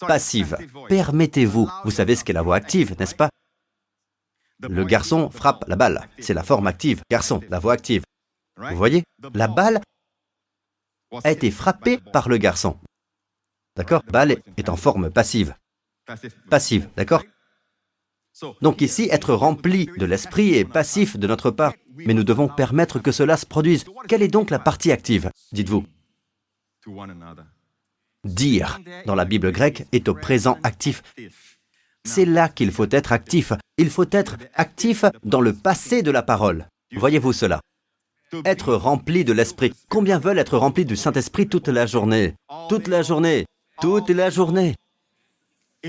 passive. 0.00 0.56
Permettez-vous. 0.88 1.68
Vous 1.84 1.90
savez 1.90 2.16
ce 2.16 2.24
qu'est 2.24 2.32
la 2.32 2.42
voix 2.42 2.56
active, 2.56 2.96
n'est-ce 2.98 3.14
pas? 3.14 3.30
Le 4.60 4.84
garçon 4.84 5.30
frappe 5.30 5.64
la 5.66 5.76
balle. 5.76 6.08
C'est 6.18 6.34
la 6.34 6.42
forme 6.42 6.66
active. 6.66 7.02
Garçon, 7.10 7.40
la 7.48 7.58
voix 7.58 7.72
active. 7.72 8.04
Vous 8.56 8.76
voyez? 8.76 9.02
La 9.34 9.48
balle 9.48 9.80
a 11.24 11.30
été 11.30 11.50
frappé 11.50 11.98
par 11.98 12.28
le 12.28 12.38
garçon. 12.38 12.78
D'accord? 13.76 14.02
Balle 14.10 14.36
est 14.56 14.68
en 14.68 14.76
forme 14.76 15.10
passive. 15.10 15.54
Passive, 16.50 16.88
d'accord? 16.96 17.22
Donc 18.60 18.80
ici, 18.80 19.08
être 19.10 19.34
rempli 19.34 19.88
de 19.98 20.06
l'esprit 20.06 20.54
est 20.54 20.64
passif 20.64 21.16
de 21.18 21.26
notre 21.26 21.50
part, 21.50 21.74
mais 21.94 22.14
nous 22.14 22.24
devons 22.24 22.48
permettre 22.48 22.98
que 22.98 23.12
cela 23.12 23.36
se 23.36 23.46
produise. 23.46 23.84
Quelle 24.08 24.22
est 24.22 24.28
donc 24.28 24.50
la 24.50 24.58
partie 24.58 24.90
active, 24.90 25.30
dites-vous? 25.52 25.84
Dire, 28.24 28.80
dans 29.06 29.14
la 29.14 29.24
Bible 29.24 29.52
grecque, 29.52 29.86
est 29.92 30.08
au 30.08 30.14
présent 30.14 30.58
actif. 30.62 31.02
C'est 32.04 32.24
là 32.24 32.48
qu'il 32.48 32.72
faut 32.72 32.86
être 32.90 33.12
actif. 33.12 33.52
Il 33.78 33.90
faut 33.90 34.06
être 34.10 34.36
actif 34.54 35.04
dans 35.24 35.40
le 35.40 35.52
passé 35.52 36.02
de 36.02 36.10
la 36.10 36.22
parole. 36.22 36.66
Voyez-vous 36.96 37.32
cela? 37.32 37.60
Être 38.44 38.74
rempli 38.74 39.24
de 39.24 39.32
l'Esprit. 39.32 39.72
Combien 39.88 40.18
veulent 40.18 40.38
être 40.38 40.56
remplis 40.56 40.84
du 40.84 40.96
Saint-Esprit 40.96 41.48
toute 41.48 41.68
la 41.68 41.86
journée? 41.86 42.34
Toute 42.68 42.88
la 42.88 43.02
journée 43.02 43.46
Toute 43.80 44.10
la 44.10 44.30
journée 44.30 44.74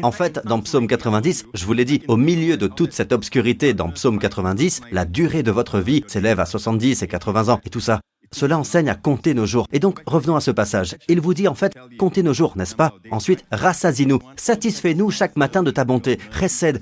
en 0.02 0.12
fait, 0.12 0.42
dans 0.46 0.60
Psaume 0.60 0.88
90, 0.88 1.46
je 1.54 1.66
vous 1.66 1.74
l'ai 1.74 1.86
dit, 1.86 2.02
au 2.08 2.18
milieu 2.18 2.58
de 2.58 2.66
toute 2.66 2.94
cette 2.94 3.12
obscurité 3.12 3.76
dans 3.76 3.92
Psaume 3.92 4.18
90, 4.18 4.82
la 4.92 5.06
durée 5.06 5.44
de 5.44 5.52
votre 5.52 5.80
vie 5.80 6.04
s'élève 6.08 6.40
à 6.40 6.48
70 6.48 7.04
et 7.04 7.08
80 7.08 7.50
ans 7.54 7.62
et 7.64 7.70
tout 7.70 7.80
ça. 7.80 8.02
Cela 8.32 8.58
enseigne 8.58 8.90
à 8.90 8.96
compter 8.96 9.36
nos 9.36 9.46
jours. 9.46 9.68
Et 9.72 9.80
donc, 9.80 10.02
revenons 10.08 10.36
à 10.36 10.42
ce 10.42 10.50
passage. 10.50 10.96
Il 11.08 11.22
vous 11.22 11.36
dit 11.36 11.48
en 11.48 11.54
fait, 11.54 11.78
comptez 12.00 12.24
nos 12.24 12.34
jours, 12.34 12.58
n'est-ce 12.58 12.76
pas? 12.76 12.96
Ensuite, 13.12 13.46
rassasie-nous, 13.52 14.18
satisfais-nous 14.36 15.12
chaque 15.12 15.38
matin 15.38 15.62
de 15.62 15.70
ta 15.70 15.86
bonté, 15.86 16.18
récède, 16.32 16.80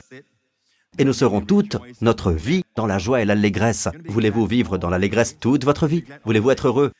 et 0.98 1.06
nous 1.06 1.14
serons 1.14 1.42
toute 1.42 1.78
notre 2.02 2.32
vie 2.32 2.64
dans 2.76 2.86
la 2.86 2.98
joie 2.98 3.22
et 3.22 3.26
l'allégresse. 3.26 3.88
Voulez-vous 4.08 4.46
vivre 4.46 4.78
dans 4.78 4.90
l'allégresse 4.90 5.38
toute 5.40 5.64
votre 5.64 5.88
vie? 5.88 6.04
Voulez-vous 6.26 6.52
être 6.52 6.68
heureux 6.68 6.92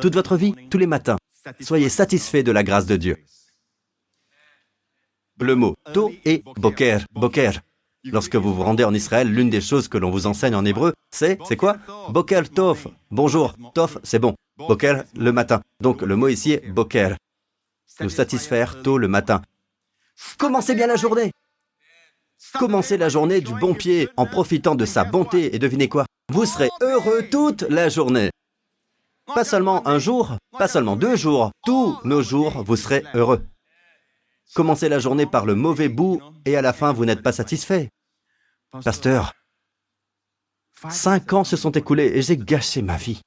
toute 0.00 0.14
votre 0.14 0.36
vie, 0.36 0.54
tous 0.70 0.78
les 0.78 0.86
matins? 0.86 1.16
Soyez 1.60 1.88
satisfaits 1.88 2.42
de 2.42 2.52
la 2.52 2.62
grâce 2.62 2.86
de 2.86 2.96
Dieu. 2.96 3.16
Le 5.40 5.54
mot 5.54 5.76
to 5.92 6.12
et 6.24 6.42
boker, 6.56 7.04
boker. 7.12 7.60
Lorsque 8.04 8.36
vous 8.36 8.54
vous 8.54 8.62
rendez 8.62 8.84
en 8.84 8.94
Israël, 8.94 9.30
l'une 9.30 9.50
des 9.50 9.60
choses 9.60 9.88
que 9.88 9.98
l'on 9.98 10.10
vous 10.10 10.26
enseigne 10.26 10.54
en 10.54 10.64
hébreu, 10.64 10.94
c'est, 11.10 11.38
c'est 11.46 11.56
quoi? 11.56 11.76
Boker 12.10 12.48
tof. 12.50 12.86
Bonjour, 13.10 13.54
tof, 13.74 13.98
c'est 14.02 14.18
bon. 14.18 14.34
Boker, 14.56 15.04
le 15.16 15.32
matin. 15.32 15.60
Donc 15.80 16.02
le 16.02 16.16
mot 16.16 16.28
ici 16.28 16.52
est 16.52 16.68
boker. 16.68 17.16
Nous 18.00 18.08
satisfaire 18.08 18.82
tôt 18.82 18.98
le 18.98 19.08
matin. 19.08 19.42
Commencez 20.38 20.74
bien 20.74 20.86
la 20.86 20.96
journée. 20.96 21.32
Commencez 22.54 22.96
la 22.96 23.08
journée 23.08 23.40
du 23.40 23.52
bon 23.54 23.74
pied 23.74 24.08
en 24.16 24.26
profitant 24.26 24.74
de 24.74 24.84
sa 24.84 25.04
bonté 25.04 25.54
et 25.54 25.58
devinez 25.58 25.88
quoi 25.88 26.06
Vous 26.32 26.46
serez 26.46 26.70
heureux 26.80 27.28
toute 27.30 27.62
la 27.62 27.88
journée. 27.88 28.30
Pas 29.26 29.44
seulement 29.44 29.86
un 29.86 29.98
jour, 29.98 30.36
pas 30.52 30.68
seulement 30.68 30.96
deux 30.96 31.16
jours, 31.16 31.50
tous 31.66 31.98
nos 32.04 32.22
jours, 32.22 32.64
vous 32.64 32.76
serez 32.76 33.04
heureux. 33.14 33.46
Commencez 34.54 34.88
la 34.88 34.98
journée 34.98 35.26
par 35.26 35.44
le 35.44 35.54
mauvais 35.54 35.88
bout 35.88 36.20
et 36.46 36.56
à 36.56 36.62
la 36.62 36.72
fin, 36.72 36.92
vous 36.92 37.04
n'êtes 37.04 37.22
pas 37.22 37.32
satisfait. 37.32 37.90
Pasteur, 38.82 39.32
cinq 40.88 41.32
ans 41.34 41.44
se 41.44 41.56
sont 41.56 41.72
écoulés 41.72 42.12
et 42.14 42.22
j'ai 42.22 42.38
gâché 42.38 42.80
ma 42.80 42.96
vie. 42.96 43.20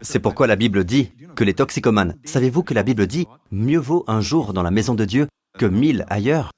C'est 0.00 0.20
pourquoi 0.20 0.46
la 0.46 0.56
Bible 0.56 0.84
dit 0.84 1.12
que 1.36 1.44
les 1.44 1.54
toxicomanes, 1.54 2.18
savez-vous 2.24 2.62
que 2.62 2.74
la 2.74 2.82
Bible 2.82 3.06
dit, 3.06 3.26
mieux 3.50 3.78
vaut 3.78 4.04
un 4.06 4.20
jour 4.20 4.52
dans 4.54 4.62
la 4.62 4.70
maison 4.70 4.94
de 4.94 5.04
Dieu 5.04 5.28
que 5.58 5.66
mille 5.66 6.06
ailleurs? 6.08 6.50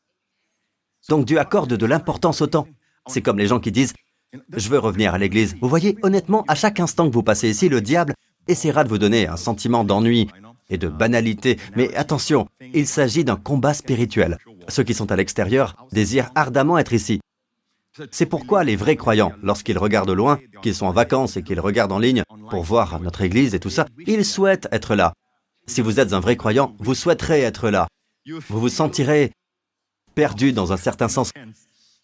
Donc 1.09 1.25
Dieu 1.25 1.39
accorde 1.39 1.75
de 1.75 1.87
l'importance 1.87 2.41
au 2.41 2.47
temps. 2.47 2.67
C'est 3.07 3.23
comme 3.23 3.39
les 3.39 3.47
gens 3.47 3.61
qui 3.61 3.73
disent⁇ 3.73 3.95
Je 4.57 4.69
veux 4.69 4.79
revenir 4.79 5.15
à 5.15 5.19
l'église⁇ 5.19 5.55
Vous 5.61 5.69
voyez, 5.69 5.97
honnêtement, 6.03 6.45
à 6.49 6.55
chaque 6.55 6.81
instant 6.81 7.09
que 7.09 7.15
vous 7.15 7.23
passez 7.23 7.49
ici, 7.49 7.69
le 7.69 7.81
diable 7.81 8.15
essaiera 8.49 8.85
de 8.85 8.89
vous 8.89 8.99
donner 8.99 9.27
un 9.27 9.37
sentiment 9.37 9.85
d'ennui 9.85 10.29
et 10.69 10.79
de 10.79 10.89
banalité. 10.89 11.59
Mais 11.77 11.95
attention, 11.95 12.49
il 12.75 12.87
s'agit 12.87 13.25
d'un 13.25 13.37
combat 13.37 13.75
spirituel. 13.75 14.39
Ceux 14.69 14.83
qui 14.83 14.95
sont 14.95 15.13
à 15.13 15.17
l'extérieur 15.17 15.77
désirent 15.93 16.31
ardemment 16.35 16.79
être 16.79 16.93
ici. 16.93 17.21
C'est 18.11 18.27
pourquoi 18.27 18.63
les 18.63 18.77
vrais 18.77 18.97
croyants, 18.97 19.33
lorsqu'ils 19.43 19.79
regardent 19.79 20.11
loin, 20.11 20.39
qu'ils 20.63 20.75
sont 20.75 20.87
en 20.87 20.93
vacances 20.93 21.37
et 21.37 21.43
qu'ils 21.43 21.61
regardent 21.61 21.93
en 21.93 21.99
ligne 21.99 22.25
pour 22.51 22.63
voir 22.63 23.01
notre 23.01 23.23
église 23.23 23.55
et 23.55 23.61
tout 23.61 23.71
ça, 23.71 23.87
ils 24.07 24.25
souhaitent 24.25 24.69
être 24.71 24.95
là. 24.95 25.15
si 25.67 25.81
vous 25.81 25.99
êtes 25.99 26.13
un 26.13 26.21
vrai 26.21 26.37
croyant, 26.37 26.77
vous 26.79 26.95
souhaiterez 26.95 27.41
être 27.41 27.71
là. 27.71 27.89
Vous 28.49 28.61
vous 28.61 28.69
sentirez 28.69 29.33
perdu 30.17 30.53
dans 30.53 30.73
un 30.73 30.77
certain 30.77 31.09
sens. 31.09 31.33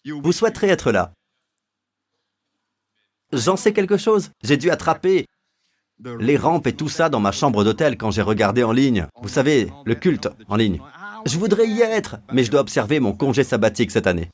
Vous 0.05 0.31
souhaiterez 0.31 0.69
être 0.69 0.91
là. 0.93 1.11
J'en 3.33 3.57
sais 3.57 3.73
quelque 3.73 3.97
chose. 3.97 4.31
J'ai 4.43 4.55
dû 4.55 4.69
attraper 4.69 5.25
les 6.19 6.37
rampes 6.37 6.67
et 6.67 6.75
tout 6.75 6.89
ça 6.89 7.09
dans 7.09 7.19
ma 7.19 7.31
chambre 7.31 7.63
d'hôtel 7.63 7.97
quand 7.97 8.11
j'ai 8.11 8.21
regardé 8.21 8.63
en 8.63 8.71
ligne. 8.71 9.07
Vous 9.21 9.29
savez, 9.29 9.71
le 9.85 9.95
culte 9.95 10.29
en 10.47 10.55
ligne. 10.55 10.79
Je 11.25 11.37
voudrais 11.37 11.67
y 11.67 11.81
être, 11.81 12.17
mais 12.31 12.43
je 12.43 12.51
dois 12.51 12.61
observer 12.61 12.99
mon 12.99 13.13
congé 13.13 13.43
sabbatique 13.43 13.91
cette 13.91 14.07
année. 14.07 14.29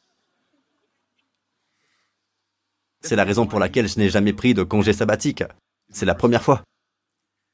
C'est 3.02 3.16
la 3.16 3.24
raison 3.24 3.48
pour 3.48 3.60
laquelle 3.60 3.88
je 3.88 3.98
n'ai 3.98 4.10
jamais 4.10 4.34
pris 4.34 4.54
de 4.54 4.64
congé 4.64 4.92
sabbatique. 4.92 5.44
C'est 5.90 6.06
la 6.06 6.16
première 6.16 6.44
fois. 6.44 6.64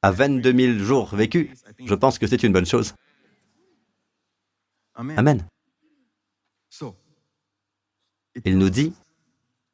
À 0.01 0.11
22 0.11 0.77
000 0.77 0.79
jours 0.79 1.15
vécus, 1.15 1.49
je 1.83 1.93
pense 1.93 2.17
que 2.17 2.25
c'est 2.25 2.41
une 2.41 2.53
bonne 2.53 2.65
chose. 2.65 2.95
Amen. 4.95 5.45
Il 8.43 8.57
nous 8.57 8.69
dit, 8.69 8.93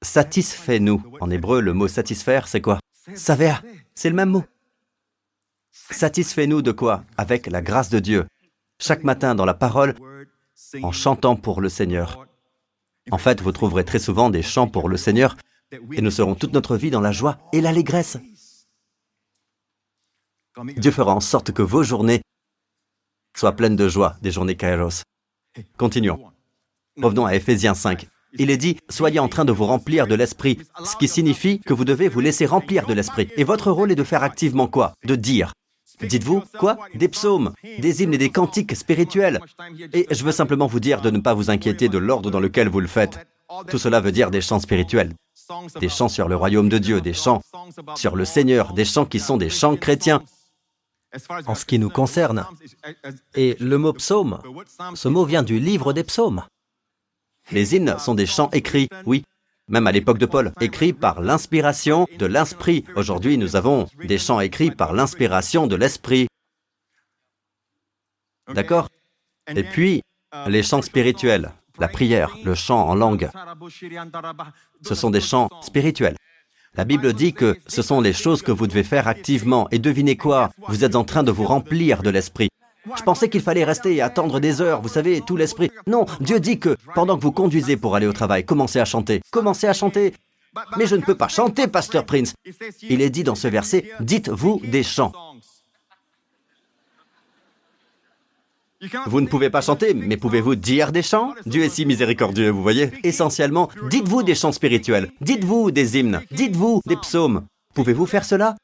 satisfais-nous. 0.02 1.04
En 1.20 1.30
hébreu, 1.32 1.62
le 1.62 1.74
mot 1.74 1.88
satisfaire, 1.88 2.47
c'est 2.47 2.62
quoi? 2.62 2.80
Saver, 3.16 3.56
c'est 3.95 4.10
le 4.10 4.16
même 4.16 4.30
mot. 4.30 4.43
Satisfais-nous 5.72 6.62
de 6.62 6.72
quoi? 6.72 7.04
Avec 7.18 7.47
la 7.47 7.62
grâce 7.62 7.89
de 7.89 7.99
Dieu. 7.99 8.28
Chaque 8.80 9.04
matin 9.04 9.36
dans 9.36 9.45
la 9.45 9.54
parole, 9.54 9.95
en 10.82 10.91
chantant 10.91 11.36
pour 11.36 11.62
le 11.62 11.70
Seigneur. 11.70 12.28
En 13.10 13.18
fait, 13.18 13.41
vous 13.41 13.52
trouverez 13.52 13.86
très 13.86 13.99
souvent 13.99 14.30
des 14.30 14.43
chants 14.43 14.68
pour 14.68 14.89
le 14.89 14.97
Seigneur 14.97 15.38
et 15.72 16.02
nous 16.02 16.12
serons 16.12 16.36
toute 16.36 16.54
notre 16.54 16.78
vie 16.78 16.91
dans 16.91 17.02
la 17.02 17.12
joie 17.12 17.39
et 17.54 17.62
l'allégresse. 17.62 18.18
Dieu 20.78 20.91
fera 20.91 21.14
en 21.16 21.22
sorte 21.22 21.52
que 21.52 21.62
vos 21.62 21.84
journées 21.84 22.22
soient 23.36 23.56
pleines 23.56 23.78
de 23.78 23.88
joie, 23.88 24.18
des 24.22 24.32
journées 24.32 24.58
Kairos. 24.58 25.04
Continuons. 25.78 26.32
Revenons 27.00 27.26
à 27.26 27.36
Ephésiens 27.36 27.74
5. 27.74 28.08
Il 28.34 28.50
est 28.50 28.58
dit, 28.58 28.78
soyez 28.89 29.20
en 29.20 29.28
train 29.28 29.46
de 29.46 29.52
vous 29.52 29.66
remplir 29.66 30.08
de 30.08 30.16
l'Esprit, 30.16 30.58
ce 30.84 30.96
qui 30.96 31.08
signifie 31.08 31.60
que 31.60 31.74
vous 31.74 31.86
devez 31.86 32.10
vous 32.10 32.20
laisser 32.20 32.46
remplir 32.46 32.86
de 32.86 32.94
l'Esprit. 32.94 33.30
Et 33.38 33.44
votre 33.44 33.72
rôle 33.72 33.92
est 33.92 33.96
de 33.96 34.04
faire 34.04 34.24
activement 34.24 34.68
quoi? 34.68 34.94
De 35.06 35.16
dire. 35.16 35.54
Dites-vous 36.02 36.44
quoi? 36.58 36.78
Des 36.96 37.08
psaumes, 37.08 37.54
des 37.80 38.04
hymnes 38.04 38.14
et 38.14 38.18
des 38.18 38.30
cantiques 38.30 38.76
spirituels. 38.76 39.39
Et 39.94 40.08
je 40.10 40.24
veux 40.24 40.32
simplement 40.32 40.68
vous 40.68 40.80
dire 40.80 41.02
de 41.02 41.12
ne 41.12 41.20
pas 41.20 41.34
vous 41.34 41.50
inquiéter 41.50 41.89
de 41.89 41.98
l'ordre 41.98 42.32
dans 42.32 42.39
lequel 42.39 42.70
vous 42.70 42.80
le 42.80 42.88
faites. 42.88 43.20
Tout 43.70 43.78
cela 43.78 44.00
veut 44.00 44.12
dire 44.14 44.32
des 44.32 44.42
chants 44.42 44.60
spirituels, 44.60 45.14
des 45.80 45.89
chants 45.89 46.10
sur 46.10 46.28
le 46.28 46.36
royaume 46.36 46.70
de 46.70 46.78
Dieu, 46.78 47.02
des 47.02 47.14
chants 47.14 47.42
sur 47.96 48.16
le 48.16 48.26
Seigneur, 48.26 48.74
des 48.74 48.86
chants 48.86 49.06
qui 49.06 49.20
sont 49.20 49.38
des 49.38 49.50
chants 49.50 49.76
chrétiens. 49.76 50.24
En 51.46 51.56
ce 51.56 51.66
qui 51.66 51.78
nous 51.78 51.89
concerne, 51.89 52.46
et 53.36 53.58
le 53.60 53.78
mot 53.78 53.92
psaume, 53.92 54.39
ce 54.96 55.10
mot 55.10 55.26
vient 55.26 55.44
du 55.44 55.60
livre 55.60 55.92
des 55.92 56.06
psaumes. 56.06 56.44
Les 57.52 57.76
hymnes 57.76 57.98
sont 58.00 58.16
des 58.16 58.26
chants 58.26 58.50
écrits, 58.52 58.88
oui, 59.06 59.24
même 59.68 59.88
à 59.88 59.92
l'époque 59.92 60.18
de 60.18 60.26
Paul, 60.26 60.52
écrits 60.62 60.94
par 60.94 61.22
l'inspiration 61.22 62.08
de 62.18 62.26
l'esprit. 62.26 62.86
Aujourd'hui, 62.96 63.38
nous 63.38 63.56
avons 63.56 63.88
des 64.04 64.18
chants 64.18 64.39
écrits 64.39 64.72
par 64.72 64.94
l'inspiration 64.94 65.68
de 65.68 65.76
l'esprit. 65.76 66.28
D'accord 68.54 68.89
Et 69.48 69.64
puis, 69.64 70.02
les 70.48 70.64
chants 70.64 70.82
spirituels, 70.82 71.52
la 71.80 71.88
prière, 71.88 72.38
le 72.44 72.56
chant 72.56 72.88
en 72.88 72.96
langue, 72.96 73.30
ce 74.82 74.96
sont 74.96 75.10
des 75.10 75.22
chants 75.22 75.50
spirituels. 75.62 76.16
La 76.74 76.86
Bible 76.86 77.12
dit 77.12 77.34
que 77.34 77.58
ce 77.68 77.82
sont 77.82 78.00
les 78.00 78.14
choses 78.14 78.42
que 78.42 78.52
vous 78.52 78.66
devez 78.66 78.84
faire 78.84 79.10
activement. 79.10 79.68
Et 79.72 79.80
devinez 79.80 80.16
quoi 80.16 80.52
Vous 80.70 80.86
êtes 80.86 80.96
en 80.96 81.04
train 81.04 81.22
de 81.22 81.32
vous 81.32 81.44
remplir 81.44 82.02
de 82.02 82.10
l'esprit. 82.10 82.48
Je 82.98 83.04
pensais 83.04 83.30
qu'il 83.30 83.42
fallait 83.42 83.64
rester 83.64 83.96
et 83.96 84.02
attendre 84.02 84.40
des 84.40 84.60
heures, 84.62 84.82
vous 84.82 84.90
savez, 84.90 85.22
tout 85.22 85.38
l'esprit. 85.38 85.72
Non, 85.88 86.06
Dieu 86.20 86.40
dit 86.40 86.60
que 86.60 86.76
pendant 86.96 87.18
que 87.18 87.22
vous 87.22 87.32
conduisez 87.32 87.78
pour 87.78 87.96
aller 87.96 88.08
au 88.08 88.14
travail, 88.14 88.44
commencez 88.44 88.80
à 88.80 88.86
chanter. 88.86 89.22
Commencez 89.32 89.68
à 89.68 89.74
chanter. 89.74 90.14
Mais 90.78 90.88
je 90.88 90.96
ne 90.96 91.02
peux 91.02 91.16
pas 91.16 91.28
chanter, 91.28 91.68
Pasteur 91.68 92.06
Prince. 92.06 92.34
Il 92.82 93.02
est 93.02 93.10
dit 93.10 93.24
dans 93.24 93.36
ce 93.36 93.48
verset, 93.48 93.90
dites-vous 94.00 94.62
des 94.66 94.84
chants. 94.84 95.14
Vous 99.06 99.22
ne 99.22 99.28
pouvez 99.28 99.52
pas 99.52 99.62
chanter, 99.62 99.94
mais 99.94 100.18
pouvez-vous 100.18 100.56
dire 100.56 100.92
des 100.92 101.04
chants? 101.04 101.36
Dieu 101.46 101.64
est 101.64 101.70
si 101.70 101.86
miséricordieux, 101.86 102.50
vous 102.50 102.64
voyez. 102.64 102.92
Essentiellement, 103.04 103.70
dites-vous 103.90 104.24
des 104.24 104.34
chants 104.34 104.52
spirituels, 104.52 105.12
dites-vous 105.22 105.70
des 105.70 106.00
hymnes, 106.00 106.22
dites-vous 106.32 106.82
des 106.88 106.98
psaumes. 106.98 107.46
Pouvez-vous 107.76 108.08
faire 108.08 108.26
cela? 108.26 108.58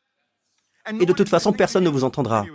Et 1.00 1.06
de 1.06 1.14
toute 1.14 1.30
façon, 1.30 1.54
personne 1.54 1.84
ne 1.84 1.90
vous 1.90 2.04
entendra 2.04 2.46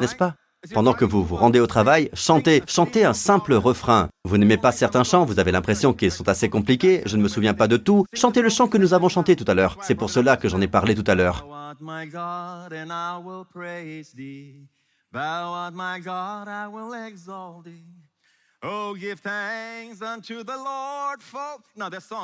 n'est-ce 0.00 0.16
pas? 0.16 0.34
Pendant 0.72 0.92
que 0.92 1.04
vous 1.04 1.24
vous 1.24 1.34
rendez 1.34 1.58
au 1.58 1.66
travail, 1.66 2.08
chantez, 2.14 2.62
chantez 2.68 3.04
un 3.04 3.14
simple 3.14 3.54
refrain. 3.54 4.08
Vous 4.24 4.38
n'aimez 4.38 4.58
pas 4.58 4.70
certains 4.70 5.02
chants, 5.02 5.24
vous 5.24 5.40
avez 5.40 5.50
l'impression 5.50 5.92
qu'ils 5.92 6.12
sont 6.12 6.28
assez 6.28 6.48
compliqués, 6.48 7.02
je 7.04 7.16
ne 7.16 7.22
me 7.22 7.28
souviens 7.28 7.52
pas 7.52 7.66
de 7.66 7.76
tout. 7.76 8.06
Chantez 8.14 8.42
le 8.42 8.48
chant 8.48 8.68
que 8.68 8.78
nous 8.78 8.94
avons 8.94 9.08
chanté 9.08 9.34
tout 9.34 9.44
à 9.48 9.54
l'heure. 9.54 9.76
C'est 9.82 9.96
pour 9.96 10.10
cela 10.10 10.36
que 10.36 10.48
j'en 10.48 10.60
ai 10.60 10.68
parlé 10.68 10.94
tout 10.94 11.04
à 11.08 11.16
l'heure. 11.16 11.44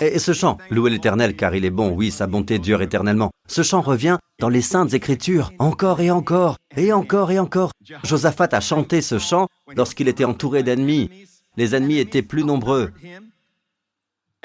Et 0.01 0.19
ce 0.21 0.33
chant, 0.33 0.59
louez 0.71 0.91
l'Éternel 0.91 1.35
car 1.35 1.55
il 1.55 1.65
est 1.65 1.71
bon, 1.71 1.91
oui, 1.91 2.13
sa 2.13 2.29
bonté 2.29 2.61
dure 2.61 2.81
éternellement. 2.81 3.33
Ce 3.49 3.63
chant 3.63 3.81
revient 3.81 4.19
dans 4.39 4.49
les 4.49 4.63
saintes 4.63 4.95
écritures, 4.95 5.53
encore 5.59 6.01
et 6.01 6.13
encore, 6.13 6.57
et 6.77 6.93
encore 6.93 7.33
et 7.33 7.41
encore. 7.41 7.73
Josaphat 8.05 8.49
a 8.53 8.61
chanté 8.61 9.01
ce 9.01 9.19
chant 9.19 9.49
lorsqu'il 9.75 10.07
était 10.07 10.25
entouré 10.25 10.63
d'ennemis. 10.63 11.11
Les 11.57 11.75
ennemis 11.75 11.99
étaient 11.99 12.23
plus 12.23 12.45
nombreux 12.45 12.93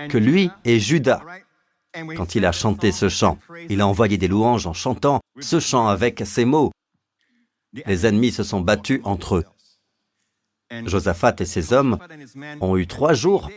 que 0.10 0.18
lui 0.18 0.50
et 0.66 0.80
Judas. 0.80 1.22
Quand 2.18 2.34
il 2.34 2.46
a 2.48 2.52
chanté 2.52 2.92
ce 2.92 3.08
chant, 3.08 3.38
il 3.70 3.82
a 3.82 3.88
envoyé 3.88 4.18
des 4.18 4.28
louanges 4.28 4.66
en 4.66 4.74
chantant 4.74 5.22
ce 5.40 5.60
chant 5.60 5.88
avec 5.88 6.24
ces 6.26 6.46
mots. 6.46 6.72
Les 7.86 8.08
ennemis 8.08 8.32
se 8.32 8.44
sont 8.44 8.62
battus 8.62 9.02
entre 9.04 9.36
eux. 9.36 9.46
Josaphat 10.86 11.36
et 11.40 11.46
ses 11.46 11.74
hommes 11.74 11.98
ont 12.62 12.78
eu 12.78 12.88
trois 12.88 13.14
jours 13.14 13.50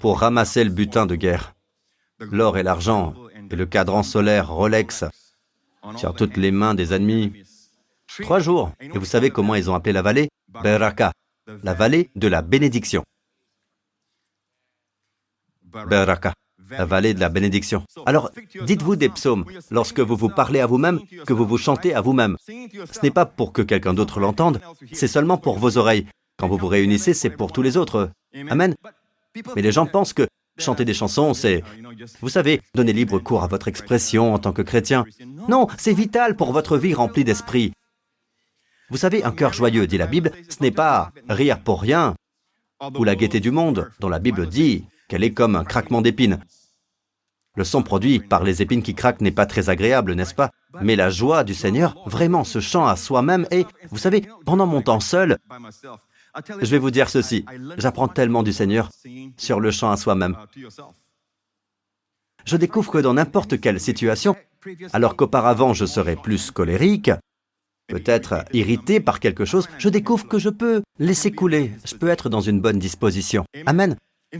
pour 0.00 0.20
ramasser 0.20 0.64
le 0.64 0.70
butin 0.70 1.06
de 1.06 1.14
guerre, 1.14 1.54
l'or 2.18 2.58
et 2.58 2.62
l'argent 2.62 3.14
et 3.50 3.56
le 3.56 3.66
cadran 3.66 4.02
solaire 4.02 4.50
Rolex 4.50 5.04
sur 5.96 6.14
toutes 6.14 6.36
les 6.36 6.50
mains 6.50 6.74
des 6.74 6.92
ennemis. 6.92 7.32
Trois 8.22 8.40
jours. 8.40 8.72
Et 8.80 8.98
vous 8.98 9.04
savez 9.04 9.30
comment 9.30 9.54
ils 9.54 9.70
ont 9.70 9.74
appelé 9.74 9.92
la 9.92 10.02
vallée? 10.02 10.28
Beraka, 10.48 11.12
la 11.62 11.74
vallée 11.74 12.10
de 12.16 12.28
la 12.28 12.42
bénédiction. 12.42 13.04
Beraka, 15.62 16.32
la 16.70 16.84
vallée 16.84 17.14
de 17.14 17.20
la 17.20 17.28
bénédiction. 17.28 17.84
Alors, 18.06 18.30
dites-vous 18.62 18.96
des 18.96 19.08
psaumes 19.08 19.44
lorsque 19.70 20.00
vous 20.00 20.16
vous 20.16 20.28
parlez 20.28 20.60
à 20.60 20.66
vous-même, 20.66 21.00
que 21.26 21.32
vous 21.32 21.46
vous 21.46 21.58
chantez 21.58 21.94
à 21.94 22.00
vous-même. 22.00 22.36
Ce 22.46 23.02
n'est 23.02 23.10
pas 23.10 23.26
pour 23.26 23.52
que 23.52 23.62
quelqu'un 23.62 23.94
d'autre 23.94 24.20
l'entende, 24.20 24.60
c'est 24.92 25.08
seulement 25.08 25.38
pour 25.38 25.58
vos 25.58 25.78
oreilles. 25.78 26.06
Quand 26.38 26.48
vous 26.48 26.58
vous 26.58 26.68
réunissez, 26.68 27.14
c'est 27.14 27.30
pour 27.30 27.52
tous 27.52 27.62
les 27.62 27.76
autres. 27.76 28.10
Amen. 28.48 28.74
Mais 29.54 29.62
les 29.62 29.72
gens 29.72 29.86
pensent 29.86 30.12
que 30.12 30.26
chanter 30.58 30.84
des 30.84 30.94
chansons, 30.94 31.34
c'est, 31.34 31.62
vous 32.20 32.28
savez, 32.28 32.60
donner 32.74 32.92
libre 32.92 33.18
cours 33.18 33.42
à 33.42 33.46
votre 33.46 33.68
expression 33.68 34.34
en 34.34 34.38
tant 34.38 34.52
que 34.52 34.62
chrétien. 34.62 35.04
Non, 35.48 35.66
c'est 35.78 35.92
vital 35.92 36.36
pour 36.36 36.52
votre 36.52 36.78
vie 36.78 36.94
remplie 36.94 37.24
d'esprit. 37.24 37.72
Vous 38.88 38.96
savez, 38.96 39.24
un 39.24 39.32
cœur 39.32 39.52
joyeux, 39.52 39.86
dit 39.86 39.98
la 39.98 40.06
Bible, 40.06 40.30
ce 40.48 40.62
n'est 40.62 40.70
pas 40.70 41.10
rire 41.28 41.60
pour 41.60 41.82
rien, 41.82 42.14
ou 42.96 43.04
la 43.04 43.16
gaieté 43.16 43.40
du 43.40 43.50
monde, 43.50 43.90
dont 44.00 44.08
la 44.08 44.18
Bible 44.18 44.46
dit 44.46 44.84
qu'elle 45.08 45.24
est 45.24 45.32
comme 45.32 45.56
un 45.56 45.64
craquement 45.64 46.02
d'épines. 46.02 46.40
Le 47.56 47.64
son 47.64 47.82
produit 47.82 48.18
par 48.20 48.44
les 48.44 48.60
épines 48.60 48.82
qui 48.82 48.94
craquent 48.94 49.22
n'est 49.22 49.30
pas 49.30 49.46
très 49.46 49.70
agréable, 49.70 50.14
n'est-ce 50.14 50.34
pas? 50.34 50.50
Mais 50.82 50.94
la 50.94 51.08
joie 51.08 51.42
du 51.42 51.54
Seigneur, 51.54 51.96
vraiment 52.06 52.44
ce 52.44 52.60
chant 52.60 52.86
à 52.86 52.96
soi-même, 52.96 53.46
et, 53.50 53.64
vous 53.90 53.98
savez, 53.98 54.22
pendant 54.44 54.66
mon 54.66 54.82
temps 54.82 55.00
seul, 55.00 55.38
je 56.60 56.70
vais 56.70 56.78
vous 56.78 56.90
dire 56.90 57.08
ceci, 57.08 57.46
j'apprends 57.78 58.08
tellement 58.08 58.42
du 58.42 58.52
Seigneur 58.52 58.90
sur 59.38 59.58
le 59.58 59.70
chant 59.70 59.90
à 59.90 59.96
soi-même. 59.96 60.36
Je 62.44 62.56
découvre 62.56 62.92
que 62.92 62.98
dans 62.98 63.14
n'importe 63.14 63.58
quelle 63.58 63.80
situation, 63.80 64.36
alors 64.92 65.16
qu'auparavant 65.16 65.72
je 65.72 65.86
serais 65.86 66.16
plus 66.16 66.50
colérique, 66.50 67.10
peut-être 67.88 68.44
irrité 68.52 69.00
par 69.00 69.18
quelque 69.18 69.44
chose, 69.44 69.68
je 69.78 69.88
découvre 69.88 70.28
que 70.28 70.38
je 70.38 70.50
peux 70.50 70.82
laisser 70.98 71.32
couler, 71.32 71.72
je 71.84 71.94
peux 71.94 72.08
être 72.08 72.28
dans 72.28 72.40
une 72.40 72.60
bonne 72.60 72.78
disposition. 72.78 73.44
Amen. 73.64 73.96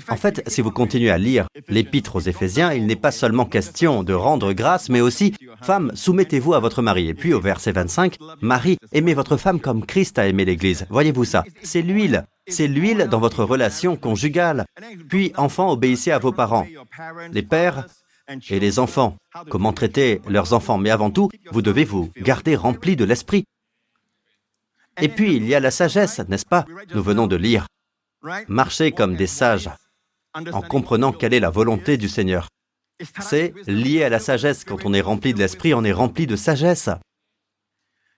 En 0.09 0.17
fait, 0.17 0.43
si 0.49 0.63
vous 0.63 0.73
continuez 0.73 1.11
à 1.11 1.19
lire 1.19 1.47
l'épître 1.69 2.17
aux 2.17 2.21
Éphésiens, 2.21 2.73
il 2.73 2.87
n'est 2.87 2.97
pas 2.97 3.13
seulement 3.13 3.45
question 3.45 4.03
de 4.03 4.13
rendre 4.13 4.53
grâce, 4.53 4.89
mais 4.89 5.01
aussi, 5.01 5.35
femme, 5.63 5.93
soumettez-vous 5.95 6.55
à 6.55 6.61
votre 6.61 6.83
mari. 6.83 7.09
Et 7.09 7.15
puis 7.15 7.33
au 7.33 7.41
verset 7.41 7.73
25, 7.73 8.17
Marie, 8.41 8.79
aimez 8.93 9.15
votre 9.15 9.37
femme 9.37 9.61
comme 9.61 9.87
Christ 9.87 10.19
a 10.19 10.27
aimé 10.27 10.45
l'Église. 10.45 10.87
Voyez-vous 10.91 11.25
ça? 11.25 11.45
C'est 11.63 11.83
l'huile. 11.83 12.25
C'est 12.49 12.69
l'huile 12.69 13.09
dans 13.11 13.21
votre 13.21 13.45
relation 13.45 13.97
conjugale. 13.97 14.67
Puis, 15.09 15.33
enfants, 15.37 15.71
obéissez 15.71 16.11
à 16.11 16.19
vos 16.19 16.33
parents. 16.33 16.67
Les 17.33 17.43
pères, 17.43 17.87
Et 18.51 18.59
les 18.59 18.81
enfants, 18.81 19.17
comment 19.51 19.73
traiter 19.73 20.21
leurs 20.29 20.53
enfants? 20.53 20.79
Mais 20.79 20.91
avant 20.91 21.11
tout, 21.11 21.29
vous 21.53 21.63
devez 21.63 21.85
vous 21.85 22.11
garder 22.17 22.57
rempli 22.57 22.97
de 22.97 23.05
l'esprit. 23.05 23.45
Et 25.01 25.09
puis, 25.09 25.37
il 25.37 25.47
y 25.47 25.55
a 25.55 25.61
la 25.61 25.71
sagesse, 25.71 26.21
n'est-ce 26.29 26.47
pas? 26.47 26.67
Nous 26.95 27.03
venons 27.03 27.27
de 27.29 27.37
lire. 27.37 27.67
Marchez 28.49 28.93
comme 28.93 29.17
des 29.17 29.27
sages, 29.27 29.71
en 30.35 30.63
comprenant 30.63 31.13
quelle 31.13 31.35
est 31.35 31.41
la 31.41 31.51
volonté 31.51 31.97
du 31.97 32.09
Seigneur. 32.09 32.49
C'est 33.21 33.53
lié 33.67 34.05
à 34.05 34.09
la 34.09 34.19
sagesse. 34.19 34.65
Quand 34.65 34.85
on 34.85 34.95
est 34.95 35.01
rempli 35.01 35.35
de 35.35 35.39
l'esprit, 35.39 35.75
on 35.75 35.85
est 35.85 35.93
rempli 35.93 36.27
de 36.27 36.37
sagesse. 36.37 36.89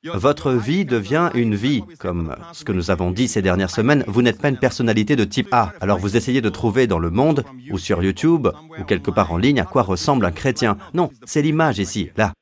Votre 0.04 0.52
vie 0.52 0.84
devient 0.84 1.30
une 1.34 1.56
vie, 1.56 1.82
comme 1.98 2.36
ce 2.52 2.64
que 2.64 2.70
nous 2.70 2.92
avons 2.92 3.10
dit 3.10 3.26
ces 3.26 3.42
dernières 3.42 3.70
semaines, 3.70 4.04
vous 4.06 4.22
n'êtes 4.22 4.40
pas 4.40 4.48
une 4.48 4.58
personnalité 4.58 5.16
de 5.16 5.24
type 5.24 5.48
A. 5.52 5.72
Alors 5.80 5.98
vous 5.98 6.16
essayez 6.16 6.40
de 6.40 6.48
trouver 6.48 6.86
dans 6.86 7.00
le 7.00 7.10
monde, 7.10 7.44
ou 7.70 7.78
sur 7.78 8.02
YouTube, 8.02 8.48
ou 8.78 8.84
quelque 8.84 9.10
part 9.10 9.32
en 9.32 9.36
ligne, 9.36 9.60
à 9.60 9.64
quoi 9.64 9.82
ressemble 9.82 10.24
un 10.24 10.30
chrétien. 10.30 10.78
Non, 10.94 11.10
c'est 11.24 11.42
l'image 11.42 11.80
ici, 11.80 12.10
là. 12.16 12.32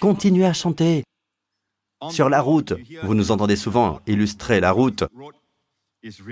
Continuez 0.00 0.46
à 0.46 0.54
chanter. 0.54 1.04
Sur 2.10 2.30
la 2.30 2.40
route, 2.40 2.72
vous 3.02 3.14
nous 3.14 3.30
entendez 3.30 3.56
souvent 3.56 4.00
illustrer 4.06 4.60
la 4.60 4.72
route, 4.72 5.04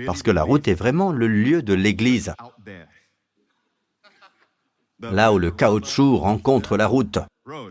parce 0.05 0.23
que 0.23 0.31
la 0.31 0.43
route 0.43 0.67
est 0.67 0.73
vraiment 0.73 1.11
le 1.11 1.27
lieu 1.27 1.61
de 1.61 1.73
l'Église, 1.73 2.33
là 4.99 5.33
où 5.33 5.39
le 5.39 5.51
caoutchouc 5.51 6.17
rencontre 6.17 6.77
la 6.77 6.87
route, 6.87 7.19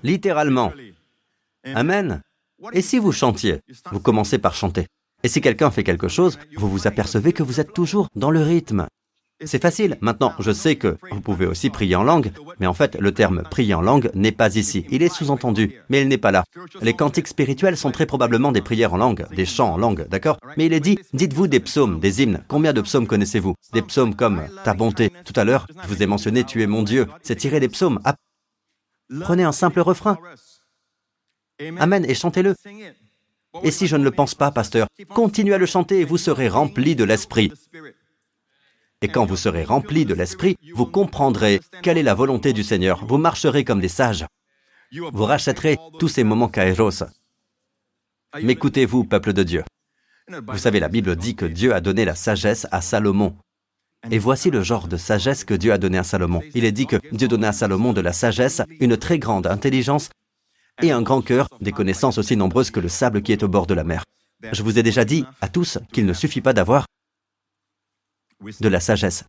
littéralement. 0.03 0.73
Amen. 1.65 2.23
Et 2.73 2.83
si 2.83 2.99
vous 2.99 3.13
chantiez 3.13 3.61
Vous 3.91 4.01
commencez 4.01 4.39
par 4.39 4.55
chanter. 4.55 4.87
Et 5.25 5.29
si 5.29 5.41
quelqu'un 5.41 5.71
fait 5.71 5.85
quelque 5.85 6.09
chose, 6.09 6.39
vous 6.57 6.69
vous 6.69 6.87
apercevez 6.87 7.33
que 7.33 7.43
vous 7.43 7.61
êtes 7.61 7.73
toujours 7.73 8.09
dans 8.15 8.31
le 8.31 8.43
rythme. 8.43 8.87
C'est 9.45 9.63
facile. 9.63 9.97
Maintenant, 10.01 10.33
je 10.39 10.53
sais 10.53 10.77
que 10.77 10.97
vous 11.11 11.21
pouvez 11.21 11.47
aussi 11.47 11.71
prier 11.71 11.97
en 11.97 12.03
langue, 12.03 12.33
mais 12.61 12.67
en 12.67 12.75
fait, 12.75 12.97
le 12.99 13.13
terme 13.13 13.43
prier 13.51 13.75
en 13.75 13.81
langue 13.81 14.11
n'est 14.15 14.33
pas 14.33 14.57
ici. 14.57 14.85
Il 14.91 15.03
est 15.03 15.13
sous-entendu, 15.13 15.81
mais 15.89 16.03
il 16.03 16.09
n'est 16.09 16.19
pas 16.19 16.31
là. 16.31 16.45
Les 16.81 16.95
cantiques 16.95 17.29
spirituels 17.29 17.77
sont 17.77 17.91
très 17.91 18.07
probablement 18.07 18.53
des 18.53 18.63
prières 18.63 18.95
en 18.95 18.99
langue, 18.99 19.27
des 19.35 19.47
chants 19.47 19.75
en 19.75 19.77
langue, 19.79 20.07
d'accord? 20.09 20.39
Mais 20.57 20.67
il 20.67 20.73
est 20.73 20.81
dit, 20.81 20.99
dites-vous 21.13 21.47
des 21.47 21.61
psaumes, 21.61 22.01
des 22.01 22.23
hymnes. 22.23 22.45
Combien 22.49 22.73
de 22.73 22.81
psaumes 22.81 23.07
connaissez-vous? 23.07 23.55
Des 23.73 23.83
psaumes 23.83 24.15
comme 24.15 24.43
Ta 24.65 24.75
bonté. 24.75 25.11
Tout 25.25 25.39
à 25.39 25.45
l'heure, 25.45 25.67
je 25.83 25.89
vous 25.89 26.03
ai 26.03 26.07
mentionné 26.07 26.45
Tu 26.45 26.63
es 26.63 26.67
mon 26.67 26.83
Dieu. 26.83 27.07
C'est 27.23 27.37
tiré 27.37 27.61
des 27.61 27.69
psaumes. 27.69 28.01
Prenez 29.21 29.45
un 29.45 29.53
simple 29.53 29.81
refrain. 29.81 30.19
Amen, 31.79 32.05
et 32.09 32.15
chantez-le. 32.15 32.55
Et 33.63 33.71
si 33.71 33.87
je 33.87 33.97
ne 33.97 34.05
le 34.05 34.11
pense 34.11 34.35
pas, 34.35 34.51
pasteur, 34.51 34.87
continuez 35.15 35.55
à 35.55 35.59
le 35.59 35.67
chanter 35.67 36.01
et 36.01 36.05
vous 36.05 36.17
serez 36.19 36.49
rempli 36.49 36.97
de 36.97 37.05
l'Esprit. 37.05 37.53
Et 39.03 39.09
quand 39.09 39.27
vous 39.27 39.37
serez 39.37 39.65
rempli 39.65 40.07
de 40.07 40.15
l'Esprit, 40.15 40.57
vous 40.75 40.87
comprendrez 40.87 41.61
quelle 41.83 41.99
est 41.99 42.03
la 42.05 42.15
volonté 42.15 42.53
du 42.53 42.63
Seigneur. 42.63 43.05
Vous 43.05 43.19
marcherez 43.19 43.65
comme 43.65 43.81
des 43.81 43.89
sages. 43.89 44.25
Vous 44.93 45.25
rachèterez 45.25 45.77
tous 45.99 46.09
ces 46.09 46.23
moments 46.23 46.49
kairos. 46.49 47.03
M'écoutez-vous, 48.41 49.05
peuple 49.05 49.33
de 49.33 49.43
Dieu. 49.43 49.65
Vous 50.49 50.59
savez, 50.59 50.81
la 50.81 50.89
Bible 50.89 51.17
dit 51.17 51.35
que 51.35 51.45
Dieu 51.45 51.75
a 51.75 51.81
donné 51.81 52.05
la 52.05 52.15
sagesse 52.15 52.67
à 52.71 52.81
Salomon. 52.81 53.35
Et 54.11 54.19
voici 54.19 54.51
le 54.51 54.63
genre 54.63 54.89
de 54.89 54.97
sagesse 54.97 55.45
que 55.45 55.55
Dieu 55.55 55.73
a 55.73 55.79
donné 55.79 55.99
à 55.99 56.05
Salomon. 56.05 56.41
Il 56.55 56.65
est 56.65 56.73
dit 56.73 56.87
que 56.87 56.97
Dieu 57.13 57.29
donnait 57.29 57.49
à 57.49 57.53
Salomon 57.53 57.93
de 57.93 58.01
la 58.01 58.13
sagesse, 58.13 58.63
une 58.81 58.97
très 58.97 59.19
grande 59.19 59.47
intelligence 59.47 60.11
et 60.81 60.93
un 60.93 61.03
grand 61.03 61.23
cœur, 61.23 61.49
des 61.61 61.73
connaissances 61.73 62.19
aussi 62.19 62.37
nombreuses 62.37 62.71
que 62.71 62.81
le 62.81 62.89
sable 62.89 63.23
qui 63.23 63.33
est 63.33 63.43
au 63.43 63.49
bord 63.49 63.67
de 63.67 63.75
la 63.75 63.85
mer. 63.85 64.05
Je 64.53 64.63
vous 64.63 64.79
ai 64.79 64.83
déjà 64.83 65.05
dit 65.05 65.25
à 65.41 65.49
tous 65.49 65.79
qu'il 65.93 66.07
ne 66.07 66.13
suffit 66.13 66.41
pas 66.41 66.53
d'avoir 66.53 66.87
de 68.61 68.69
la 68.69 68.81
sagesse. 68.81 69.25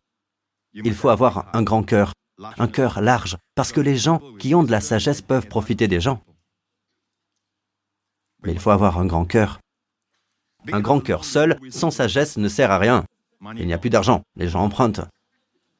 Il 0.72 0.94
faut 0.94 1.08
avoir 1.08 1.54
un 1.54 1.62
grand 1.62 1.82
cœur, 1.82 2.12
un 2.58 2.68
cœur 2.68 3.00
large, 3.00 3.36
parce 3.54 3.72
que 3.72 3.80
les 3.80 3.96
gens 3.96 4.20
qui 4.38 4.54
ont 4.54 4.62
de 4.64 4.70
la 4.70 4.80
sagesse 4.80 5.22
peuvent 5.22 5.46
profiter 5.46 5.88
des 5.88 6.00
gens. 6.00 6.22
Mais 8.42 8.52
il 8.52 8.58
faut 8.58 8.70
avoir 8.70 8.98
un 8.98 9.06
grand 9.06 9.24
cœur. 9.24 9.60
Un 10.72 10.80
grand 10.80 11.00
cœur 11.00 11.24
seul, 11.24 11.58
sans 11.70 11.90
sagesse, 11.90 12.36
ne 12.36 12.48
sert 12.48 12.70
à 12.70 12.78
rien. 12.78 13.04
Il 13.56 13.66
n'y 13.66 13.74
a 13.74 13.78
plus 13.78 13.90
d'argent, 13.90 14.22
les 14.36 14.48
gens 14.48 14.62
empruntent. 14.62 15.00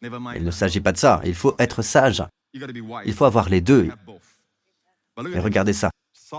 Il 0.02 0.44
ne 0.44 0.50
s'agit 0.50 0.80
pas 0.80 0.92
de 0.92 0.98
ça, 0.98 1.20
il 1.24 1.34
faut 1.34 1.54
être 1.58 1.82
sage. 1.82 2.22
Il 2.52 3.14
faut 3.14 3.24
avoir 3.24 3.48
les 3.48 3.60
deux. 3.60 3.88
Et 5.32 5.38
regardez 5.38 5.72
ça. 5.72 5.90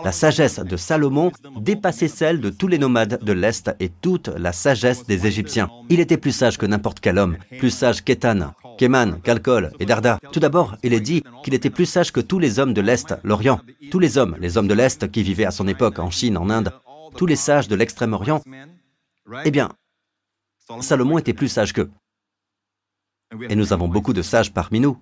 La 0.04 0.12
sagesse 0.12 0.60
de 0.60 0.78
Salomon 0.78 1.32
dépassait 1.60 2.08
celle 2.08 2.39
de 2.41 2.50
tous 2.50 2.68
les 2.68 2.78
nomades 2.78 3.24
de 3.24 3.34
l'Est 3.34 3.76
et 3.80 3.89
toute 3.89 4.28
la 4.28 4.52
sagesse 4.52 5.06
des 5.06 5.28
Égyptiens. 5.28 5.70
Il 5.89 6.00
était 6.00 6.18
plus 6.18 6.32
sage 6.32 6.58
que 6.58 6.66
n'importe 6.66 7.00
quel 7.00 7.18
homme, 7.18 7.38
plus 7.60 7.70
sage 7.70 8.04
qu'Étan, 8.04 8.54
Kéman, 8.78 9.22
Kalkol 9.22 9.72
et 9.80 9.86
Darda. 9.86 10.20
Tout 10.32 10.39
d'abord, 10.39 10.76
il 10.84 10.93
est 10.93 11.00
dit 11.00 11.24
qu'il 11.43 11.54
était 11.54 11.70
plus 11.70 11.86
sage 11.86 12.12
que 12.12 12.20
tous 12.20 12.39
les 12.39 12.60
hommes 12.60 12.74
de 12.74 12.82
l'Est, 12.82 13.16
l'Orient. 13.24 13.62
Tous 13.91 14.00
les 14.00 14.18
hommes, 14.18 14.36
les 14.39 14.58
hommes 14.58 14.68
de 14.68 14.74
l'Est 14.74 15.10
qui 15.12 15.24
vivaient 15.24 15.46
à 15.46 15.52
son 15.52 15.68
époque 15.68 16.00
en 16.00 16.10
Chine, 16.10 16.38
en 16.38 16.50
Inde, 16.50 16.72
tous 17.18 17.26
les 17.26 17.36
sages 17.36 17.68
de 17.68 17.76
l'Extrême-Orient. 17.76 18.41
Eh 19.43 19.52
bien, 19.52 19.70
Salomon 20.82 21.18
était 21.18 21.34
plus 21.34 21.50
sage 21.50 21.74
qu'eux. 21.74 21.89
Et 23.50 23.56
nous 23.56 23.74
avons 23.74 23.88
beaucoup 23.88 24.14
de 24.14 24.22
sages 24.22 24.54
parmi 24.54 24.80
nous. 24.80 24.98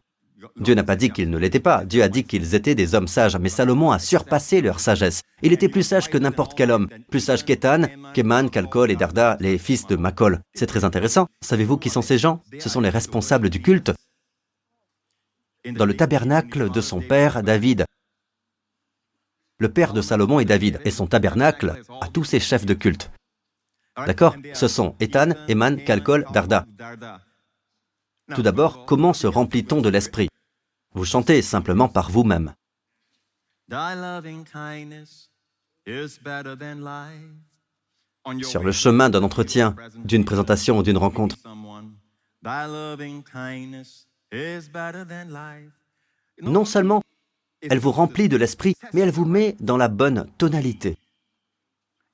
Dieu 0.58 0.76
n'a 0.76 0.84
pas 0.84 0.96
dit 0.96 1.10
qu'ils 1.10 1.30
ne 1.30 1.38
l'étaient 1.38 1.60
pas, 1.60 1.86
Dieu 1.86 2.04
a 2.04 2.10
dit 2.10 2.24
qu'ils 2.24 2.56
étaient 2.56 2.76
des 2.76 2.96
hommes 2.96 3.08
sages, 3.08 3.38
mais 3.38 3.50
Salomon 3.50 3.92
a 3.92 4.00
surpassé 4.00 4.62
leur 4.62 4.80
sagesse. 4.80 5.22
Il 5.42 5.54
était 5.54 5.70
plus 5.70 5.84
sage 5.84 6.10
que 6.10 6.18
n'importe 6.18 6.54
quel 6.56 6.72
homme, 6.72 6.90
plus 7.10 7.20
sage 7.20 7.46
qu'Étan, 7.46 7.84
qu'Eman, 8.14 8.50
Kalkol 8.50 8.92
et 8.92 8.96
Darda, 8.96 9.38
les 9.40 9.58
fils 9.58 9.88
de 9.88 9.96
Makol. 9.96 10.40
C'est 10.54 10.68
très 10.68 10.84
intéressant. 10.84 11.28
Savez-vous 11.42 11.78
qui 11.78 11.90
sont 11.90 12.02
ces 12.02 12.18
gens? 12.18 12.42
Ce 12.60 12.70
sont 12.70 12.82
les 12.82 12.90
responsables 12.90 13.50
du 13.50 13.62
culte. 13.62 13.92
Dans 15.66 15.86
le 15.86 15.96
tabernacle 15.96 16.70
de 16.70 16.82
son 16.82 17.02
père, 17.02 17.42
David, 17.42 17.86
le 19.60 19.72
père 19.72 19.94
de 19.94 20.02
Salomon 20.02 20.40
est 20.40 20.46
David, 20.46 20.82
et 20.84 20.92
son 20.92 21.08
tabernacle 21.08 21.82
a 22.02 22.08
tous 22.08 22.26
ses 22.26 22.40
chefs 22.40 22.66
de 22.66 22.74
culte. 22.74 23.12
D'accord? 23.96 24.36
Ce 24.54 24.68
sont 24.68 24.96
Ethan, 25.00 25.30
Eman, 25.48 25.82
Kalkol, 25.84 26.26
Darda. 26.34 26.66
Tout 28.34 28.42
d'abord, 28.42 28.86
comment 28.86 29.14
se 29.14 29.28
remplit-on 29.28 29.82
de 29.82 29.90
l'esprit? 29.90 30.30
Vous 30.94 31.06
chantez 31.06 31.42
simplement 31.42 31.90
par 31.90 32.12
vous-même. 32.12 32.54
Sur 38.42 38.64
le 38.64 38.72
chemin 38.72 39.10
d'un 39.10 39.24
entretien, 39.24 39.76
d'une 40.06 40.26
présentation 40.26 40.78
ou 40.78 40.84
d'une 40.84 40.98
rencontre. 40.98 41.38
Non 46.42 46.66
seulement 46.66 47.02
elle 47.70 47.80
vous 47.80 47.92
remplit 47.92 48.30
de 48.30 48.38
l'esprit, 48.38 48.76
mais 48.94 49.02
elle 49.02 49.12
vous 49.12 49.26
met 49.26 49.56
dans 49.60 49.78
la 49.78 49.88
bonne 49.88 50.28
tonalité. 50.38 50.98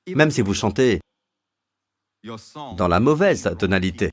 Même 0.08 0.30
si 0.30 0.42
vous 0.42 0.54
chantez 0.54 1.00
dans 2.76 2.88
la 2.88 3.00
mauvaise 3.00 3.50
tonalité. 3.58 4.12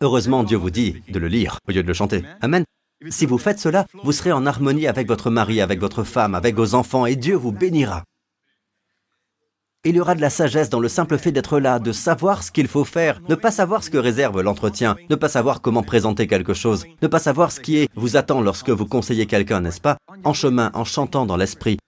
Heureusement, 0.00 0.44
Dieu 0.44 0.56
vous 0.56 0.70
dit 0.70 1.02
de 1.08 1.18
le 1.18 1.28
lire 1.28 1.58
au 1.66 1.72
lieu 1.72 1.82
de 1.82 1.88
le 1.88 1.94
chanter. 1.94 2.24
Amen. 2.40 2.64
Si 3.10 3.26
vous 3.26 3.38
faites 3.38 3.60
cela, 3.60 3.86
vous 4.02 4.10
serez 4.10 4.32
en 4.32 4.44
harmonie 4.44 4.88
avec 4.88 5.06
votre 5.06 5.30
mari, 5.30 5.60
avec 5.60 5.78
votre 5.78 6.02
femme, 6.02 6.34
avec 6.34 6.56
vos 6.56 6.74
enfants, 6.74 7.06
et 7.06 7.14
Dieu 7.14 7.36
vous 7.36 7.52
bénira. 7.52 8.02
Il 9.84 9.94
y 9.94 10.00
aura 10.00 10.16
de 10.16 10.20
la 10.20 10.30
sagesse 10.30 10.68
dans 10.68 10.80
le 10.80 10.88
simple 10.88 11.16
fait 11.16 11.30
d'être 11.30 11.60
là, 11.60 11.78
de 11.78 11.92
savoir 11.92 12.42
ce 12.42 12.50
qu'il 12.50 12.66
faut 12.66 12.84
faire, 12.84 13.20
ne 13.28 13.36
pas 13.36 13.52
savoir 13.52 13.84
ce 13.84 13.90
que 13.90 13.98
réserve 13.98 14.40
l'entretien, 14.40 14.96
ne 15.08 15.14
pas 15.14 15.28
savoir 15.28 15.60
comment 15.60 15.84
présenter 15.84 16.26
quelque 16.26 16.54
chose, 16.54 16.84
ne 17.00 17.06
pas 17.06 17.20
savoir 17.20 17.52
ce 17.52 17.60
qui 17.60 17.76
est 17.78 17.88
vous 17.94 18.16
attend 18.16 18.40
lorsque 18.40 18.70
vous 18.70 18.86
conseillez 18.86 19.26
quelqu'un, 19.26 19.60
n'est-ce 19.60 19.80
pas 19.80 19.96
En 20.24 20.32
chemin, 20.32 20.72
en 20.74 20.84
chantant 20.84 21.24
dans 21.24 21.36
l'esprit. 21.36 21.78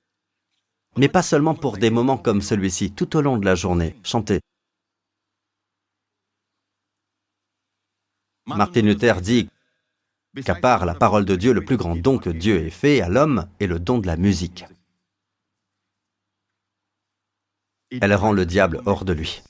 Mais 0.97 1.09
pas 1.09 1.23
seulement 1.23 1.57
pour 1.57 1.77
des 1.77 1.91
moments 1.91 2.19
comme 2.19 2.41
celui-ci, 2.41 2.93
tout 2.93 3.17
au 3.17 3.21
long 3.21 3.37
de 3.37 3.45
la 3.45 3.57
journée, 3.57 3.97
chantez. 4.05 4.41
Martin 8.47 8.83
Luther 8.83 9.21
dit 9.21 9.49
qu'à 10.45 10.55
part 10.55 10.85
la 10.85 10.95
parole 10.95 11.25
de 11.25 11.37
Dieu, 11.37 11.53
le 11.53 11.65
plus 11.65 11.77
grand 11.77 11.97
don 11.97 12.19
que 12.19 12.31
Dieu 12.31 12.67
ait 12.67 12.71
fait 12.71 13.01
à 13.01 13.09
l'homme 13.09 13.49
est 13.61 13.67
le 13.67 13.79
don 13.79 13.99
de 13.99 14.07
la 14.07 14.17
musique. 14.17 14.65
Elle 18.01 18.15
rend 18.15 18.33
le 18.33 18.47
diable 18.47 18.81
hors 18.87 19.05
de 19.05 19.13
lui. 19.13 19.43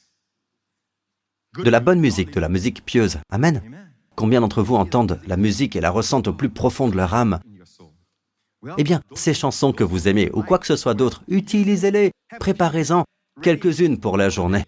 De 1.59 1.69
la 1.69 1.81
bonne 1.81 2.01
musique, 2.01 2.31
de 2.31 2.41
la 2.41 2.49
musique 2.49 2.85
pieuse. 2.85 3.19
Amen. 3.29 3.61
Combien 4.17 4.41
d'entre 4.41 4.63
vous 4.63 4.77
entendent 4.77 5.21
la 5.27 5.37
musique 5.37 5.77
et 5.77 5.81
la 5.81 5.91
ressentent 5.91 6.29
au 6.29 6.33
plus 6.33 6.51
profond 6.51 6.89
de 6.89 6.97
leur 6.97 7.15
âme? 7.15 7.41
Eh 8.77 8.85
bien, 8.85 9.03
ces 9.15 9.35
chansons 9.35 9.73
que 9.73 9.85
vous 9.85 10.09
aimez, 10.09 10.31
ou 10.33 10.43
quoi 10.43 10.59
que 10.59 10.67
ce 10.67 10.77
soit 10.77 10.95
d'autre, 10.95 11.23
utilisez-les, 11.29 12.13
préparez-en 12.39 13.05
quelques-unes 13.43 13.99
pour 13.99 14.17
la 14.17 14.29
journée. 14.29 14.65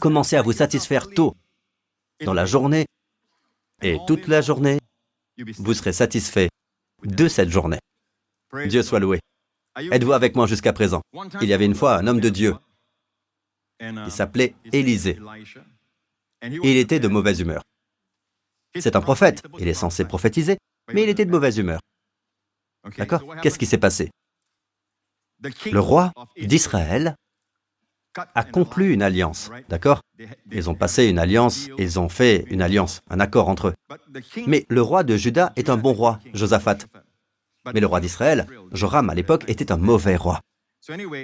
Commencez 0.00 0.36
à 0.36 0.42
vous 0.42 0.52
satisfaire 0.52 1.08
tôt 1.08 1.34
dans 2.24 2.34
la 2.34 2.46
journée 2.46 2.86
et 3.82 3.98
toute 4.06 4.26
la 4.26 4.40
journée, 4.40 4.78
vous 5.58 5.74
serez 5.74 5.92
satisfait 5.92 6.48
de 7.04 7.28
cette 7.28 7.50
journée. 7.50 7.78
Dieu 8.66 8.82
soit 8.82 9.00
loué. 9.00 9.20
Êtes-vous 9.76 10.12
avec 10.12 10.34
moi 10.34 10.46
jusqu'à 10.46 10.72
présent? 10.72 11.02
Il 11.42 11.48
y 11.48 11.52
avait 11.52 11.66
une 11.66 11.74
fois 11.74 11.96
un 11.96 12.06
homme 12.06 12.20
de 12.20 12.28
Dieu. 12.30 12.54
Il 13.80 14.10
s'appelait 14.10 14.54
Élisée. 14.72 15.18
il 16.42 16.76
était 16.76 17.00
de 17.00 17.08
mauvaise 17.08 17.40
humeur. 17.40 17.62
C'est 18.78 18.96
un 18.96 19.00
prophète. 19.00 19.42
Il 19.58 19.68
est 19.68 19.74
censé 19.74 20.04
prophétiser. 20.04 20.56
Mais 20.92 21.02
il 21.02 21.08
était 21.08 21.24
de 21.24 21.30
mauvaise 21.30 21.58
humeur. 21.58 21.80
D'accord? 22.96 23.22
Qu'est-ce 23.42 23.58
qui 23.58 23.66
s'est 23.66 23.78
passé? 23.78 24.10
Le 25.70 25.80
roi 25.80 26.12
d'Israël 26.40 27.14
a 28.34 28.44
conclu 28.44 28.92
une 28.92 29.02
alliance, 29.02 29.50
d'accord? 29.68 30.00
Ils 30.50 30.70
ont 30.70 30.74
passé 30.74 31.06
une 31.06 31.18
alliance, 31.18 31.68
ils 31.78 31.98
ont 32.00 32.08
fait 32.08 32.44
une 32.50 32.62
alliance, 32.62 33.00
un 33.10 33.20
accord 33.20 33.48
entre 33.48 33.68
eux. 33.68 33.74
Mais 34.46 34.64
le 34.68 34.82
roi 34.82 35.02
de 35.04 35.16
Juda 35.16 35.52
est 35.56 35.70
un 35.70 35.76
bon 35.76 35.92
roi, 35.92 36.18
Josaphat. 36.34 36.78
Mais 37.74 37.80
le 37.80 37.86
roi 37.86 38.00
d'Israël, 38.00 38.46
Joram 38.72 39.10
à 39.10 39.14
l'époque, 39.14 39.44
était 39.48 39.72
un 39.72 39.76
mauvais 39.76 40.16
roi. 40.16 40.40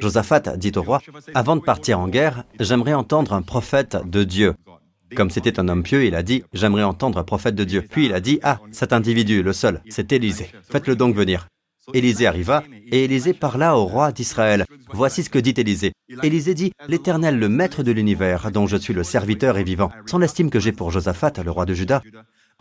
Josaphat 0.01 0.57
dit 0.57 0.72
au 0.76 0.82
roi, 0.82 1.01
Avant 1.34 1.57
de 1.57 1.61
partir 1.61 2.01
en 2.01 2.09
guerre, 2.09 2.45
j'aimerais 2.59 2.95
entendre 2.95 3.32
un 3.32 3.43
prophète 3.43 3.97
de 4.05 4.24
Dieu. 4.24 4.55
Comme 5.14 5.30
c'était 5.30 5.61
un 5.61 5.68
homme 5.68 5.82
pieux, 5.82 6.05
il 6.05 6.14
a 6.14 6.22
dit, 6.22 6.43
J'aimerais 6.53 6.82
entendre 6.82 7.18
un 7.18 7.24
prophète 7.24 7.55
de 7.55 7.64
Dieu. 7.64 7.82
Puis 7.82 8.07
il 8.07 8.14
a 8.14 8.20
dit, 8.20 8.40
Ah, 8.43 8.61
cet 8.72 8.93
individu, 8.93 9.43
le 9.43 9.53
seul, 9.53 9.80
c'est 9.88 10.12
Élisée. 10.12 10.51
Faites-le 10.68 10.97
donc 10.97 11.14
venir. 11.14 11.47
Élisée 11.93 12.26
arriva, 12.26 12.62
et 12.87 13.05
Élisée 13.05 13.35
parla 13.35 13.76
au 13.76 13.87
roi 13.87 14.12
d'Israël. 14.12 14.64
Voici 14.93 15.24
ce 15.24 15.30
que 15.30 15.39
dit 15.39 15.55
Élisée. 15.57 15.93
Élisée 16.22 16.55
dit, 16.55 16.72
L'Éternel, 16.87 17.39
le 17.39 17.49
maître 17.49 17.83
de 17.83 17.91
l'univers, 17.91 18.51
dont 18.53 18.66
je 18.66 18.76
suis 18.76 18.95
le 18.95 19.03
serviteur 19.03 19.59
et 19.59 19.64
vivant, 19.64 19.91
sans 20.07 20.18
l'estime 20.18 20.51
que 20.51 20.61
j'ai 20.61 20.72
pour 20.72 20.91
Josaphat, 20.91 21.33
le 21.43 21.51
roi 21.51 21.66
de 21.66 21.74
Juda, 21.74 22.03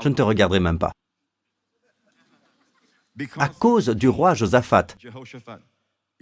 je 0.01 0.09
ne 0.09 0.13
te 0.15 0.22
regarderai 0.22 0.59
même 0.59 0.80
pas. 0.80 0.91
À 3.38 3.49
cause 3.49 3.89
du 3.89 4.09
roi 4.09 4.34
Josaphat, 4.34 4.88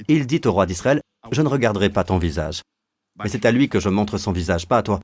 il 0.07 0.27
dit 0.27 0.41
au 0.45 0.51
roi 0.51 0.65
d'Israël, 0.65 1.01
je 1.31 1.41
ne 1.41 1.47
regarderai 1.47 1.89
pas 1.89 2.03
ton 2.03 2.17
visage. 2.17 2.63
Mais 3.23 3.29
c'est 3.29 3.45
à 3.45 3.51
lui 3.51 3.69
que 3.69 3.79
je 3.79 3.89
montre 3.89 4.17
son 4.17 4.31
visage, 4.31 4.67
pas 4.67 4.79
à 4.79 4.83
toi. 4.83 4.99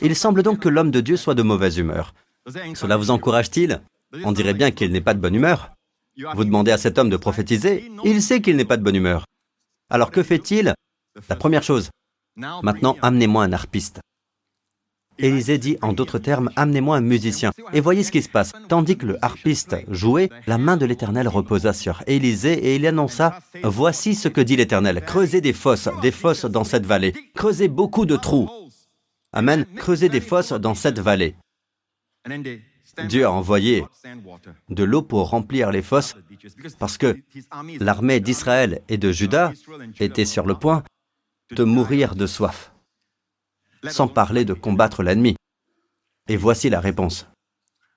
Il 0.00 0.16
semble 0.16 0.42
donc 0.42 0.60
que 0.60 0.68
l'homme 0.68 0.90
de 0.90 1.00
Dieu 1.00 1.16
soit 1.16 1.34
de 1.34 1.42
mauvaise 1.42 1.76
humeur. 1.78 2.14
Cela 2.74 2.96
vous 2.96 3.10
encourage-t-il? 3.10 3.82
On 4.24 4.32
dirait 4.32 4.54
bien 4.54 4.70
qu'il 4.70 4.92
n'est 4.92 5.00
pas 5.00 5.14
de 5.14 5.20
bonne 5.20 5.34
humeur. 5.34 5.75
Vous 6.34 6.44
demandez 6.44 6.70
à 6.70 6.78
cet 6.78 6.98
homme 6.98 7.10
de 7.10 7.16
prophétiser, 7.16 7.90
il 8.04 8.22
sait 8.22 8.40
qu'il 8.40 8.56
n'est 8.56 8.64
pas 8.64 8.76
de 8.76 8.82
bonne 8.82 8.96
humeur. 8.96 9.24
Alors 9.90 10.10
que 10.10 10.22
fait-il? 10.22 10.74
La 11.28 11.36
première 11.36 11.62
chose, 11.62 11.90
maintenant 12.36 12.96
amenez-moi 13.02 13.44
un 13.44 13.52
harpiste. 13.52 14.00
Élisée 15.18 15.56
dit 15.56 15.78
en 15.80 15.94
d'autres 15.94 16.18
termes, 16.18 16.50
amenez-moi 16.56 16.96
un 16.98 17.00
musicien. 17.00 17.50
Et 17.72 17.80
voyez 17.80 18.02
ce 18.02 18.12
qui 18.12 18.22
se 18.22 18.28
passe. 18.28 18.52
Tandis 18.68 18.98
que 18.98 19.06
le 19.06 19.24
harpiste 19.24 19.76
jouait, 19.88 20.28
la 20.46 20.58
main 20.58 20.76
de 20.76 20.84
l'Éternel 20.84 21.26
reposa 21.28 21.72
sur 21.72 22.02
Élisée 22.06 22.52
et 22.52 22.76
il 22.76 22.86
annonça, 22.86 23.38
voici 23.62 24.14
ce 24.14 24.28
que 24.28 24.42
dit 24.42 24.56
l'Éternel, 24.56 25.02
creusez 25.04 25.40
des 25.40 25.54
fosses, 25.54 25.88
des 26.02 26.12
fosses 26.12 26.44
dans 26.44 26.64
cette 26.64 26.84
vallée, 26.84 27.14
creusez 27.34 27.68
beaucoup 27.68 28.04
de 28.04 28.16
trous. 28.16 28.50
Amen, 29.32 29.64
creusez 29.76 30.08
des 30.08 30.20
fosses 30.20 30.52
dans 30.52 30.74
cette 30.74 30.98
vallée. 30.98 31.34
Dieu 33.04 33.26
a 33.26 33.30
envoyé 33.30 33.84
de 34.68 34.84
l'eau 34.84 35.02
pour 35.02 35.30
remplir 35.30 35.70
les 35.70 35.82
fosses 35.82 36.16
parce 36.78 36.98
que 36.98 37.16
l'armée 37.80 38.20
d'Israël 38.20 38.82
et 38.88 38.98
de 38.98 39.12
Juda 39.12 39.52
était 40.00 40.24
sur 40.24 40.46
le 40.46 40.54
point 40.54 40.82
de 41.50 41.64
mourir 41.64 42.14
de 42.14 42.26
soif 42.26 42.72
sans 43.88 44.08
parler 44.08 44.44
de 44.44 44.54
combattre 44.54 45.02
l'ennemi. 45.02 45.36
Et 46.28 46.36
voici 46.36 46.70
la 46.70 46.80
réponse. 46.80 47.28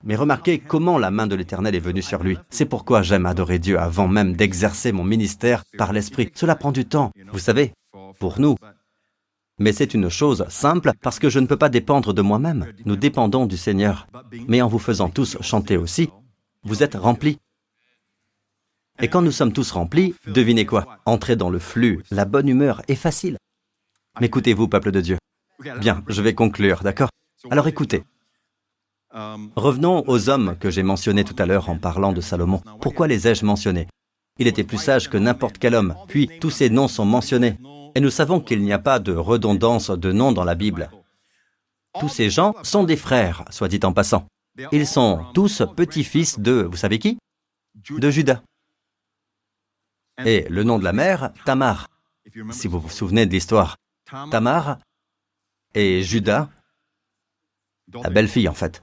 Mais 0.04 0.16
remarquez 0.16 0.58
comment 0.58 0.98
la 0.98 1.10
main 1.10 1.26
de 1.26 1.34
l'Éternel 1.34 1.74
est 1.74 1.80
venue 1.80 2.02
sur 2.02 2.22
lui. 2.22 2.38
C'est 2.48 2.64
pourquoi 2.64 3.02
j'aime 3.02 3.26
adorer 3.26 3.58
Dieu 3.58 3.78
avant 3.78 4.08
même 4.08 4.34
d'exercer 4.34 4.92
mon 4.92 5.04
ministère 5.04 5.62
par 5.76 5.92
l'Esprit. 5.92 6.30
Cela 6.34 6.56
prend 6.56 6.72
du 6.72 6.86
temps, 6.86 7.10
vous 7.32 7.38
savez, 7.38 7.72
pour 8.18 8.40
nous. 8.40 8.56
Mais 9.60 9.72
c'est 9.72 9.94
une 9.94 10.08
chose 10.08 10.46
simple 10.48 10.90
parce 11.02 11.18
que 11.18 11.28
je 11.28 11.38
ne 11.38 11.46
peux 11.46 11.58
pas 11.58 11.68
dépendre 11.68 12.14
de 12.14 12.22
moi-même. 12.22 12.72
Nous 12.86 12.96
dépendons 12.96 13.46
du 13.46 13.56
Seigneur. 13.56 14.08
Mais 14.48 14.62
en 14.62 14.68
vous 14.68 14.78
faisant 14.78 15.10
tous 15.10 15.36
chanter 15.42 15.76
aussi, 15.76 16.08
vous 16.64 16.82
êtes 16.82 16.94
remplis. 16.94 17.38
Et 19.02 19.08
quand 19.08 19.22
nous 19.22 19.30
sommes 19.30 19.52
tous 19.52 19.70
remplis, 19.70 20.14
devinez 20.26 20.66
quoi? 20.66 20.98
Entrer 21.04 21.36
dans 21.36 21.50
le 21.50 21.58
flux, 21.58 22.02
la 22.10 22.24
bonne 22.24 22.48
humeur 22.48 22.82
est 22.88 22.94
facile. 22.94 23.36
M'écoutez-vous, 24.20 24.66
peuple 24.66 24.92
de 24.92 25.00
Dieu? 25.00 25.18
Bien, 25.78 26.02
je 26.08 26.22
vais 26.22 26.34
conclure, 26.34 26.82
d'accord? 26.82 27.10
Alors 27.50 27.68
écoutez. 27.68 28.02
Revenons 29.56 30.04
aux 30.06 30.30
hommes 30.30 30.56
que 30.58 30.70
j'ai 30.70 30.82
mentionnés 30.82 31.24
tout 31.24 31.36
à 31.38 31.44
l'heure 31.46 31.68
en 31.68 31.76
parlant 31.76 32.12
de 32.12 32.20
Salomon. 32.20 32.62
Pourquoi 32.80 33.08
les 33.08 33.28
ai-je 33.28 33.44
mentionnés? 33.44 33.88
Il 34.38 34.46
était 34.46 34.64
plus 34.64 34.78
sage 34.78 35.10
que 35.10 35.18
n'importe 35.18 35.58
quel 35.58 35.74
homme. 35.74 35.94
Puis, 36.08 36.30
tous 36.40 36.50
ces 36.50 36.70
noms 36.70 36.88
sont 36.88 37.04
mentionnés. 37.04 37.58
Et 37.94 38.00
nous 38.00 38.10
savons 38.10 38.40
qu'il 38.40 38.62
n'y 38.62 38.72
a 38.72 38.78
pas 38.78 38.98
de 38.98 39.12
redondance 39.12 39.90
de 39.90 40.12
noms 40.12 40.32
dans 40.32 40.44
la 40.44 40.54
Bible. 40.54 40.90
Tous 41.98 42.08
ces 42.08 42.30
gens 42.30 42.54
sont 42.62 42.84
des 42.84 42.96
frères, 42.96 43.44
soit 43.50 43.68
dit 43.68 43.80
en 43.82 43.92
passant. 43.92 44.26
Ils 44.72 44.86
sont 44.86 45.24
tous 45.34 45.62
petits-fils 45.76 46.38
de, 46.38 46.62
vous 46.62 46.76
savez 46.76 46.98
qui? 46.98 47.18
De 47.88 48.10
Judas. 48.10 48.42
Et 50.24 50.46
le 50.48 50.64
nom 50.64 50.78
de 50.78 50.84
la 50.84 50.92
mère, 50.92 51.32
Tamar. 51.44 51.88
Si 52.50 52.68
vous 52.68 52.80
vous 52.80 52.90
souvenez 52.90 53.26
de 53.26 53.32
l'histoire. 53.32 53.76
Tamar 54.30 54.78
et 55.74 56.02
Judas, 56.02 56.48
la 57.92 58.10
belle-fille 58.10 58.48
en 58.48 58.54
fait. 58.54 58.82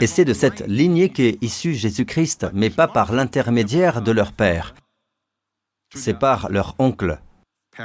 Et 0.00 0.06
c'est 0.06 0.24
de 0.24 0.34
cette 0.34 0.66
lignée 0.66 1.10
qu'est 1.10 1.38
issu 1.40 1.74
Jésus-Christ, 1.74 2.46
mais 2.52 2.70
pas 2.70 2.88
par 2.88 3.12
l'intermédiaire 3.12 4.02
de 4.02 4.12
leur 4.12 4.32
père. 4.32 4.74
C'est 5.94 6.18
par 6.18 6.50
leur 6.50 6.74
oncle, 6.78 7.20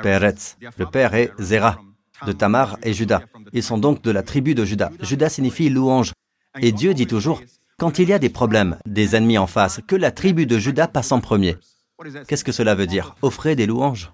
Peretz. 0.02 0.58
Le 0.78 0.86
père 0.86 1.14
est 1.14 1.32
Zéra, 1.40 1.80
de 2.26 2.32
Tamar 2.32 2.78
et 2.84 2.94
Judas. 2.94 3.22
Ils 3.54 3.64
sont 3.64 3.78
donc 3.78 4.02
de 4.02 4.12
la 4.12 4.24
tribu 4.24 4.56
de 4.56 4.66
Judas. 4.66 4.92
Judas 5.02 5.30
signifie 5.30 5.70
louange. 5.70 6.14
Et 6.60 6.72
Dieu 6.72 6.94
dit 6.94 7.08
toujours, 7.08 7.42
quand 7.78 8.00
il 8.00 8.10
y 8.10 8.14
a 8.14 8.20
des 8.20 8.30
problèmes, 8.30 8.78
des 8.86 9.16
ennemis 9.16 9.38
en 9.38 9.48
face, 9.48 9.82
que 9.88 9.96
la 9.96 10.12
tribu 10.12 10.46
de 10.46 10.58
Judas 10.58 10.88
passe 10.88 11.12
en 11.12 11.20
premier. 11.20 11.58
Qu'est-ce 12.28 12.44
que 12.44 12.52
cela 12.52 12.76
veut 12.76 12.88
dire? 12.88 13.16
Offrez 13.22 13.56
des 13.56 13.66
louanges. 13.66 14.12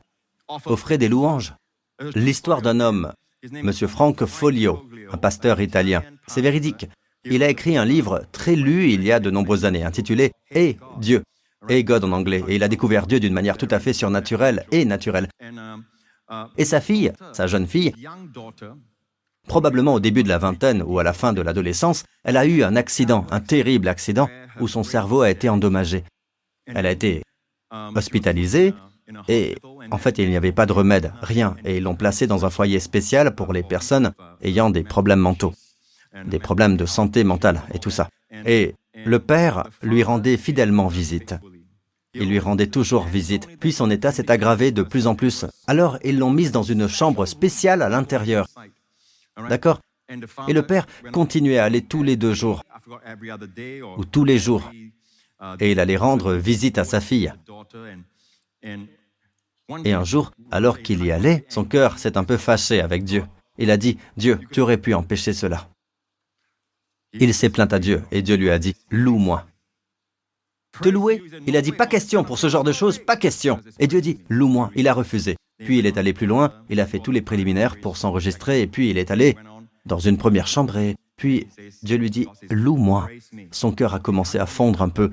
Offrez 0.65 0.97
des 0.97 1.07
louanges. 1.07 1.53
L'histoire 2.15 2.61
d'un 2.61 2.79
homme 2.79 3.11
Monsieur 3.51 3.87
Frank 3.87 4.25
Folio, 4.25 4.85
un 5.11 5.17
pasteur 5.17 5.61
italien. 5.61 6.03
C'est 6.27 6.41
véridique. 6.41 6.87
Il 7.23 7.43
a 7.43 7.49
écrit 7.49 7.77
un 7.77 7.85
livre 7.85 8.23
très 8.31 8.55
lu 8.55 8.91
il 8.91 9.03
y 9.03 9.11
a 9.11 9.19
de 9.19 9.29
nombreuses 9.29 9.65
années, 9.65 9.83
intitulé 9.83 10.31
Et 10.51 10.77
Dieu, 10.99 11.23
et 11.67 11.83
God 11.83 12.03
en 12.05 12.11
anglais, 12.11 12.43
et 12.47 12.55
il 12.55 12.63
a 12.63 12.67
découvert 12.67 13.07
Dieu 13.07 13.19
d'une 13.19 13.33
manière 13.33 13.57
tout 13.57 13.67
à 13.71 13.79
fait 13.79 13.93
surnaturelle 13.93 14.65
et 14.71 14.85
naturelle. 14.85 15.27
Et 16.57 16.65
sa 16.65 16.79
fille, 16.79 17.11
sa 17.33 17.47
jeune 17.47 17.67
fille, 17.67 17.93
probablement 19.47 19.95
au 19.95 19.99
début 19.99 20.23
de 20.23 20.29
la 20.29 20.37
vingtaine 20.37 20.83
ou 20.83 20.99
à 20.99 21.03
la 21.03 21.13
fin 21.13 21.33
de 21.33 21.41
l'adolescence, 21.41 22.03
elle 22.23 22.37
a 22.37 22.45
eu 22.45 22.63
un 22.63 22.75
accident, 22.75 23.25
un 23.31 23.39
terrible 23.39 23.87
accident, 23.87 24.29
où 24.59 24.67
son 24.67 24.83
cerveau 24.83 25.21
a 25.21 25.29
été 25.29 25.49
endommagé. 25.49 26.03
Elle 26.67 26.85
a 26.85 26.91
été 26.91 27.23
hospitalisée, 27.95 28.73
et 29.27 29.55
en 29.91 29.97
fait, 29.97 30.19
il 30.19 30.29
n'y 30.29 30.37
avait 30.37 30.51
pas 30.51 30.67
de 30.67 30.73
remède, 30.73 31.11
rien, 31.21 31.55
et 31.65 31.77
ils 31.77 31.83
l'ont 31.83 31.95
placé 31.95 32.27
dans 32.27 32.45
un 32.45 32.49
foyer 32.51 32.79
spécial 32.79 33.33
pour 33.33 33.53
les 33.53 33.63
personnes 33.63 34.13
ayant 34.41 34.69
des 34.69 34.83
problèmes 34.83 35.19
mentaux, 35.19 35.53
des 36.25 36.39
problèmes 36.39 36.77
de 36.77 36.85
santé 36.85 37.23
mentale 37.23 37.63
et 37.73 37.79
tout 37.79 37.89
ça. 37.89 38.07
Et 38.45 38.75
le 39.05 39.19
père 39.19 39.67
lui 39.81 40.03
rendait 40.03 40.37
fidèlement 40.37 40.87
visite. 40.87 41.35
Il 42.13 42.27
lui 42.27 42.39
rendait 42.39 42.67
toujours 42.67 43.05
visite, 43.05 43.47
puis 43.59 43.71
son 43.71 43.91
état 43.91 44.11
s'est 44.11 44.31
aggravé 44.31 44.71
de 44.71 44.81
plus 44.81 45.07
en 45.07 45.15
plus. 45.15 45.45
Alors 45.67 45.99
ils 46.03 46.17
l'ont 46.17 46.31
mise 46.31 46.51
dans 46.51 46.63
une 46.63 46.87
chambre 46.87 47.25
spéciale 47.25 47.81
à 47.81 47.89
l'intérieur. 47.89 48.47
D'accord 49.47 49.79
Et 50.47 50.53
le 50.53 50.63
père 50.63 50.87
continuait 51.11 51.59
à 51.59 51.65
aller 51.65 51.81
tous 51.81 52.03
les 52.03 52.15
deux 52.15 52.33
jours, 52.33 52.63
ou 53.97 54.05
tous 54.05 54.25
les 54.25 54.39
jours, 54.39 54.71
et 55.59 55.71
il 55.71 55.79
allait 55.79 55.97
rendre 55.97 56.33
visite 56.33 56.77
à 56.77 56.83
sa 56.83 56.99
fille. 56.99 57.31
Et 59.85 59.93
un 59.93 60.03
jour, 60.03 60.31
alors 60.49 60.81
qu'il 60.81 61.05
y 61.05 61.11
allait, 61.11 61.45
son 61.47 61.63
cœur 61.63 61.99
s'est 61.99 62.17
un 62.17 62.23
peu 62.23 62.37
fâché 62.37 62.81
avec 62.81 63.03
Dieu. 63.03 63.23
Il 63.59 63.69
a 63.69 63.77
dit, 63.77 63.97
Dieu, 64.17 64.39
tu 64.51 64.61
aurais 64.61 64.77
pu 64.77 64.93
empêcher 64.93 65.33
cela. 65.33 65.69
Il 67.13 67.33
s'est 67.33 67.49
plaint 67.49 67.71
à 67.73 67.79
Dieu 67.79 68.03
et 68.11 68.21
Dieu 68.21 68.35
lui 68.35 68.49
a 68.49 68.59
dit, 68.59 68.75
loue-moi. 68.89 69.45
Te 70.81 70.89
louer 70.89 71.21
Il 71.47 71.57
a 71.57 71.61
dit, 71.61 71.71
pas 71.71 71.87
question 71.87 72.23
pour 72.23 72.37
ce 72.37 72.47
genre 72.47 72.63
de 72.63 72.71
choses, 72.71 72.99
pas 72.99 73.17
question. 73.17 73.59
Et 73.79 73.87
Dieu 73.87 74.01
dit, 74.01 74.19
loue-moi. 74.29 74.71
Il 74.75 74.87
a 74.87 74.93
refusé. 74.93 75.35
Puis 75.57 75.79
il 75.79 75.85
est 75.85 75.97
allé 75.97 76.13
plus 76.13 76.27
loin, 76.27 76.53
il 76.69 76.79
a 76.79 76.85
fait 76.85 76.99
tous 76.99 77.11
les 77.11 77.21
préliminaires 77.21 77.79
pour 77.81 77.97
s'enregistrer 77.97 78.61
et 78.61 78.67
puis 78.67 78.89
il 78.89 78.97
est 78.97 79.11
allé 79.11 79.35
dans 79.85 79.99
une 79.99 80.17
première 80.17 80.47
chambre 80.47 80.77
et 80.77 80.95
puis 81.17 81.47
Dieu 81.83 81.97
lui 81.97 82.09
dit, 82.09 82.27
loue-moi. 82.49 83.09
Son 83.51 83.73
cœur 83.73 83.93
a 83.93 83.99
commencé 83.99 84.37
à 84.37 84.45
fondre 84.45 84.81
un 84.81 84.89
peu. 84.89 85.11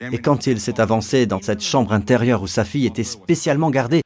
Et 0.00 0.18
quand 0.18 0.46
il 0.46 0.60
s'est 0.60 0.80
avancé 0.80 1.26
dans 1.26 1.40
cette 1.40 1.62
chambre 1.62 1.92
intérieure 1.92 2.42
où 2.42 2.46
sa 2.46 2.64
fille 2.64 2.86
était 2.86 3.04
spécialement 3.04 3.70
gardée, 3.70 4.02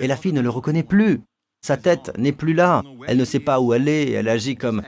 et 0.00 0.06
la 0.06 0.16
fille 0.16 0.32
ne 0.32 0.40
le 0.40 0.50
reconnaît 0.50 0.82
plus, 0.82 1.20
sa 1.64 1.78
tête 1.78 2.12
n'est 2.18 2.32
plus 2.32 2.52
là, 2.52 2.82
elle 3.06 3.16
ne 3.16 3.24
sait 3.24 3.40
pas 3.40 3.58
où 3.58 3.72
elle 3.72 3.88
est, 3.88 4.10
elle 4.10 4.28
agit 4.28 4.54
comme, 4.54 4.82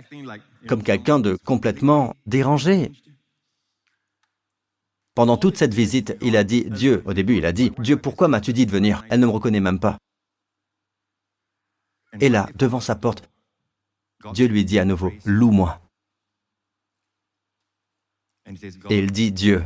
comme 0.68 0.83
quelqu'un 0.83 1.18
de 1.18 1.39
complètement 1.43 2.14
dérangé. 2.27 2.93
Pendant 5.14 5.39
toute 5.39 5.57
cette 5.57 5.72
visite, 5.72 6.18
il 6.20 6.37
a 6.37 6.45
dit, 6.45 6.66
Dieu, 6.68 7.03
au 7.07 7.14
début 7.14 7.39
il 7.39 7.47
a 7.47 7.53
dit, 7.53 7.72
Dieu, 7.79 7.97
pourquoi 7.97 8.29
m'as-tu 8.29 8.53
dit 8.53 8.66
de 8.66 8.70
venir? 8.70 9.07
Elle 9.09 9.20
ne 9.20 9.27
me 9.27 9.31
reconnaît 9.31 9.61
même 9.61 9.81
pas. 9.81 9.97
Et 12.20 12.29
là, 12.29 12.51
devant 12.57 12.81
sa 12.81 12.95
porte, 12.95 13.27
Dieu 14.35 14.47
lui 14.47 14.66
dit 14.66 14.79
à 14.79 14.85
nouveau, 14.85 15.12
loue-moi. 15.24 15.81
Et 18.91 18.99
il 18.99 19.12
dit, 19.12 19.33
Dieu, 19.33 19.64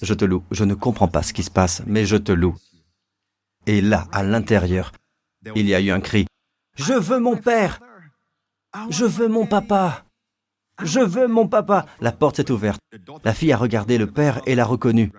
je 0.00 0.14
te 0.14 0.24
loue. 0.24 0.44
Je 0.52 0.62
ne 0.62 0.74
comprends 0.74 1.08
pas 1.08 1.24
ce 1.24 1.32
qui 1.32 1.42
se 1.42 1.50
passe, 1.50 1.82
mais 1.86 2.06
je 2.06 2.16
te 2.16 2.30
loue. 2.30 2.56
Et 3.66 3.80
là, 3.80 4.06
à 4.12 4.22
l'intérieur, 4.22 4.92
il 5.56 5.66
y 5.66 5.74
a 5.74 5.80
eu 5.80 5.90
un 5.90 6.00
cri. 6.00 6.26
Je 6.76 6.92
veux 6.92 7.18
mon 7.18 7.36
père. 7.36 7.80
Je 8.90 9.04
veux 9.04 9.28
mon 9.28 9.46
papa. 9.46 10.04
Je 10.82 11.00
veux 11.00 11.26
mon 11.26 11.48
papa. 11.48 11.86
La 12.00 12.12
porte 12.12 12.36
s'est 12.36 12.50
ouverte. 12.50 12.80
La 13.24 13.32
fille 13.32 13.52
a 13.52 13.56
regardé 13.56 13.98
le 13.98 14.06
père 14.06 14.40
et 14.46 14.54
l'a 14.54 14.64
reconnu. 14.64 15.10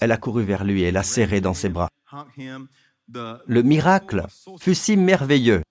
Elle 0.00 0.12
a 0.12 0.16
couru 0.16 0.44
vers 0.44 0.64
lui 0.64 0.82
et 0.82 0.90
l'a 0.90 1.02
serré 1.02 1.40
dans 1.40 1.54
ses 1.54 1.68
bras. 1.68 1.88
Le 3.08 3.62
miracle 3.62 4.26
fut 4.60 4.74
si 4.74 4.96
merveilleux 4.96 5.62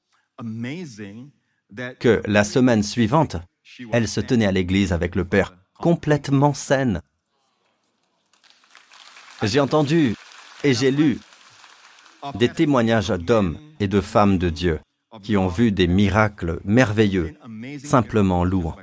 que 2.00 2.22
la 2.26 2.44
semaine 2.44 2.84
suivante, 2.84 3.38
elle 3.92 4.08
se 4.08 4.20
tenait 4.20 4.46
à 4.46 4.52
l'église 4.52 4.94
avec 4.94 5.16
le 5.16 5.26
père, 5.26 5.56
complètement 5.74 6.54
saine. 6.54 7.02
J'ai 9.42 9.60
entendu 9.60 10.16
et 10.64 10.74
j'ai 10.74 10.92
lu 10.92 11.20
des 12.36 12.50
témoignages 12.50 13.10
d'hommes 13.10 13.58
et 13.80 13.88
de 13.88 14.02
femmes 14.02 14.38
de 14.38 14.50
Dieu 14.50 14.80
qui 15.22 15.38
ont 15.38 15.48
vu 15.48 15.72
des 15.72 15.88
miracles 15.88 16.60
merveilleux, 16.64 17.36
simplement 17.84 18.44
louant. 18.44 18.76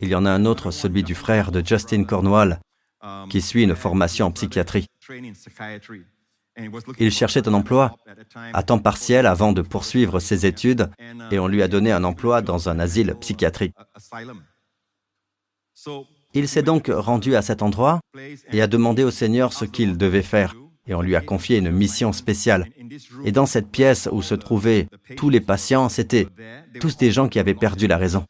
Il 0.00 0.08
y 0.08 0.14
en 0.14 0.26
a 0.26 0.30
un 0.30 0.44
autre, 0.44 0.70
celui 0.70 1.02
du 1.02 1.14
frère 1.14 1.52
de 1.52 1.64
Justin 1.64 2.04
Cornwall, 2.04 2.60
qui 3.30 3.40
suit 3.40 3.62
une 3.62 3.74
formation 3.74 4.26
en 4.26 4.30
psychiatrie. 4.32 4.86
Il 6.98 7.10
cherchait 7.10 7.48
un 7.48 7.54
emploi 7.54 7.96
à 8.52 8.62
temps 8.62 8.78
partiel 8.78 9.26
avant 9.26 9.52
de 9.52 9.62
poursuivre 9.62 10.20
ses 10.20 10.46
études 10.46 10.90
et 11.30 11.38
on 11.38 11.48
lui 11.48 11.62
a 11.62 11.68
donné 11.68 11.90
un 11.90 12.04
emploi 12.04 12.42
dans 12.42 12.68
un 12.68 12.78
asile 12.78 13.14
psychiatrique. 13.20 13.74
Il 16.32 16.48
s'est 16.48 16.62
donc 16.62 16.90
rendu 16.92 17.36
à 17.36 17.42
cet 17.42 17.62
endroit 17.62 18.00
et 18.52 18.62
a 18.62 18.66
demandé 18.66 19.04
au 19.04 19.10
Seigneur 19.10 19.52
ce 19.52 19.64
qu'il 19.64 19.96
devait 19.96 20.22
faire 20.22 20.54
et 20.86 20.94
on 20.94 21.02
lui 21.02 21.16
a 21.16 21.20
confié 21.20 21.58
une 21.58 21.70
mission 21.70 22.12
spéciale. 22.12 22.68
Et 23.24 23.32
dans 23.32 23.46
cette 23.46 23.70
pièce 23.70 24.08
où 24.12 24.22
se 24.22 24.34
trouvaient 24.34 24.88
tous 25.16 25.30
les 25.30 25.40
patients, 25.40 25.88
c'étaient 25.88 26.28
tous 26.80 26.96
des 26.96 27.10
gens 27.10 27.28
qui 27.28 27.38
avaient 27.38 27.54
perdu 27.54 27.86
la 27.86 27.96
raison. 27.96 28.24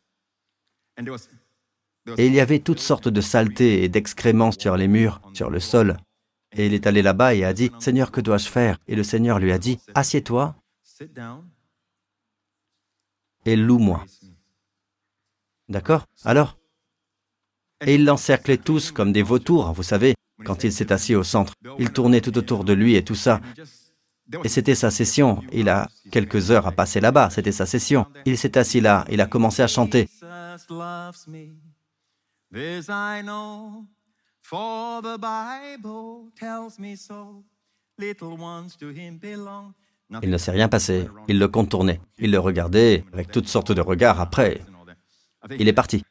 Et 2.16 2.26
il 2.26 2.34
y 2.34 2.40
avait 2.40 2.60
toutes 2.60 2.80
sortes 2.80 3.08
de 3.08 3.20
saletés 3.20 3.82
et 3.82 3.88
d'excréments 3.88 4.52
sur 4.52 4.76
les 4.76 4.88
murs, 4.88 5.20
sur 5.32 5.50
le 5.50 5.60
sol. 5.60 5.96
Et 6.56 6.66
il 6.66 6.74
est 6.74 6.86
allé 6.86 7.02
là-bas 7.02 7.34
et 7.34 7.44
a 7.44 7.52
dit, 7.52 7.70
Seigneur, 7.80 8.12
que 8.12 8.20
dois-je 8.20 8.48
faire? 8.48 8.78
Et 8.86 8.94
le 8.94 9.02
Seigneur 9.02 9.38
lui 9.38 9.50
a 9.50 9.58
dit, 9.58 9.78
Assieds-toi 9.94 10.54
et 13.46 13.56
loue-moi. 13.56 14.04
D'accord? 15.68 16.06
Alors? 16.24 16.58
Et 17.84 17.96
il 17.96 18.04
l'encerclait 18.04 18.56
tous 18.56 18.92
comme 18.92 19.12
des 19.12 19.22
vautours, 19.22 19.72
vous 19.72 19.82
savez, 19.82 20.13
quand 20.44 20.64
il 20.64 20.72
s'est 20.72 20.92
assis 20.92 21.14
au 21.14 21.22
centre. 21.22 21.54
Il 21.78 21.90
tournait 21.90 22.20
tout 22.20 22.36
autour 22.38 22.64
de 22.64 22.72
lui 22.72 22.94
et 22.94 23.04
tout 23.04 23.14
ça. 23.14 23.40
Et 24.42 24.48
c'était 24.48 24.74
sa 24.74 24.90
session. 24.90 25.42
Il 25.52 25.68
a 25.68 25.88
quelques 26.10 26.50
heures 26.50 26.66
à 26.66 26.72
passer 26.72 27.00
là-bas. 27.00 27.30
C'était 27.30 27.52
sa 27.52 27.66
session. 27.66 28.06
Il 28.24 28.38
s'est 28.38 28.56
assis 28.56 28.80
là. 28.80 29.04
Il 29.10 29.20
a 29.20 29.26
commencé 29.26 29.62
à 29.62 29.66
chanter. 29.66 30.08
Il 40.22 40.30
ne 40.30 40.38
s'est 40.38 40.50
rien 40.50 40.68
passé. 40.68 41.08
Il 41.28 41.38
le 41.38 41.48
contournait. 41.48 42.00
Il 42.18 42.30
le 42.30 42.38
regardait 42.38 43.04
avec 43.12 43.30
toutes 43.30 43.48
sortes 43.48 43.72
de 43.72 43.80
regards 43.80 44.20
après. 44.20 44.62
Il 45.58 45.68
est 45.68 45.72
parti. 45.72 46.02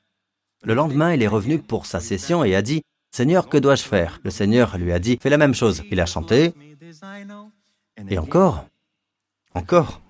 Le 0.63 0.73
lendemain, 0.73 1.13
il 1.13 1.21
est 1.21 1.27
revenu 1.27 1.59
pour 1.59 1.85
sa 1.85 1.99
session 1.99 2.43
et 2.43 2.55
a 2.55 2.61
dit, 2.61 2.83
Seigneur, 3.15 3.47
que 3.47 3.57
dois-je 3.57 3.83
faire? 3.83 4.19
Le 4.23 4.31
Seigneur 4.31 4.75
lui 4.79 4.91
a 4.91 4.97
dit, 4.97 5.19
fais 5.21 5.29
la 5.29 5.37
même 5.37 5.53
chose. 5.53 5.83
Il 5.91 6.01
a 6.01 6.07
chanté. 6.07 6.51
Et 8.09 8.17
encore, 8.17 8.65
encore. 9.53 10.01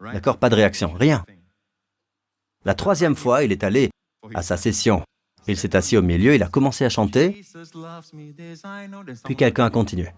D'accord, 0.00 0.38
pas 0.38 0.48
de 0.48 0.56
réaction, 0.56 0.92
rien. 0.92 1.24
La 2.64 2.74
troisième 2.74 3.14
fois, 3.14 3.44
il 3.44 3.52
est 3.52 3.62
allé 3.62 3.90
à 4.34 4.42
sa 4.42 4.56
session. 4.56 5.04
Il 5.46 5.56
s'est 5.56 5.76
assis 5.76 5.96
au 5.96 6.02
milieu, 6.02 6.34
il 6.34 6.42
a 6.42 6.48
commencé 6.48 6.84
à 6.84 6.90
chanter, 6.90 7.42
puis 9.24 9.36
quelqu'un 9.36 9.64
a 9.66 9.70
continué. 9.70 10.08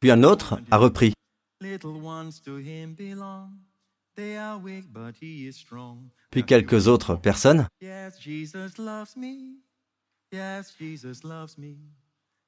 Puis 0.00 0.10
un 0.10 0.22
autre 0.22 0.60
a 0.70 0.76
repris. 0.76 1.12
Puis 6.30 6.44
quelques 6.44 6.88
autres 6.88 7.14
personnes. 7.14 7.66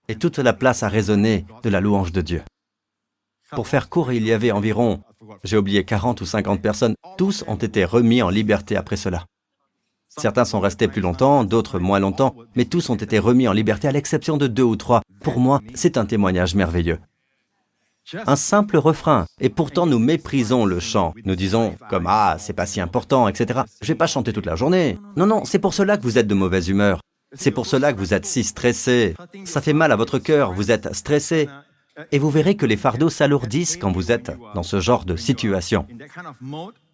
Et 0.09 0.17
toute 0.17 0.39
la 0.39 0.53
place 0.53 0.83
a 0.83 0.89
résonné 0.89 1.47
de 1.63 1.69
la 1.69 1.81
louange 1.81 2.13
de 2.13 2.21
Dieu. 2.21 2.43
Pour 3.53 3.69
faire 3.69 3.89
court, 3.89 4.13
il 4.13 4.25
y 4.25 4.33
avait 4.33 4.51
environ, 4.53 5.03
j'ai 5.45 5.57
oublié, 5.57 5.85
40 5.85 6.21
ou 6.21 6.27
50 6.27 6.61
personnes. 6.61 6.95
Tous 7.17 7.45
ont 7.47 7.57
été 7.57 7.85
remis 7.85 8.23
en 8.23 8.31
liberté 8.31 8.77
après 8.77 8.97
cela. 8.97 9.27
Certains 10.09 10.45
sont 10.45 10.61
restés 10.61 10.89
plus 10.89 11.01
longtemps, 11.01 11.45
d'autres 11.45 11.79
moins 11.79 12.01
longtemps, 12.01 12.35
mais 12.57 12.65
tous 12.65 12.91
ont 12.91 12.97
été 12.97 13.19
remis 13.19 13.47
en 13.47 13.53
liberté 13.53 13.87
à 13.87 13.93
l'exception 13.93 14.37
de 14.37 14.49
deux 14.49 14.65
ou 14.65 14.77
trois. 14.77 15.03
Pour 15.21 15.39
moi, 15.39 15.61
c'est 15.75 15.97
un 15.97 16.07
témoignage 16.07 16.57
merveilleux. 16.57 16.99
Un 18.27 18.37
simple 18.37 18.77
refrain. 18.77 19.27
Et 19.41 19.49
pourtant, 19.49 19.87
nous 19.87 19.99
méprisons 19.99 20.65
le 20.65 20.81
chant. 20.81 21.15
Nous 21.25 21.37
disons 21.37 21.77
comme 21.89 22.07
Ah, 22.09 22.37
c'est 22.39 22.53
pas 22.53 22.67
si 22.67 22.81
important, 22.81 23.29
etc. 23.29 23.61
Je 23.81 23.89
vais 23.89 23.95
pas 23.95 24.07
chanter 24.07 24.33
toute 24.33 24.47
la 24.47 24.57
journée. 24.57 24.99
Non, 25.17 25.27
non, 25.27 25.45
c'est 25.45 25.59
pour 25.59 25.75
cela 25.75 25.97
que 25.97 26.03
vous 26.03 26.19
êtes 26.19 26.27
de 26.27 26.35
mauvaise 26.35 26.69
humeur. 26.69 27.01
C'est 27.35 27.53
pour 27.53 27.67
cela 27.67 27.93
que 27.93 27.99
vous 27.99 28.13
êtes 28.13 28.27
si 28.27 28.43
stressé. 28.43 29.15
Ça 29.45 29.61
fait 29.61 29.73
mal 29.73 29.93
à 29.93 29.97
votre 29.97 30.19
cœur, 30.19 30.53
vous 30.53 30.71
êtes 30.71 30.93
stressé. 30.95 31.49
Et 32.13 32.19
vous 32.19 32.31
verrez 32.31 32.57
que 32.57 32.67
les 32.67 32.77
fardeaux 32.77 33.11
s'alourdissent 33.11 33.77
quand 33.77 33.93
vous 33.93 34.11
êtes 34.11 34.33
dans 34.55 34.63
ce 34.63 34.81
genre 34.81 35.05
de 35.05 35.17
situation. 35.17 35.87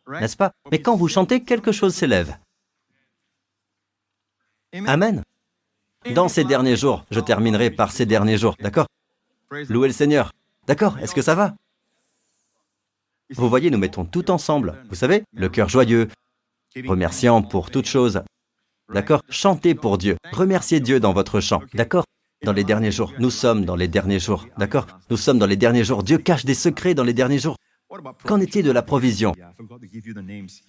N'est-ce 0.08 0.36
pas? 0.36 0.52
Mais 0.70 0.80
quand 0.80 0.96
vous 0.96 1.08
chantez, 1.08 1.42
quelque 1.42 1.72
chose 1.72 1.94
s'élève. 1.94 2.36
Amen. 4.86 5.22
Dans 6.14 6.28
ces 6.28 6.44
derniers 6.44 6.76
jours, 6.76 7.04
je 7.10 7.20
terminerai 7.20 7.70
par 7.70 7.90
ces 7.92 8.06
derniers 8.06 8.38
jours, 8.38 8.56
d'accord? 8.60 8.86
Louez 9.68 9.88
le 9.88 9.94
Seigneur. 9.94 10.32
D'accord 10.66 10.98
Est-ce 10.98 11.14
que 11.14 11.22
ça 11.22 11.34
va? 11.34 11.54
Vous 13.34 13.48
voyez, 13.48 13.70
nous 13.70 13.78
mettons 13.78 14.04
tout 14.04 14.30
ensemble. 14.30 14.74
Vous 14.88 14.94
savez, 14.94 15.22
le 15.32 15.48
cœur 15.48 15.68
joyeux, 15.68 16.08
remerciant 16.86 17.42
pour 17.42 17.70
toute 17.70 17.86
chose. 17.86 18.22
D'accord 18.92 19.22
Chantez 19.28 19.74
pour 19.74 19.98
Dieu. 19.98 20.16
Remerciez 20.32 20.80
Dieu 20.80 21.00
dans 21.00 21.12
votre 21.12 21.40
chant. 21.40 21.62
D'accord? 21.74 22.04
Dans 22.44 22.52
les 22.52 22.64
derniers 22.64 22.92
jours. 22.92 23.12
Nous 23.18 23.30
sommes 23.30 23.64
dans 23.64 23.74
les 23.76 23.88
derniers 23.88 24.20
jours. 24.20 24.46
D'accord? 24.58 24.86
Nous 25.10 25.16
sommes 25.16 25.38
dans 25.38 25.46
les 25.46 25.56
derniers 25.56 25.84
jours. 25.84 26.02
Dieu 26.02 26.18
cache 26.18 26.44
des 26.44 26.54
secrets 26.54 26.94
dans 26.94 27.02
les 27.02 27.14
derniers 27.14 27.38
jours. 27.38 27.56
Qu'en 28.24 28.40
est-il 28.40 28.64
de 28.64 28.70
la 28.70 28.82
provision? 28.82 29.34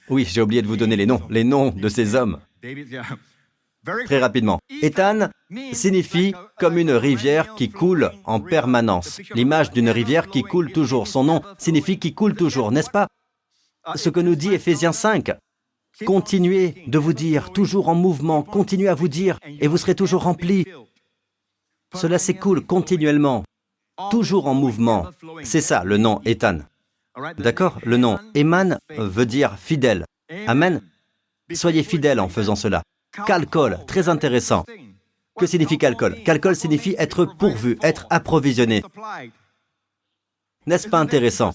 Oui, 0.10 0.26
j'ai 0.26 0.42
oublié 0.42 0.62
de 0.62 0.68
vous 0.68 0.78
donner 0.78 0.96
les 0.96 1.06
noms. 1.06 1.22
Les 1.30 1.44
noms 1.44 1.72
de 1.72 1.90
ces 1.90 2.16
hommes. 2.16 2.40
Très 4.06 4.20
rapidement. 4.20 4.60
Ethan 4.82 5.30
signifie 5.72 6.34
comme 6.58 6.78
une 6.78 6.92
rivière 6.92 7.56
qui 7.56 7.70
coule 7.70 8.12
en 8.26 8.40
permanence. 8.40 9.20
L'image 9.34 9.72
d'une 9.72 9.90
rivière 9.90 10.28
qui 10.28 10.44
coule 10.44 10.72
toujours. 10.72 11.08
Son 11.08 11.24
nom 11.24 11.42
signifie 11.58 12.00
qui 12.00 12.14
coule 12.14 12.36
toujours, 12.36 12.72
n'est-ce 12.72 12.90
pas? 12.90 13.08
Ce 13.96 14.10
que 14.10 14.20
nous 14.20 14.36
dit 14.36 14.54
Ephésiens 14.54 14.92
5. 14.92 15.32
Continuez 16.06 16.84
de 16.88 17.00
vous 17.00 17.14
dire, 17.14 17.52
toujours 17.54 17.90
en 17.90 17.96
mouvement, 17.96 18.44
continuez 18.44 18.88
à 18.88 18.94
vous 18.94 19.08
dire, 19.08 19.40
et 19.46 19.68
vous 19.68 19.78
serez 19.78 19.96
toujours 19.96 20.24
remplis. 20.24 20.66
Cela 21.96 22.20
s'écoule 22.20 22.66
continuellement, 22.66 23.44
toujours 24.12 24.48
en 24.48 24.54
mouvement. 24.54 25.08
C'est 25.44 25.62
ça 25.62 25.84
le 25.84 25.98
nom 25.98 26.22
Ethan. 26.26 26.60
D'accord? 27.38 27.80
Le 27.84 27.98
nom 27.98 28.20
Eman 28.36 28.78
veut 28.90 29.26
dire 29.26 29.58
fidèle. 29.58 30.06
Amen. 30.46 30.82
Soyez 31.54 31.82
fidèles 31.82 32.20
en 32.20 32.30
faisant 32.30 32.56
cela. 32.56 32.84
Calcol, 33.26 33.80
très 33.88 34.10
intéressant. 34.10 34.66
Que 35.38 35.46
signifie 35.46 35.78
calcol 35.78 36.24
Calcol 36.24 36.56
signifie 36.56 36.96
être 36.98 37.26
pourvu, 37.26 37.78
être 37.82 38.08
approvisionné. 38.10 38.84
N'est-ce 40.66 40.88
pas 40.88 41.00
intéressant? 41.00 41.54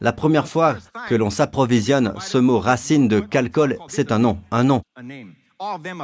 La 0.00 0.12
première 0.12 0.46
fois 0.46 0.76
que 1.08 1.14
l'on 1.14 1.30
s'approvisionne, 1.30 2.14
ce 2.20 2.38
mot 2.38 2.58
racine 2.58 3.08
de 3.08 3.20
calcol, 3.20 3.78
c'est 3.88 4.12
un 4.12 4.18
nom, 4.18 4.38
un 4.50 4.64
nom. 4.64 4.82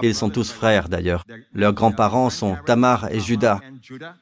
Ils 0.03 0.15
sont 0.15 0.31
tous 0.31 0.51
frères 0.51 0.89
d'ailleurs. 0.89 1.25
Leurs 1.53 1.75
grands-parents 1.75 2.31
sont 2.31 2.57
Tamar 2.65 3.13
et 3.13 3.21
Judas. 3.21 3.61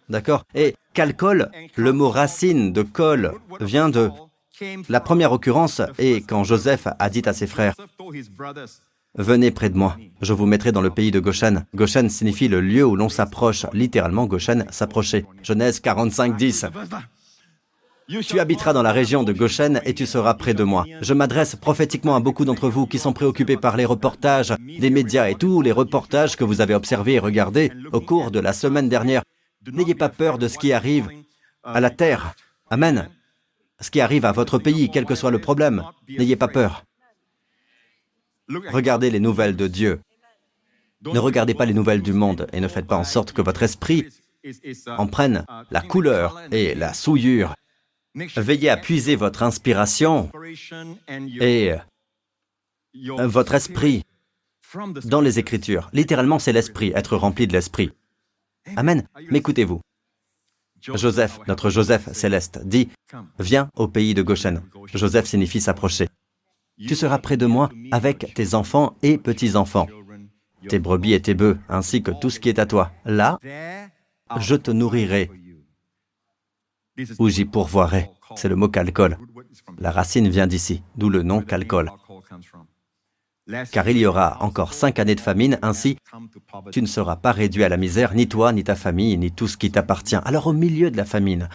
D'accord? 0.09 0.45
Et 0.55 0.75
calcol, 0.93 1.51
le 1.77 1.93
mot 1.93 2.11
racine 2.11 2.73
de 2.73 2.83
col 2.83 3.35
vient 3.61 3.89
de... 3.89 4.11
La 4.89 5.01
première 5.01 5.33
occurrence 5.33 5.81
est 5.99 6.27
quand 6.29 6.45
Joseph 6.45 6.87
a 6.99 7.09
dit 7.09 7.23
à 7.25 7.33
ses 7.33 7.47
frères, 7.47 7.75
Venez 9.17 9.51
près 9.51 9.71
de 9.71 9.77
moi, 9.77 9.97
je 10.23 10.33
vous 10.33 10.47
mettrai 10.47 10.71
dans 10.71 10.81
le 10.81 10.91
pays 10.91 11.11
de 11.11 11.19
Goshen. 11.19 11.65
Goshen 11.75 12.09
signifie 12.09 12.47
le 12.47 12.61
lieu 12.61 12.85
où 12.85 12.95
l'on 12.95 13.09
s'approche, 13.09 13.67
littéralement 13.73 14.27
Goshen, 14.27 14.67
s'approcher. 14.71 15.27
Genèse 15.43 15.81
45, 15.81 16.37
10. 16.37 16.67
Tu 18.27 18.39
habiteras 18.41 18.73
dans 18.73 18.83
la 18.83 18.93
région 18.93 19.23
de 19.23 19.33
Goshen 19.33 19.81
et 19.85 19.95
tu 19.95 20.07
seras 20.07 20.35
près 20.35 20.55
de 20.55 20.65
moi. 20.65 20.85
Je 21.01 21.15
m'adresse 21.15 21.57
prophétiquement 21.57 22.17
à 22.17 22.21
beaucoup 22.21 22.45
d'entre 22.45 22.69
vous 22.69 22.87
qui 22.87 22.99
sont 22.99 23.13
préoccupés 23.13 23.57
par 23.57 23.77
les 23.77 23.85
reportages 23.85 24.55
des 24.59 24.91
médias 24.91 25.29
et 25.29 25.35
tous 25.35 25.61
les 25.61 25.73
reportages 25.73 26.37
que 26.37 26.45
vous 26.45 26.61
avez 26.61 26.75
observés 26.75 27.15
et 27.15 27.19
regardés 27.21 27.73
au 27.93 28.01
cours 28.01 28.31
de 28.31 28.41
la 28.41 28.53
semaine 28.53 28.89
dernière. 28.89 29.23
N'ayez 29.73 29.95
pas 29.95 30.09
peur 30.09 30.39
de 30.39 30.49
ce 30.49 30.59
qui 30.59 30.73
arrive 30.73 31.09
à 31.65 31.81
la 31.81 31.91
terre. 31.91 32.35
Amen. 32.71 33.09
Ce 33.81 33.91
qui 33.91 34.01
arrive 34.01 34.25
à 34.25 34.33
votre 34.33 34.59
pays, 34.59 34.91
quel 34.93 35.05
que 35.05 35.15
soit 35.15 35.31
le 35.31 35.41
problème. 35.41 35.83
N'ayez 36.09 36.37
pas 36.37 36.49
peur. 36.49 36.85
Regardez 38.71 39.11
les 39.11 39.21
nouvelles 39.21 39.57
de 39.57 39.67
Dieu. 39.67 40.01
Ne 41.05 41.19
regardez 41.19 41.55
pas 41.55 41.65
les 41.67 41.75
nouvelles 41.75 42.03
du 42.03 42.13
monde 42.13 42.47
et 42.53 42.61
ne 42.61 42.69
faites 42.69 42.87
pas 42.87 42.97
en 42.97 43.05
sorte 43.05 43.33
que 43.33 43.43
votre 43.43 43.63
esprit 43.63 44.07
en 44.87 45.07
prenne 45.07 45.45
la 45.71 45.81
couleur 45.81 46.41
et 46.51 46.75
la 46.75 46.95
souillure 46.95 47.55
Veillez 48.15 48.71
à 48.71 48.77
puiser 48.77 49.17
votre 49.17 49.43
inspiration 49.43 50.31
et 51.41 51.73
votre 53.19 53.55
esprit 53.55 54.03
dans 55.05 55.21
les 55.21 55.39
Écritures. 55.39 55.91
Littéralement, 55.93 56.39
c'est 56.39 56.53
l'esprit, 56.53 56.93
être 56.95 57.17
rempli 57.17 57.47
de 57.47 57.53
l'esprit. 57.53 57.93
Amen. 58.77 59.07
M'écoutez-vous. 59.31 59.81
Joseph, 60.81 61.41
notre 61.47 61.71
Joseph 61.71 62.13
céleste, 62.13 62.61
dit, 62.65 62.89
Viens 63.39 63.69
au 63.77 63.87
pays 63.87 64.15
de 64.15 64.23
Goshen. 64.23 64.63
Joseph 64.95 65.27
signifie 65.27 65.61
s'approcher. 65.61 66.09
Tu 66.87 66.95
seras 66.95 67.19
près 67.19 67.37
de 67.37 67.47
moi 67.47 67.71
avec 67.91 68.33
tes 68.35 68.55
enfants 68.55 68.97
et 69.03 69.19
petits-enfants, 69.19 69.87
tes 70.69 70.79
brebis 70.79 71.13
et 71.13 71.21
tes 71.21 71.35
bœufs, 71.35 71.59
ainsi 71.69 72.03
que 72.03 72.11
tout 72.11 72.31
ce 72.31 72.41
qui 72.41 72.49
est 72.49 72.59
à 72.59 72.67
toi. 72.67 72.93
Là, 73.05 73.39
je 74.39 74.55
te 74.55 74.71
nourrirai 74.71 75.31
ou 77.19 77.29
j'y 77.29 77.45
pourvoirai. 77.45 78.11
C'est 78.37 78.49
le 78.49 78.57
mot 78.57 78.69
calcol. 78.69 79.19
La 79.79 79.91
racine 79.91 80.29
vient 80.29 80.47
d'ici, 80.47 80.83
d'où 80.97 81.09
le 81.09 81.23
nom 81.23 81.43
calcol. 81.43 81.91
Car 83.73 83.89
il 83.89 83.99
y 83.99 84.07
aura 84.07 84.37
encore 84.43 84.75
cinq 84.75 84.99
années 85.01 85.17
de 85.17 85.21
famine, 85.21 85.59
ainsi 85.63 85.97
tu 86.71 86.83
ne 86.83 86.87
seras 86.87 87.17
pas 87.17 87.33
réduit 87.33 87.65
à 87.65 87.69
la 87.69 87.77
misère, 87.77 88.15
ni 88.15 88.29
toi, 88.29 88.53
ni 88.53 88.63
ta 88.63 88.77
famille, 88.77 89.17
ni 89.19 89.33
tout 89.33 89.49
ce 89.49 89.57
qui 89.57 89.71
t'appartient. 89.71 90.17
Alors 90.25 90.47
au 90.47 90.53
milieu 90.53 90.91
de 90.91 90.97
la 90.97 91.05
famine, 91.05 91.49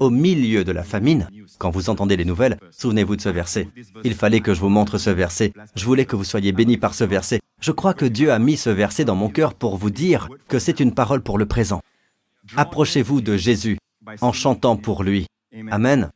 au 0.00 0.10
milieu 0.10 0.64
de 0.64 0.72
la 0.72 0.82
famine, 0.82 1.28
quand 1.58 1.70
vous 1.70 1.90
entendez 1.90 2.16
les 2.16 2.24
nouvelles, 2.24 2.58
souvenez-vous 2.70 3.16
de 3.16 3.20
ce 3.20 3.28
verset. 3.28 3.68
Il 4.04 4.14
fallait 4.14 4.40
que 4.40 4.54
je 4.54 4.60
vous 4.60 4.68
montre 4.68 4.98
ce 4.98 5.10
verset. 5.10 5.52
Je 5.74 5.84
voulais 5.84 6.04
que 6.04 6.16
vous 6.16 6.24
soyez 6.24 6.52
bénis 6.52 6.78
par 6.78 6.94
ce 6.94 7.04
verset. 7.04 7.40
Je 7.60 7.72
crois 7.72 7.94
que 7.94 8.04
Dieu 8.04 8.32
a 8.32 8.38
mis 8.38 8.56
ce 8.56 8.70
verset 8.70 9.04
dans 9.04 9.14
mon 9.14 9.28
cœur 9.28 9.54
pour 9.54 9.76
vous 9.76 9.90
dire 9.90 10.28
que 10.48 10.58
c'est 10.58 10.80
une 10.80 10.94
parole 10.94 11.22
pour 11.22 11.38
le 11.38 11.46
présent. 11.46 11.80
Approchez-vous 12.56 13.20
de 13.20 13.36
Jésus, 13.36 13.78
en 14.20 14.32
chantant 14.32 14.76
pour 14.76 15.02
lui. 15.02 15.26
Amen. 15.70 16.10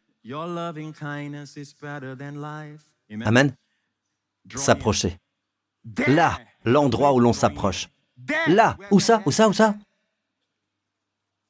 Amen. 3.25 3.53
S'approcher. 4.55 5.17
Là, 6.09 6.39
l'endroit 6.65 7.13
où 7.13 7.21
l'on 7.21 7.33
s'approche. 7.33 7.89
Là, 8.49 8.77
où 8.91 8.99
ça, 8.99 9.23
où 9.25 9.31
ça, 9.31 9.49
où 9.49 9.53
ça? 9.53 9.77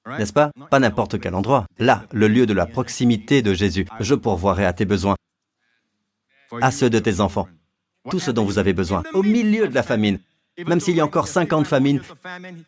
N'est-ce 0.07 0.33
pas? 0.33 0.51
Pas 0.71 0.79
n'importe 0.79 1.21
quel 1.21 1.35
endroit. 1.35 1.67
Là, 1.79 2.05
le 2.13 2.29
lieu 2.29 2.47
de 2.47 2.53
la 2.53 2.67
proximité 2.67 3.43
de 3.43 3.55
Jésus. 3.55 3.87
Je 4.01 4.15
pourvoirai 4.15 4.65
à 4.65 4.73
tes 4.73 4.85
besoins, 4.85 5.17
à 6.61 6.71
ceux 6.71 6.91
de 6.91 6.99
tes 6.99 7.21
enfants, 7.21 7.49
tout 8.11 8.21
ce 8.21 8.31
dont 8.31 8.45
vous 8.45 8.59
avez 8.59 8.73
besoin, 8.73 9.03
au 9.15 9.23
milieu 9.23 9.69
de 9.69 9.75
la 9.75 9.83
famine. 9.83 10.19
Même 10.67 10.81
s'il 10.81 10.97
y 10.97 11.01
a 11.01 11.05
encore 11.05 11.29
50 11.29 11.67
famines, 11.67 12.01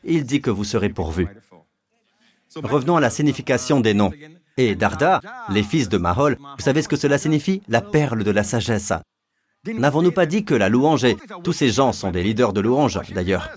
il 0.04 0.24
dit 0.24 0.40
que 0.40 0.50
vous 0.50 0.64
serez 0.64 0.88
pourvus. 0.88 1.28
Revenons 2.56 2.96
à 2.96 3.00
la 3.00 3.10
signification 3.10 3.80
des 3.80 3.94
noms. 3.94 4.12
Et 4.56 4.74
Darda, 4.74 5.20
les 5.50 5.62
fils 5.62 5.88
de 5.88 5.98
Mahol, 5.98 6.36
vous 6.40 6.64
savez 6.64 6.82
ce 6.82 6.88
que 6.88 6.96
cela 6.96 7.16
signifie? 7.16 7.62
La 7.68 7.80
perle 7.80 8.24
de 8.24 8.30
la 8.30 8.42
sagesse. 8.42 8.92
N'avons-nous 9.66 10.12
pas 10.12 10.26
dit 10.26 10.44
que 10.44 10.54
la 10.54 10.68
louange 10.68 11.04
et 11.04 11.16
tous 11.44 11.52
ces 11.52 11.70
gens 11.70 11.92
sont 11.92 12.10
des 12.10 12.22
leaders 12.22 12.52
de 12.52 12.60
louange, 12.60 13.00
d'ailleurs 13.12 13.50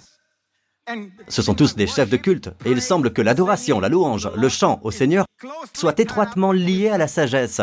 Ce 1.27 1.41
sont 1.41 1.55
tous 1.55 1.75
des 1.75 1.87
chefs 1.87 2.09
de 2.09 2.17
culte, 2.17 2.49
et 2.65 2.71
il 2.71 2.81
semble 2.81 3.13
que 3.13 3.21
l'adoration, 3.21 3.79
la 3.79 3.89
louange, 3.89 4.29
le 4.35 4.49
chant 4.49 4.79
au 4.83 4.91
Seigneur 4.91 5.25
soient 5.73 5.95
étroitement 5.97 6.51
liés 6.51 6.89
à 6.89 6.97
la 6.97 7.07
sagesse, 7.07 7.61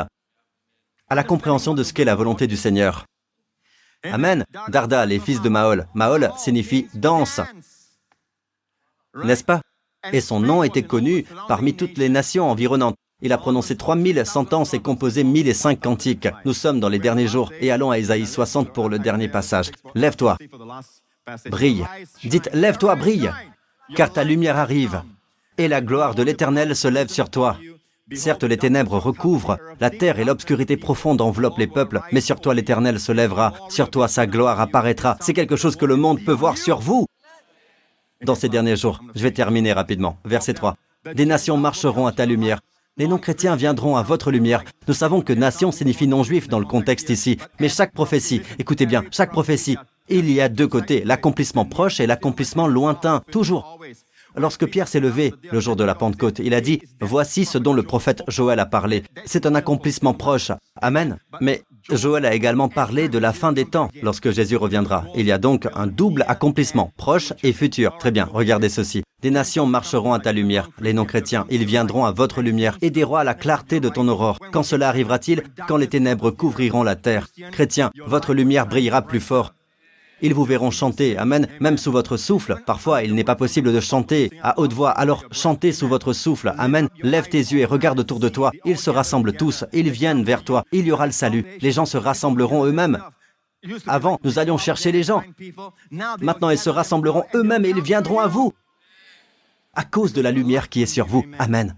à 1.09 1.14
la 1.14 1.25
compréhension 1.25 1.75
de 1.75 1.83
ce 1.83 1.93
qu'est 1.93 2.05
la 2.05 2.14
volonté 2.14 2.47
du 2.47 2.57
Seigneur. 2.57 3.05
Amen. 4.05 4.45
Darda, 4.69 5.07
les 5.07 5.19
fils 5.19 5.43
de 5.43 5.49
Mahol. 5.49 5.87
Mahol 5.95 6.31
signifie 6.37 6.89
danse. 6.95 7.41
N'est-ce 9.14 9.45
pas? 9.45 9.61
Et 10.12 10.21
son 10.21 10.41
nom 10.41 10.62
était 10.62 10.85
connu 10.85 11.25
parmi 11.49 11.75
toutes 11.75 11.99
les 11.99 12.09
nations 12.09 12.49
environnantes. 12.49 12.95
Il 13.21 13.33
a 13.33 13.39
prononcé 13.39 13.77
3000 13.77 14.25
sentences 14.25 14.75
et 14.75 14.79
composé 14.79 15.25
1005 15.25 15.81
cantiques. 15.81 16.29
Nous 16.45 16.53
sommes 16.53 16.79
dans 16.79 16.89
les 16.89 17.01
derniers 17.01 17.27
jours 17.27 17.53
et 17.61 17.73
allons 17.73 17.91
à 17.91 17.99
Isaïe 17.99 18.27
60 18.27 18.73
pour 18.73 18.89
le 18.89 19.01
dernier 19.01 19.29
passage. 19.29 19.73
Lève-toi, 19.97 20.37
brille. 21.51 21.87
Dites, 22.24 22.51
lève-toi, 22.53 22.97
brille, 22.97 23.31
car 23.95 24.12
ta 24.12 24.24
lumière 24.24 24.57
arrive 24.57 25.03
et 25.59 25.68
la 25.68 25.81
gloire 25.81 26.14
de 26.14 26.22
l'Éternel 26.22 26.74
se 26.74 26.89
lève 26.89 27.09
sur 27.09 27.31
toi. 27.31 27.59
Certes, 28.14 28.45
les 28.45 28.57
ténèbres 28.57 28.99
recouvrent, 28.99 29.59
la 29.81 29.91
terre 29.91 30.18
et 30.18 30.24
l'obscurité 30.24 30.79
profonde 30.79 31.20
enveloppent 31.20 31.59
les 31.59 31.66
peuples, 31.66 32.01
mais 32.11 32.22
sur 32.22 32.41
toi 32.41 32.55
l'Éternel 32.55 32.99
se 33.01 33.12
lèvera, 33.12 33.53
sur 33.68 33.91
toi 33.91 34.09
sa 34.09 34.26
gloire 34.26 34.61
apparaîtra. 34.61 35.18
C'est 35.20 35.35
quelque 35.35 35.57
chose 35.57 35.76
que 35.76 35.85
le 35.85 35.97
monde 35.97 36.24
peut 36.24 36.33
voir 36.33 36.57
sur 36.57 36.79
vous 36.79 37.07
dans 38.24 38.35
ces 38.35 38.49
derniers 38.49 38.76
jours. 38.76 39.01
Je 39.14 39.22
vais 39.22 39.31
terminer 39.31 39.74
rapidement. 39.74 40.16
Verset 40.24 40.55
3. 40.55 40.76
Des 41.14 41.26
nations 41.26 41.59
marcheront 41.59 42.07
à 42.07 42.12
ta 42.12 42.24
lumière. 42.24 42.61
Les 42.97 43.07
non-chrétiens 43.07 43.57
viendront 43.57 43.97
à 43.97 44.03
votre 44.03 44.31
lumière. 44.31 44.64
Nous 44.89 44.95
savons 44.95 45.20
que 45.20 45.33
nation 45.33 45.70
signifie 45.70 46.09
non-juif 46.09 46.49
dans 46.49 46.59
le 46.59 46.66
contexte 46.66 47.11
ici. 47.11 47.39
Mais 47.61 47.68
chaque 47.68 47.93
prophétie, 47.93 48.43
écoutez 48.59 48.87
bien, 48.87 49.05
chaque 49.11 49.31
prophétie, 49.31 49.76
il 50.11 50.30
y 50.30 50.40
a 50.40 50.48
deux 50.48 50.68
côtés, 50.68 51.02
l'accomplissement 51.04 51.64
proche 51.64 52.00
et 52.00 52.06
l'accomplissement 52.06 52.66
lointain, 52.66 53.22
toujours. 53.30 53.78
Lorsque 54.36 54.66
Pierre 54.66 54.88
s'est 54.88 55.00
levé 55.00 55.34
le 55.50 55.61
jour 55.61 55.74
de 55.74 55.84
la 55.84 55.94
Pentecôte, 55.94 56.38
il 56.38 56.54
a 56.54 56.61
dit, 56.61 56.80
Voici 57.00 57.44
ce 57.44 57.59
dont 57.59 57.72
le 57.72 57.82
prophète 57.82 58.22
Joël 58.28 58.61
a 58.61 58.66
parlé. 58.66 59.02
C'est 59.24 59.46
un 59.46 59.54
accomplissement 59.54 60.14
proche. 60.14 60.52
Amen. 60.80 61.18
Mais 61.40 61.62
Joël 61.90 62.26
a 62.26 62.34
également 62.34 62.68
parlé 62.68 63.09
de 63.09 63.18
la 63.18 63.32
fin 63.32 63.52
des 63.52 63.64
temps 63.64 63.88
lorsque 64.02 64.30
Jésus 64.30 64.56
reviendra. 64.56 65.06
Il 65.16 65.26
y 65.26 65.32
a 65.32 65.38
donc 65.38 65.66
un 65.74 65.86
double 65.86 66.24
accomplissement, 66.28 66.92
proche 66.96 67.32
et 67.42 67.52
futur. 67.52 67.96
Très 67.98 68.11
bien, 68.11 68.28
regardez 68.30 68.68
ceci. 68.68 69.02
Des 69.22 69.30
nations 69.30 69.66
marcheront 69.66 70.12
à 70.12 70.20
ta 70.20 70.32
lumière, 70.32 70.70
les 70.80 70.92
non-chrétiens, 70.92 71.46
ils 71.50 71.64
viendront 71.64 72.04
à 72.04 72.12
votre 72.12 72.40
lumière, 72.40 72.78
et 72.82 72.90
des 72.90 73.02
rois 73.02 73.20
à 73.20 73.24
la 73.24 73.34
clarté 73.34 73.80
de 73.80 73.88
ton 73.88 74.06
aurore. 74.06 74.38
Quand 74.52 74.62
cela 74.62 74.88
arrivera-t-il? 74.88 75.42
Quand 75.66 75.76
les 75.76 75.88
ténèbres 75.88 76.30
couvriront 76.30 76.84
la 76.84 76.94
terre. 76.94 77.26
Chrétiens, 77.50 77.90
votre 78.06 78.32
lumière 78.32 78.68
brillera 78.68 79.02
plus 79.02 79.20
fort. 79.20 79.54
Ils 80.21 80.35
vous 80.35 80.45
verront 80.45 80.71
chanter, 80.71 81.16
Amen, 81.16 81.47
même 81.61 81.79
sous 81.79 81.93
votre 81.93 82.16
souffle. 82.16 82.61
Parfois, 82.66 83.03
il 83.03 83.14
n'est 83.14 83.25
pas 83.25 83.37
possible 83.37 83.73
de 83.73 83.81
chanter 83.81 84.31
à 84.43 84.59
haute 84.59 84.73
voix, 84.73 84.91
alors 84.91 85.25
chantez 85.31 85.73
sous 85.73 85.89
votre 85.89 86.12
souffle, 86.12 86.53
Amen. 86.59 86.89
Lève 87.03 87.29
tes 87.29 87.39
yeux 87.39 87.61
et 87.61 87.64
regarde 87.64 88.01
autour 88.01 88.19
de 88.21 88.29
toi. 88.29 88.51
Ils 88.64 88.79
se 88.79 88.91
rassemblent 88.91 89.33
tous, 89.33 89.64
ils 89.73 89.91
viennent 89.91 90.25
vers 90.25 90.45
toi. 90.45 90.64
Il 90.73 90.87
y 90.87 90.93
aura 90.93 91.07
le 91.07 91.12
salut. 91.12 91.45
Les 91.61 91.73
gens 91.73 91.87
se 91.87 91.97
rassembleront 91.97 92.64
eux-mêmes. 92.64 92.99
Avant, 93.87 94.19
nous 94.25 94.39
allions 94.39 94.59
chercher 94.59 94.93
les 94.93 95.03
gens. 95.03 95.23
Maintenant, 95.91 96.51
ils 96.51 96.59
se 96.59 96.71
rassembleront 96.71 97.25
eux-mêmes 97.35 97.64
et 97.64 97.71
ils 97.71 97.81
viendront 97.81 98.21
à 98.21 98.27
vous. 98.27 98.53
À 99.75 99.85
cause 99.85 100.12
de 100.12 100.21
la 100.21 100.33
lumière 100.33 100.69
qui 100.69 100.83
est 100.83 100.87
sur 100.87 101.07
vous. 101.07 101.25
Amen. 101.39 101.77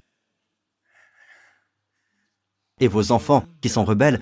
Et 2.81 2.89
vos 2.89 3.13
enfants 3.13 3.45
qui 3.61 3.69
sont 3.69 3.85
rebelles 3.85 4.21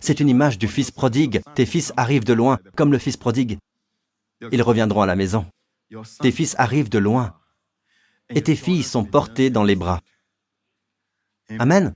c'est 0.00 0.20
une 0.20 0.28
image 0.28 0.58
du 0.58 0.68
fils 0.68 0.90
prodigue. 0.90 1.40
Tes 1.54 1.66
fils 1.66 1.92
arrivent 1.96 2.24
de 2.24 2.32
loin, 2.32 2.58
comme 2.76 2.92
le 2.92 2.98
fils 2.98 3.16
prodigue. 3.16 3.58
Ils 4.50 4.62
reviendront 4.62 5.02
à 5.02 5.06
la 5.06 5.16
maison. 5.16 5.46
Tes 6.20 6.32
fils 6.32 6.54
arrivent 6.58 6.88
de 6.88 6.98
loin. 6.98 7.34
Et 8.30 8.42
tes 8.42 8.56
filles 8.56 8.82
sont 8.82 9.04
portées 9.04 9.50
dans 9.50 9.64
les 9.64 9.76
bras. 9.76 10.00
Amen. 11.58 11.92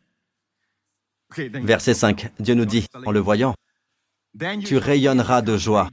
Verset 1.36 1.94
5. 1.94 2.30
Dieu 2.40 2.54
nous 2.54 2.66
dit, 2.66 2.86
en 3.04 3.10
le 3.10 3.20
voyant, 3.20 3.54
Tu 4.64 4.76
rayonneras 4.76 5.42
de 5.42 5.56
joie. 5.56 5.88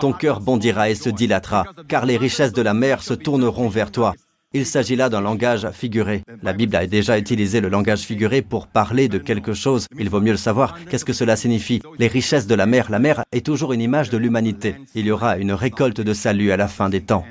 Ton 0.00 0.12
cœur 0.12 0.40
bondira 0.40 0.88
et 0.88 0.94
se 0.94 1.10
dilatera, 1.10 1.66
car 1.88 2.06
les 2.06 2.16
richesses 2.16 2.52
de 2.52 2.62
la 2.62 2.74
mer 2.74 3.02
se 3.02 3.12
tourneront 3.14 3.68
vers 3.68 3.92
toi. 3.92 4.14
Il 4.56 4.66
s'agit 4.66 4.94
là 4.94 5.08
d'un 5.08 5.20
langage 5.20 5.68
figuré. 5.72 6.22
La 6.42 6.52
Bible 6.52 6.76
a 6.76 6.86
déjà 6.86 7.18
utilisé 7.18 7.60
le 7.60 7.68
langage 7.68 8.02
figuré 8.02 8.40
pour 8.40 8.68
parler 8.68 9.08
de 9.08 9.18
quelque 9.18 9.52
chose. 9.52 9.88
Il 9.98 10.08
vaut 10.08 10.20
mieux 10.20 10.30
le 10.30 10.38
savoir. 10.38 10.78
Qu'est-ce 10.84 11.04
que 11.04 11.12
cela 11.12 11.34
signifie? 11.34 11.82
Les 11.98 12.06
richesses 12.06 12.46
de 12.46 12.54
la 12.54 12.64
mer. 12.64 12.88
La 12.88 13.00
mer 13.00 13.24
est 13.32 13.44
toujours 13.44 13.72
une 13.72 13.80
image 13.80 14.10
de 14.10 14.16
l'humanité. 14.16 14.76
Il 14.94 15.06
y 15.06 15.10
aura 15.10 15.38
une 15.38 15.52
récolte 15.52 16.00
de 16.00 16.14
salut 16.14 16.52
à 16.52 16.56
la 16.56 16.68
fin 16.68 16.88
des 16.88 17.00
temps. 17.00 17.26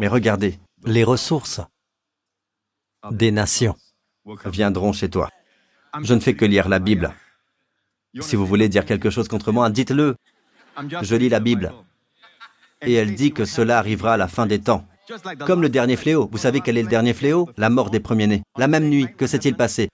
Mais 0.00 0.06
regardez, 0.06 0.60
les 0.84 1.02
ressources 1.02 1.60
des 3.10 3.32
nations 3.32 3.74
viendront 4.46 4.92
chez 4.92 5.10
toi. 5.10 5.28
Je 6.00 6.14
ne 6.14 6.20
fais 6.20 6.34
que 6.34 6.44
lire 6.44 6.68
la 6.68 6.78
Bible. 6.78 7.12
Si 8.20 8.36
vous 8.36 8.46
voulez 8.46 8.68
dire 8.68 8.84
quelque 8.84 9.10
chose 9.10 9.26
contre 9.26 9.50
moi, 9.50 9.68
dites-le. 9.68 10.14
Je 11.02 11.16
lis 11.16 11.28
la 11.28 11.40
Bible. 11.40 11.72
Et 12.82 12.94
elle 12.94 13.16
dit 13.16 13.32
que 13.32 13.44
cela 13.44 13.78
arrivera 13.78 14.14
à 14.14 14.16
la 14.16 14.28
fin 14.28 14.46
des 14.46 14.60
temps. 14.60 14.86
Comme 15.46 15.62
le 15.62 15.68
dernier 15.68 15.96
fléau. 15.96 16.28
Vous 16.30 16.38
savez 16.38 16.60
quel 16.60 16.78
est 16.78 16.82
le 16.82 16.88
dernier 16.88 17.14
fléau? 17.14 17.48
La 17.56 17.70
mort 17.70 17.90
des 17.90 18.00
premiers-nés. 18.00 18.42
La 18.56 18.68
même 18.68 18.88
nuit, 18.88 19.08
que 19.16 19.26
s'est-il 19.26 19.56
passé? 19.56 19.88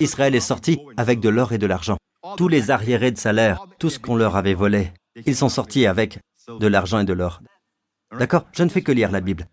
Israël 0.00 0.34
est 0.34 0.40
sorti 0.40 0.78
avec 0.96 1.20
de 1.20 1.28
l'or 1.28 1.52
et 1.52 1.58
de 1.58 1.66
l'argent. 1.66 1.98
Tous 2.36 2.48
les 2.48 2.70
arriérés 2.70 3.10
de 3.10 3.18
salaire, 3.18 3.66
tout 3.78 3.90
ce 3.90 3.98
qu'on 3.98 4.16
leur 4.16 4.36
avait 4.36 4.54
volé, 4.54 4.92
ils 5.26 5.36
sont 5.36 5.48
sortis 5.48 5.86
avec 5.86 6.20
de 6.48 6.66
l'argent 6.66 7.00
et 7.00 7.04
de 7.04 7.12
l'or. 7.12 7.42
D'accord? 8.16 8.46
Je 8.52 8.62
ne 8.62 8.68
fais 8.68 8.82
que 8.82 8.92
lire 8.92 9.10
la 9.10 9.20
Bible. 9.20 9.48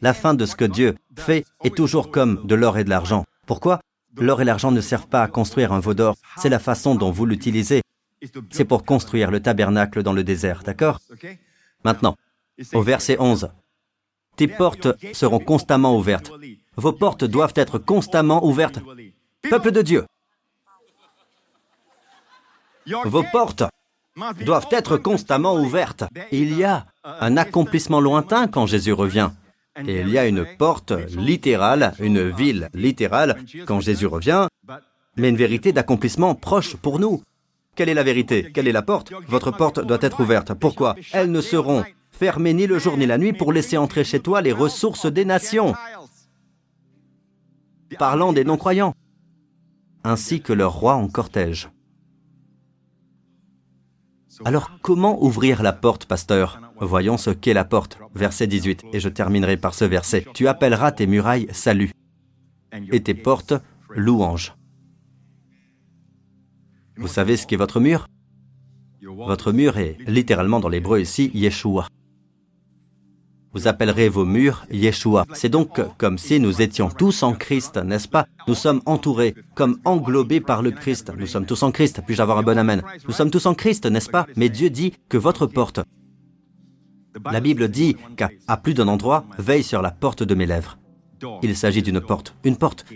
La 0.00 0.14
fin 0.14 0.34
de 0.34 0.46
ce 0.46 0.54
que 0.54 0.64
Dieu 0.64 0.94
fait 1.18 1.44
est 1.64 1.74
toujours 1.74 2.10
comme 2.10 2.46
de 2.46 2.54
l'or 2.54 2.78
et 2.78 2.84
de 2.84 2.90
l'argent. 2.90 3.24
Pourquoi? 3.46 3.80
L'or 4.16 4.40
et 4.42 4.44
l'argent 4.44 4.70
ne 4.70 4.80
servent 4.80 5.08
pas 5.08 5.22
à 5.22 5.28
construire 5.28 5.72
un 5.72 5.80
veau 5.80 5.94
d'or, 5.94 6.16
c'est 6.36 6.48
la 6.48 6.58
façon 6.58 6.94
dont 6.94 7.10
vous 7.10 7.26
l'utilisez. 7.26 7.82
C'est 8.50 8.64
pour 8.64 8.84
construire 8.84 9.30
le 9.30 9.40
tabernacle 9.40 10.02
dans 10.02 10.12
le 10.12 10.22
désert, 10.22 10.62
d'accord? 10.62 11.00
Maintenant, 11.84 12.16
au 12.74 12.82
verset 12.82 13.16
11, 13.18 13.50
tes 14.36 14.48
portes 14.48 14.88
seront 15.12 15.38
constamment 15.38 15.96
ouvertes. 15.96 16.32
Vos 16.76 16.92
portes 16.92 17.24
doivent 17.24 17.54
être 17.56 17.78
constamment 17.78 18.44
ouvertes. 18.44 18.80
Peuple 19.48 19.70
de 19.70 19.82
Dieu, 19.82 20.04
vos 23.04 23.24
portes 23.32 23.64
doivent 24.44 24.68
être 24.70 24.96
constamment 24.96 25.54
ouvertes. 25.54 26.04
Il 26.32 26.56
y 26.56 26.64
a 26.64 26.86
un 27.04 27.36
accomplissement 27.36 28.00
lointain 28.00 28.48
quand 28.48 28.66
Jésus 28.66 28.92
revient. 28.92 29.30
Et 29.86 30.00
il 30.00 30.08
y 30.08 30.18
a 30.18 30.26
une 30.26 30.44
porte 30.58 30.92
littérale, 31.16 31.94
une 32.00 32.28
ville 32.28 32.68
littérale 32.74 33.36
quand 33.66 33.80
Jésus 33.80 34.06
revient, 34.06 34.46
mais 35.16 35.28
une 35.28 35.36
vérité 35.36 35.72
d'accomplissement 35.72 36.34
proche 36.34 36.76
pour 36.76 36.98
nous. 36.98 37.22
Quelle 37.76 37.88
est 37.88 37.94
la 37.94 38.02
vérité? 38.02 38.50
Quelle 38.52 38.68
est 38.68 38.72
la 38.72 38.82
porte? 38.82 39.12
Votre 39.28 39.52
porte 39.52 39.80
doit 39.80 39.98
être 40.02 40.20
ouverte. 40.20 40.54
Pourquoi? 40.54 40.96
Elles 41.12 41.30
ne 41.30 41.40
seront 41.40 41.84
fermées 42.20 42.52
ni 42.52 42.66
le 42.66 42.78
jour 42.78 42.98
ni 42.98 43.06
la 43.06 43.16
nuit 43.16 43.32
pour 43.32 43.50
laisser 43.50 43.78
entrer 43.78 44.04
chez 44.04 44.20
toi 44.20 44.42
les 44.42 44.52
ressources 44.52 45.06
des 45.06 45.24
nations. 45.24 45.72
Parlant 47.98 48.34
des 48.34 48.44
non-croyants, 48.44 48.92
ainsi 50.04 50.42
que 50.42 50.52
leur 50.52 50.74
roi 50.74 50.96
en 50.96 51.08
cortège. 51.08 51.70
Alors 54.44 54.70
comment 54.82 55.22
ouvrir 55.24 55.62
la 55.62 55.72
porte, 55.72 56.04
pasteur? 56.04 56.60
Voyons 56.78 57.16
ce 57.16 57.30
qu'est 57.30 57.54
la 57.54 57.64
porte. 57.64 57.98
Verset 58.14 58.46
18, 58.46 58.84
et 58.92 59.00
je 59.00 59.08
terminerai 59.08 59.56
par 59.56 59.72
ce 59.72 59.86
verset. 59.86 60.26
Tu 60.34 60.46
appelleras 60.46 60.92
tes 60.92 61.06
murailles 61.06 61.48
salut, 61.52 61.90
et 62.92 63.02
tes 63.02 63.14
portes 63.14 63.54
louange. 63.88 64.54
Vous 66.98 67.08
savez 67.08 67.38
ce 67.38 67.46
qu'est 67.46 67.56
votre 67.56 67.80
mur? 67.80 68.06
Votre 69.02 69.52
mur 69.52 69.78
est 69.78 69.96
littéralement 70.06 70.60
dans 70.60 70.68
l'hébreu 70.68 71.00
ici 71.00 71.30
Yeshua. 71.32 71.88
Vous 73.52 73.66
appellerez 73.66 74.08
vos 74.08 74.24
murs 74.24 74.64
Yeshua. 74.70 75.26
C'est 75.32 75.48
donc 75.48 75.80
comme 75.98 76.18
si 76.18 76.38
nous 76.38 76.62
étions 76.62 76.88
tous 76.88 77.24
en 77.24 77.32
Christ, 77.32 77.78
n'est-ce 77.78 78.06
pas? 78.06 78.26
Nous 78.46 78.54
sommes 78.54 78.80
entourés, 78.86 79.34
comme 79.54 79.78
englobés 79.84 80.40
par 80.40 80.62
le 80.62 80.70
Christ. 80.70 81.12
Nous 81.18 81.26
sommes 81.26 81.46
tous 81.46 81.62
en 81.64 81.72
Christ. 81.72 82.00
Puis-je 82.06 82.22
avoir 82.22 82.38
un 82.38 82.44
bon 82.44 82.56
amen? 82.56 82.82
Nous 83.08 83.12
sommes 83.12 83.30
tous 83.30 83.46
en 83.46 83.54
Christ, 83.54 83.86
n'est-ce 83.86 84.08
pas? 84.10 84.26
Mais 84.36 84.48
Dieu 84.48 84.70
dit 84.70 84.92
que 85.08 85.16
votre 85.16 85.46
porte. 85.46 85.80
La 87.24 87.40
Bible 87.40 87.68
dit 87.68 87.96
qu'à 88.16 88.30
plus 88.56 88.74
d'un 88.74 88.86
endroit, 88.86 89.24
veille 89.36 89.64
sur 89.64 89.82
la 89.82 89.90
porte 89.90 90.22
de 90.22 90.34
mes 90.36 90.46
lèvres. 90.46 90.78
Il 91.42 91.56
s'agit 91.56 91.82
d'une 91.82 92.00
porte. 92.00 92.36
Une 92.44 92.56
porte. 92.56 92.86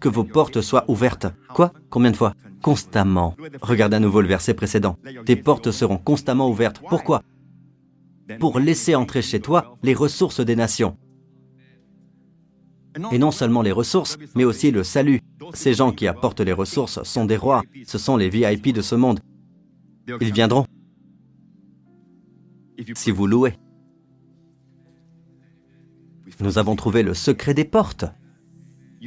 Que 0.00 0.08
vos 0.08 0.24
portes 0.24 0.60
soient 0.60 0.84
ouvertes. 0.88 1.28
Quoi? 1.54 1.72
Combien 1.88 2.10
de 2.10 2.16
fois? 2.16 2.34
Constamment. 2.60 3.36
Regardez 3.60 3.96
à 3.96 4.00
nouveau 4.00 4.20
le 4.20 4.28
verset 4.28 4.54
précédent. 4.54 4.96
Tes 5.24 5.36
portes 5.36 5.70
seront 5.70 5.98
constamment 5.98 6.50
ouvertes. 6.50 6.82
Pourquoi? 6.88 7.22
Pour 8.38 8.58
laisser 8.58 8.94
entrer 8.94 9.22
chez 9.22 9.40
toi 9.40 9.76
les 9.82 9.94
ressources 9.94 10.40
des 10.40 10.56
nations. 10.56 10.96
Et 13.10 13.18
non 13.18 13.30
seulement 13.30 13.62
les 13.62 13.72
ressources, 13.72 14.18
mais 14.34 14.44
aussi 14.44 14.70
le 14.70 14.84
salut. 14.84 15.20
Ces 15.54 15.74
gens 15.74 15.92
qui 15.92 16.06
apportent 16.06 16.40
les 16.40 16.52
ressources 16.52 17.02
sont 17.04 17.24
des 17.24 17.36
rois, 17.36 17.62
ce 17.86 17.98
sont 17.98 18.16
les 18.16 18.28
VIP 18.28 18.72
de 18.74 18.82
ce 18.82 18.94
monde. 18.94 19.20
Ils 20.20 20.32
viendront. 20.32 20.66
Si 22.94 23.10
vous 23.10 23.26
louez. 23.26 23.54
Nous 26.40 26.58
avons 26.58 26.76
trouvé 26.76 27.02
le 27.02 27.14
secret 27.14 27.54
des 27.54 27.64
portes. 27.64 28.04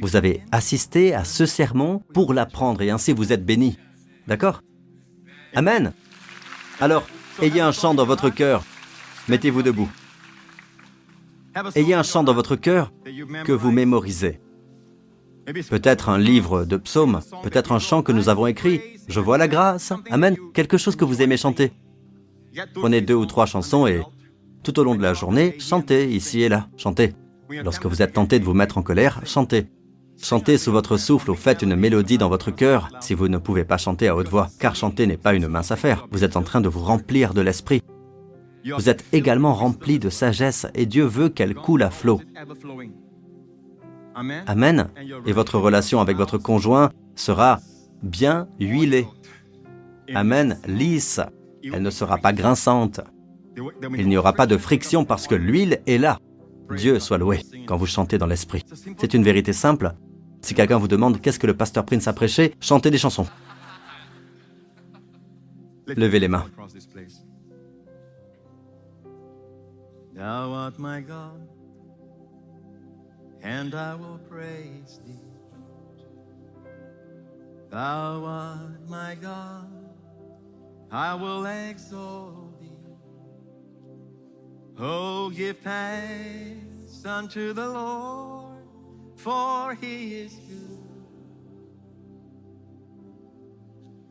Vous 0.00 0.16
avez 0.16 0.42
assisté 0.52 1.14
à 1.14 1.24
ce 1.24 1.46
sermon 1.46 2.02
pour 2.12 2.34
l'apprendre 2.34 2.82
et 2.82 2.90
ainsi 2.90 3.12
vous 3.12 3.32
êtes 3.32 3.44
bénis. 3.44 3.78
D'accord? 4.26 4.62
Amen. 5.54 5.92
Alors, 6.80 7.06
ayez 7.40 7.60
un 7.60 7.72
chant 7.72 7.94
dans 7.94 8.04
votre 8.04 8.30
cœur 8.30 8.64
Mettez-vous 9.28 9.62
debout. 9.62 9.88
Ayez 11.74 11.94
un 11.94 12.02
chant 12.02 12.22
dans 12.22 12.34
votre 12.34 12.56
cœur 12.56 12.92
que 13.44 13.52
vous 13.52 13.70
mémorisez. 13.70 14.40
Peut-être 15.70 16.08
un 16.08 16.18
livre 16.18 16.64
de 16.64 16.76
psaumes, 16.76 17.20
peut-être 17.42 17.72
un 17.72 17.78
chant 17.78 18.02
que 18.02 18.12
nous 18.12 18.28
avons 18.28 18.46
écrit. 18.46 18.80
Je 19.08 19.20
vois 19.20 19.38
la 19.38 19.48
grâce. 19.48 19.92
Amen. 20.10 20.36
Quelque 20.52 20.76
chose 20.76 20.96
que 20.96 21.04
vous 21.04 21.22
aimez 21.22 21.36
chanter. 21.36 21.72
Prenez 22.74 23.00
deux 23.00 23.14
ou 23.14 23.26
trois 23.26 23.46
chansons 23.46 23.86
et 23.86 24.02
tout 24.62 24.78
au 24.80 24.84
long 24.84 24.96
de 24.96 25.02
la 25.02 25.14
journée, 25.14 25.56
chantez 25.60 26.10
ici 26.12 26.42
et 26.42 26.48
là. 26.48 26.68
Chantez. 26.76 27.14
Lorsque 27.48 27.86
vous 27.86 28.02
êtes 28.02 28.14
tenté 28.14 28.40
de 28.40 28.44
vous 28.44 28.54
mettre 28.54 28.78
en 28.78 28.82
colère, 28.82 29.20
chantez. 29.24 29.66
Chantez 30.20 30.58
sous 30.58 30.72
votre 30.72 30.96
souffle 30.96 31.30
ou 31.30 31.34
faites 31.34 31.62
une 31.62 31.76
mélodie 31.76 32.18
dans 32.18 32.28
votre 32.28 32.50
cœur 32.50 32.88
si 33.00 33.14
vous 33.14 33.28
ne 33.28 33.38
pouvez 33.38 33.64
pas 33.64 33.76
chanter 33.76 34.08
à 34.08 34.16
haute 34.16 34.28
voix, 34.28 34.48
car 34.58 34.74
chanter 34.74 35.06
n'est 35.06 35.18
pas 35.18 35.34
une 35.34 35.46
mince 35.46 35.70
affaire. 35.70 36.08
Vous 36.10 36.24
êtes 36.24 36.36
en 36.36 36.42
train 36.42 36.60
de 36.60 36.68
vous 36.68 36.80
remplir 36.80 37.34
de 37.34 37.42
l'esprit. 37.42 37.82
Vous 38.74 38.88
êtes 38.88 39.04
également 39.12 39.54
rempli 39.54 39.98
de 39.98 40.10
sagesse 40.10 40.66
et 40.74 40.86
Dieu 40.86 41.04
veut 41.04 41.28
qu'elle 41.28 41.54
coule 41.54 41.82
à 41.82 41.90
flot. 41.90 42.20
Amen. 44.14 44.88
Et 45.26 45.32
votre 45.32 45.58
relation 45.58 46.00
avec 46.00 46.16
votre 46.16 46.38
conjoint 46.38 46.90
sera 47.14 47.60
bien 48.02 48.48
huilée. 48.58 49.06
Amen. 50.14 50.58
Lisse. 50.66 51.20
Elle 51.62 51.82
ne 51.82 51.90
sera 51.90 52.18
pas 52.18 52.32
grinçante. 52.32 53.00
Il 53.96 54.08
n'y 54.08 54.16
aura 54.16 54.32
pas 54.32 54.46
de 54.46 54.56
friction 54.56 55.04
parce 55.04 55.26
que 55.26 55.34
l'huile 55.34 55.80
est 55.86 55.98
là. 55.98 56.18
Dieu 56.74 56.98
soit 56.98 57.18
loué 57.18 57.40
quand 57.66 57.76
vous 57.76 57.86
chantez 57.86 58.18
dans 58.18 58.26
l'esprit. 58.26 58.64
C'est 58.98 59.14
une 59.14 59.22
vérité 59.22 59.52
simple. 59.52 59.94
Si 60.42 60.54
quelqu'un 60.54 60.78
vous 60.78 60.88
demande 60.88 61.20
qu'est-ce 61.20 61.38
que 61.38 61.46
le 61.46 61.56
pasteur 61.56 61.84
Prince 61.84 62.06
a 62.06 62.12
prêché, 62.12 62.54
chantez 62.60 62.90
des 62.90 62.98
chansons. 62.98 63.26
Levez 65.88 66.18
les 66.20 66.28
mains. 66.28 66.46
Thou 70.16 70.52
art 70.52 70.78
my 70.78 71.02
God, 71.02 71.46
and 73.42 73.74
I 73.74 73.94
will 73.94 74.18
praise 74.30 74.98
thee. 75.04 75.12
Thou 77.68 78.24
art 78.24 78.88
my 78.88 79.14
God, 79.20 79.68
I 80.90 81.14
will 81.14 81.44
exalt 81.44 82.58
thee. 82.62 82.70
Oh, 84.78 85.28
give 85.28 85.58
thanks 85.58 87.04
unto 87.04 87.52
the 87.52 87.68
Lord, 87.68 88.56
for 89.16 89.74
he 89.74 90.20
is 90.20 90.34
good. 90.48 90.62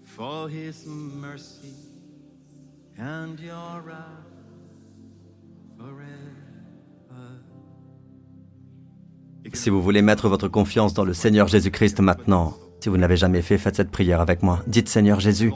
For 0.03 0.47
his 0.47 0.85
mercy 0.85 1.73
and 2.95 3.39
your 3.39 3.81
wrath 3.81 4.24
Si 9.55 9.69
vous 9.69 9.81
voulez 9.81 10.01
mettre 10.01 10.27
votre 10.27 10.47
confiance 10.47 10.93
dans 10.93 11.05
le 11.05 11.13
Seigneur 11.13 11.47
Jésus-Christ 11.47 11.99
maintenant, 11.99 12.53
si 12.81 12.89
vous 12.89 12.97
ne 12.97 13.01
l'avez 13.01 13.17
jamais 13.17 13.41
fait, 13.41 13.57
faites 13.57 13.77
cette 13.77 13.89
prière 13.89 14.21
avec 14.21 14.43
moi. 14.43 14.61
Dites 14.67 14.89
Seigneur 14.89 15.19
Jésus, 15.19 15.51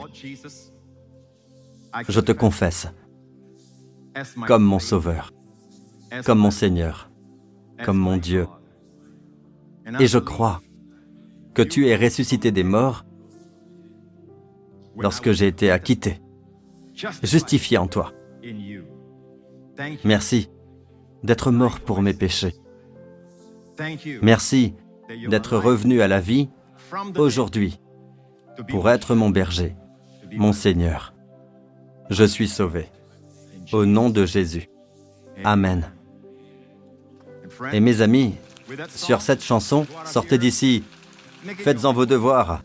je 2.08 2.20
te 2.20 2.32
confesse 2.32 2.88
comme 4.46 4.64
mon 4.64 4.78
Sauveur, 4.78 5.32
comme 6.24 6.38
mon 6.38 6.50
Seigneur, 6.50 7.10
comme 7.84 7.98
mon 7.98 8.16
Dieu. 8.16 8.46
Et 10.00 10.06
je 10.06 10.18
crois 10.18 10.60
que 11.54 11.62
tu 11.62 11.86
es 11.86 11.96
ressuscité 11.96 12.52
des 12.52 12.64
morts 12.64 13.04
lorsque 14.96 15.32
j'ai 15.32 15.46
été 15.46 15.70
acquitté, 15.70 16.20
justifié 17.22 17.78
en 17.78 17.86
toi. 17.86 18.12
Merci 20.04 20.50
d'être 21.22 21.50
mort 21.50 21.80
pour 21.80 22.02
mes 22.02 22.14
péchés. 22.14 22.54
Merci 24.22 24.74
d'être 25.28 25.56
revenu 25.56 26.02
à 26.02 26.08
la 26.08 26.20
vie 26.20 26.48
aujourd'hui 27.16 27.80
pour 28.68 28.90
être 28.90 29.14
mon 29.14 29.30
berger, 29.30 29.74
mon 30.32 30.52
Seigneur. 30.52 31.14
Je 32.10 32.24
suis 32.24 32.48
sauvé. 32.48 32.86
Au 33.72 33.86
nom 33.86 34.10
de 34.10 34.26
Jésus. 34.26 34.68
Amen. 35.44 35.92
Et 37.72 37.80
mes 37.80 38.00
amis, 38.00 38.34
sur 38.94 39.22
cette 39.22 39.42
chanson, 39.42 39.86
sortez 40.04 40.38
d'ici, 40.38 40.82
faites-en 41.44 41.92
vos 41.92 42.06
devoirs. 42.06 42.62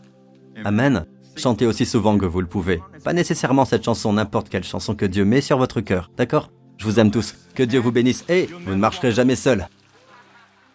Amen. 0.64 1.06
Chantez 1.36 1.66
aussi 1.66 1.86
souvent 1.86 2.18
que 2.18 2.26
vous 2.26 2.40
le 2.40 2.46
pouvez. 2.46 2.80
Pas 3.04 3.12
nécessairement 3.12 3.64
cette 3.64 3.84
chanson, 3.84 4.12
n'importe 4.12 4.48
quelle 4.48 4.64
chanson 4.64 4.94
que 4.94 5.06
Dieu 5.06 5.24
met 5.24 5.40
sur 5.40 5.58
votre 5.58 5.80
cœur, 5.80 6.10
d'accord? 6.16 6.50
Je 6.78 6.84
vous 6.84 7.00
aime 7.00 7.10
tous. 7.10 7.34
Que 7.54 7.62
Dieu 7.62 7.80
vous 7.80 7.92
bénisse. 7.92 8.24
Et 8.28 8.48
vous 8.64 8.72
ne 8.72 8.76
marcherez 8.76 9.12
jamais 9.12 9.36
seul. 9.36 9.68